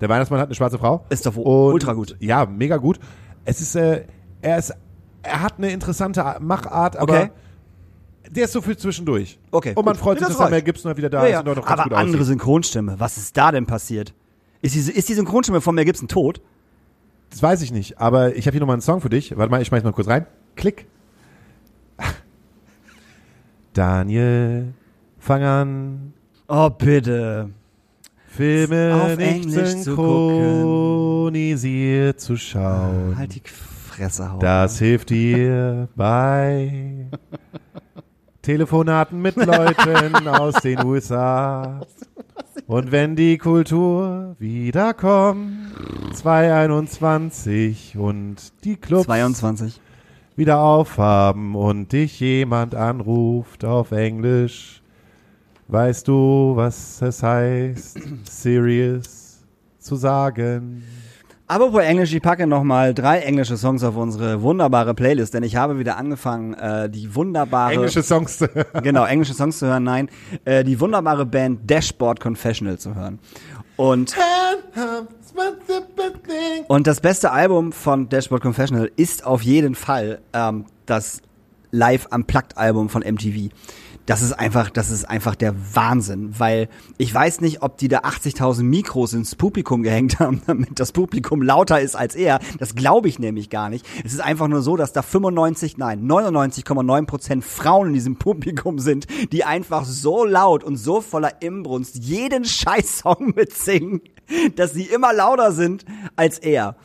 [0.00, 1.06] Der Weihnachtsmann hat eine schwarze Frau.
[1.08, 2.16] Ist doch Und- ultra gut.
[2.20, 2.98] Ja, mega gut.
[3.46, 4.04] Es ist, äh,
[4.42, 4.74] er ist,
[5.22, 7.30] er hat eine interessante Machart, aber Okay.
[8.34, 9.38] Der ist so viel zwischendurch.
[9.50, 10.02] Okay, Und man gut.
[10.02, 10.52] freut sich, das dass reicht.
[10.52, 12.26] Mel Gibson wieder da Ja, ist und auch noch ganz Aber gut andere aussieht.
[12.28, 12.94] Synchronstimme.
[12.98, 14.14] Was ist da denn passiert?
[14.62, 16.40] Ist die, ist die Synchronstimme von Mel Gibson tot?
[17.30, 19.36] Das weiß ich nicht, aber ich habe hier nochmal einen Song für dich.
[19.36, 20.26] Warte mal, ich schmeiß mal kurz rein.
[20.56, 20.86] Klick.
[23.72, 24.74] Daniel,
[25.18, 26.12] fang an,
[26.48, 27.48] Oh, bitte.
[28.26, 33.16] Filme Auf nicht Englisch zu synchronisiert zu schauen.
[33.16, 34.38] Halt die Fresse, Hau.
[34.38, 37.06] Das hilft dir bei
[38.42, 41.80] Telefonaten mit Leuten aus den USA.
[42.66, 45.72] Und wenn die Kultur wiederkommt,
[46.14, 49.80] 221 und die Clubs 22.
[50.36, 54.82] wieder aufhaben und dich jemand anruft auf Englisch.
[55.68, 59.42] Weißt du, was es heißt, serious
[59.78, 60.82] zu sagen?
[61.52, 65.78] Apropos Englisch, ich packe nochmal drei englische Songs auf unsere wunderbare Playlist, denn ich habe
[65.78, 67.74] wieder angefangen, äh, die wunderbare...
[67.74, 68.38] Englische Songs.
[68.38, 68.82] zu hören.
[68.82, 70.08] Genau, englische Songs zu hören, nein.
[70.46, 73.18] Äh, die wunderbare Band Dashboard Confessional zu hören.
[73.76, 74.16] Und,
[76.68, 81.20] und das beste Album von Dashboard Confessional ist auf jeden Fall ähm, das
[81.70, 83.50] Live Unplugged Album von MTV.
[84.06, 86.68] Das ist einfach, das ist einfach der Wahnsinn, weil
[86.98, 91.40] ich weiß nicht, ob die da 80.000 Mikros ins Publikum gehängt haben, damit das Publikum
[91.40, 92.40] lauter ist als er.
[92.58, 93.86] Das glaube ich nämlich gar nicht.
[94.04, 98.80] Es ist einfach nur so, dass da 95, nein, 99,9 Prozent Frauen in diesem Publikum
[98.80, 104.02] sind, die einfach so laut und so voller Imbrunst jeden Scheißsong mitsingen,
[104.56, 105.84] dass sie immer lauter sind
[106.16, 106.76] als er.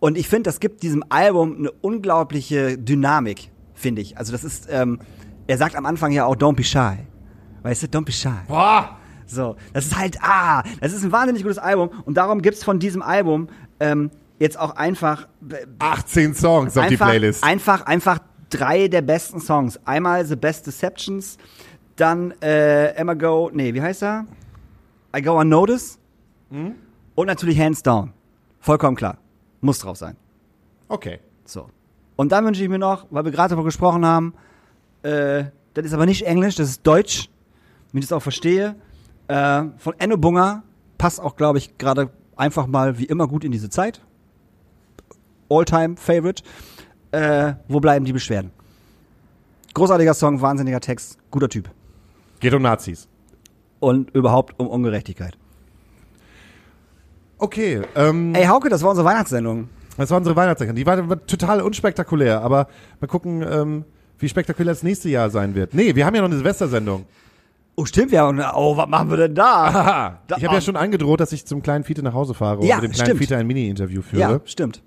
[0.00, 4.18] Und ich finde, das gibt diesem Album eine unglaubliche Dynamik, finde ich.
[4.18, 4.98] Also das ist, ähm,
[5.46, 6.98] er sagt am Anfang ja auch Don't be shy.
[7.62, 8.30] Weißt du, Don't be shy.
[8.48, 8.96] Boah!
[9.26, 12.78] So, das ist halt, ah, das ist ein wahnsinnig gutes Album und darum gibt's von
[12.78, 13.48] diesem Album
[13.80, 15.26] ähm, jetzt auch einfach
[15.78, 17.42] 18 Songs auf die einfach, Playlist.
[17.44, 18.18] einfach, einfach
[18.50, 19.80] drei der besten Songs.
[19.86, 21.38] Einmal The Best Deceptions,
[21.96, 24.26] dann äh, Emma Go, nee, wie heißt er?
[25.16, 25.98] I Go Unnoticed
[26.50, 26.74] Hm?
[27.14, 28.12] und natürlich Hands Down.
[28.60, 29.16] Vollkommen klar.
[29.62, 30.16] Muss drauf sein.
[30.88, 31.20] Okay.
[31.46, 31.68] So.
[32.16, 34.34] Und dann wünsche ich mir noch, weil wir gerade darüber gesprochen haben,
[35.02, 37.28] äh, das ist aber nicht Englisch, das ist Deutsch,
[37.90, 38.76] damit ich es auch verstehe,
[39.28, 40.62] äh, von Enno Bunger,
[40.98, 44.00] passt auch, glaube ich, gerade einfach mal wie immer gut in diese Zeit.
[45.48, 46.42] All-Time Favorite.
[47.10, 48.50] Äh, wo bleiben die Beschwerden?
[49.74, 51.70] Großartiger Song, wahnsinniger Text, guter Typ.
[52.40, 53.08] Geht um Nazis.
[53.80, 55.36] Und überhaupt um Ungerechtigkeit.
[57.38, 59.68] Okay, ähm, Ey, Hauke, das war unsere Weihnachtssendung.
[59.96, 60.76] das war unsere Weihnachtssendung.
[60.76, 62.68] Die war, war total unspektakulär, aber
[63.00, 63.84] mal gucken, ähm,
[64.22, 65.74] wie spektakulär das nächste Jahr sein wird.
[65.74, 67.04] Nee, wir haben ja noch eine Silvestersendung.
[67.74, 68.28] Oh, stimmt, ja.
[68.28, 70.20] Und, oh, was machen wir denn da?
[70.26, 72.66] Da- Ich habe ja schon angedroht, dass ich zum kleinen Fiete nach Hause fahre und
[72.66, 73.18] Ja, mit dem kleinen stimmt.
[73.20, 74.20] Fiete ein Mini-Interview führe.
[74.20, 74.82] Ja, stimmt.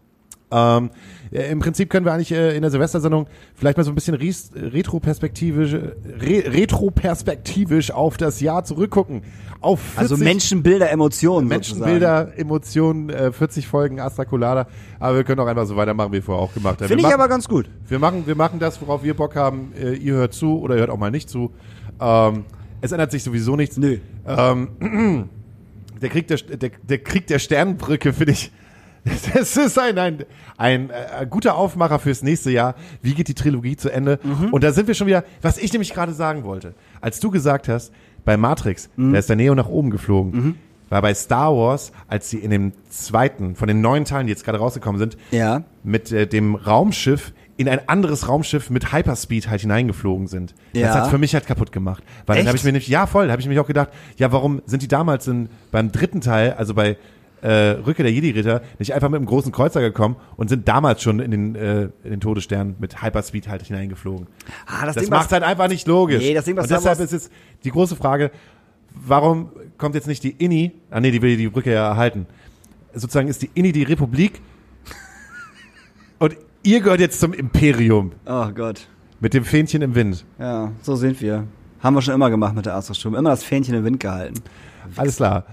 [0.56, 0.90] Ähm,
[1.32, 4.16] äh, Im Prinzip können wir eigentlich äh, in der Silvestersendung vielleicht mal so ein bisschen
[4.16, 9.24] ries- retroperspektivisch, re retroperspektivisch auf das Jahr zurückgucken.
[9.60, 11.48] Auf 40 Also Menschenbilder, Emotionen.
[11.48, 14.68] Menschenbilder, Emotionen, äh, 40 Folgen Astra Colada.
[15.00, 16.88] Aber wir können auch einfach so weitermachen, wie wir vorher auch gemacht haben.
[16.88, 17.68] Finde ich machen, aber ganz gut.
[17.88, 19.74] wir machen, wir machen das, worauf wir Bock haben.
[19.78, 21.52] Äh, ihr hört zu oder ihr hört auch mal nicht zu.
[22.00, 22.46] Ähm,
[22.82, 23.78] es ändert sich sowieso nichts.
[23.78, 23.98] Nö.
[24.28, 24.70] Ähm,
[26.02, 28.52] der Krieg der, der, der Krieg der Sternenbrücke, finde ich.
[29.34, 30.26] Das ist ein, ein,
[30.58, 32.76] ein, äh, guter Aufmacher fürs nächste Jahr.
[33.02, 34.20] Wie geht die Trilogie zu Ende?
[34.52, 36.74] Und da sind wir schon wieder, was ich nämlich gerade sagen wollte.
[37.02, 37.92] Als du gesagt hast,
[38.24, 40.58] bei Matrix, da ist der Neo nach oben geflogen.
[40.90, 44.46] War bei Star Wars, als sie in dem zweiten, von den neuen Teilen, die jetzt
[44.46, 45.64] gerade rausgekommen sind, Ja.
[45.84, 50.54] mit äh, dem Raumschiff in ein anderes Raumschiff mit Hyperspeed halt hineingeflogen sind.
[50.74, 50.88] Ja.
[50.88, 52.04] Das hat für mich halt kaputt gemacht.
[52.26, 52.48] Weil dann Echt?
[52.50, 54.88] habe ich mir nämlich, ja voll, habe ich mich auch gedacht, ja warum sind die
[54.88, 56.98] damals in, beim dritten Teil, also bei
[57.46, 61.20] äh, Rücke der Jedi-Ritter, nicht einfach mit einem großen Kreuzer gekommen und sind damals schon
[61.20, 64.26] in den, äh, in den Todesstern mit Hyperspeed halt hineingeflogen.
[64.66, 66.24] Ah, das, Das Ding, macht was, halt einfach nicht logisch.
[66.24, 67.32] Nee, das Ding, was und deshalb ist jetzt
[67.64, 68.32] die große Frage,
[68.96, 72.26] warum kommt jetzt nicht die INI, ah nee, die will die Brücke ja erhalten,
[72.96, 74.42] sozusagen ist die INI die Republik
[76.20, 78.88] und ihr gehört jetzt zum Imperium oh Gott.
[79.20, 80.26] mit dem Fähnchen im Wind.
[80.40, 81.46] Ja, so sind wir.
[81.80, 83.14] Haben wir schon immer gemacht mit der Astra-Sturm.
[83.14, 84.42] Immer das Fähnchen im Wind gehalten.
[84.96, 85.46] Alles klar.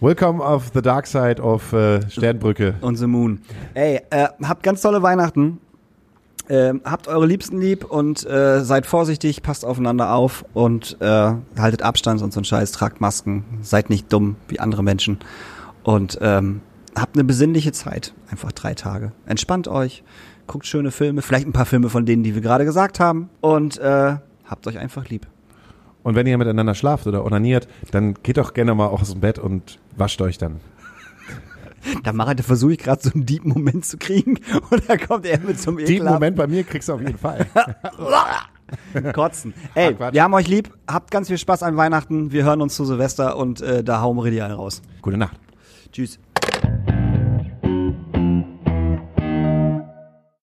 [0.00, 2.76] Welcome of the dark side of äh, Sternbrücke.
[2.82, 3.40] Und The Moon.
[3.74, 5.58] Ey, äh, habt ganz tolle Weihnachten.
[6.48, 11.82] Ähm, habt eure Liebsten lieb und äh, seid vorsichtig, passt aufeinander auf und äh, haltet
[11.82, 15.18] Abstand und so einen Scheiß, tragt Masken, seid nicht dumm wie andere Menschen
[15.82, 16.60] und ähm,
[16.96, 19.10] habt eine besinnliche Zeit, einfach drei Tage.
[19.26, 20.04] Entspannt euch,
[20.46, 23.78] guckt schöne Filme, vielleicht ein paar Filme von denen, die wir gerade gesagt haben und
[23.78, 24.16] äh,
[24.46, 25.26] habt euch einfach lieb.
[26.02, 29.38] Und wenn ihr miteinander schlaft oder onaniert, dann geht doch gerne mal aus dem Bett
[29.38, 30.60] und wascht euch dann.
[32.02, 35.24] Da mache da versuche ich gerade so einen deep Moment zu kriegen und da kommt
[35.26, 37.46] er mit einem Den Ekelhaft- Moment bei mir kriegst du auf jeden Fall.
[39.14, 39.54] Kotzen.
[39.74, 40.12] Ey, Quatsch.
[40.12, 40.74] wir haben euch lieb.
[40.88, 42.32] Habt ganz viel Spaß an Weihnachten.
[42.32, 44.82] Wir hören uns zu Silvester und äh, da hauen wir die einen raus.
[45.02, 45.38] Gute Nacht.
[45.92, 46.18] Tschüss.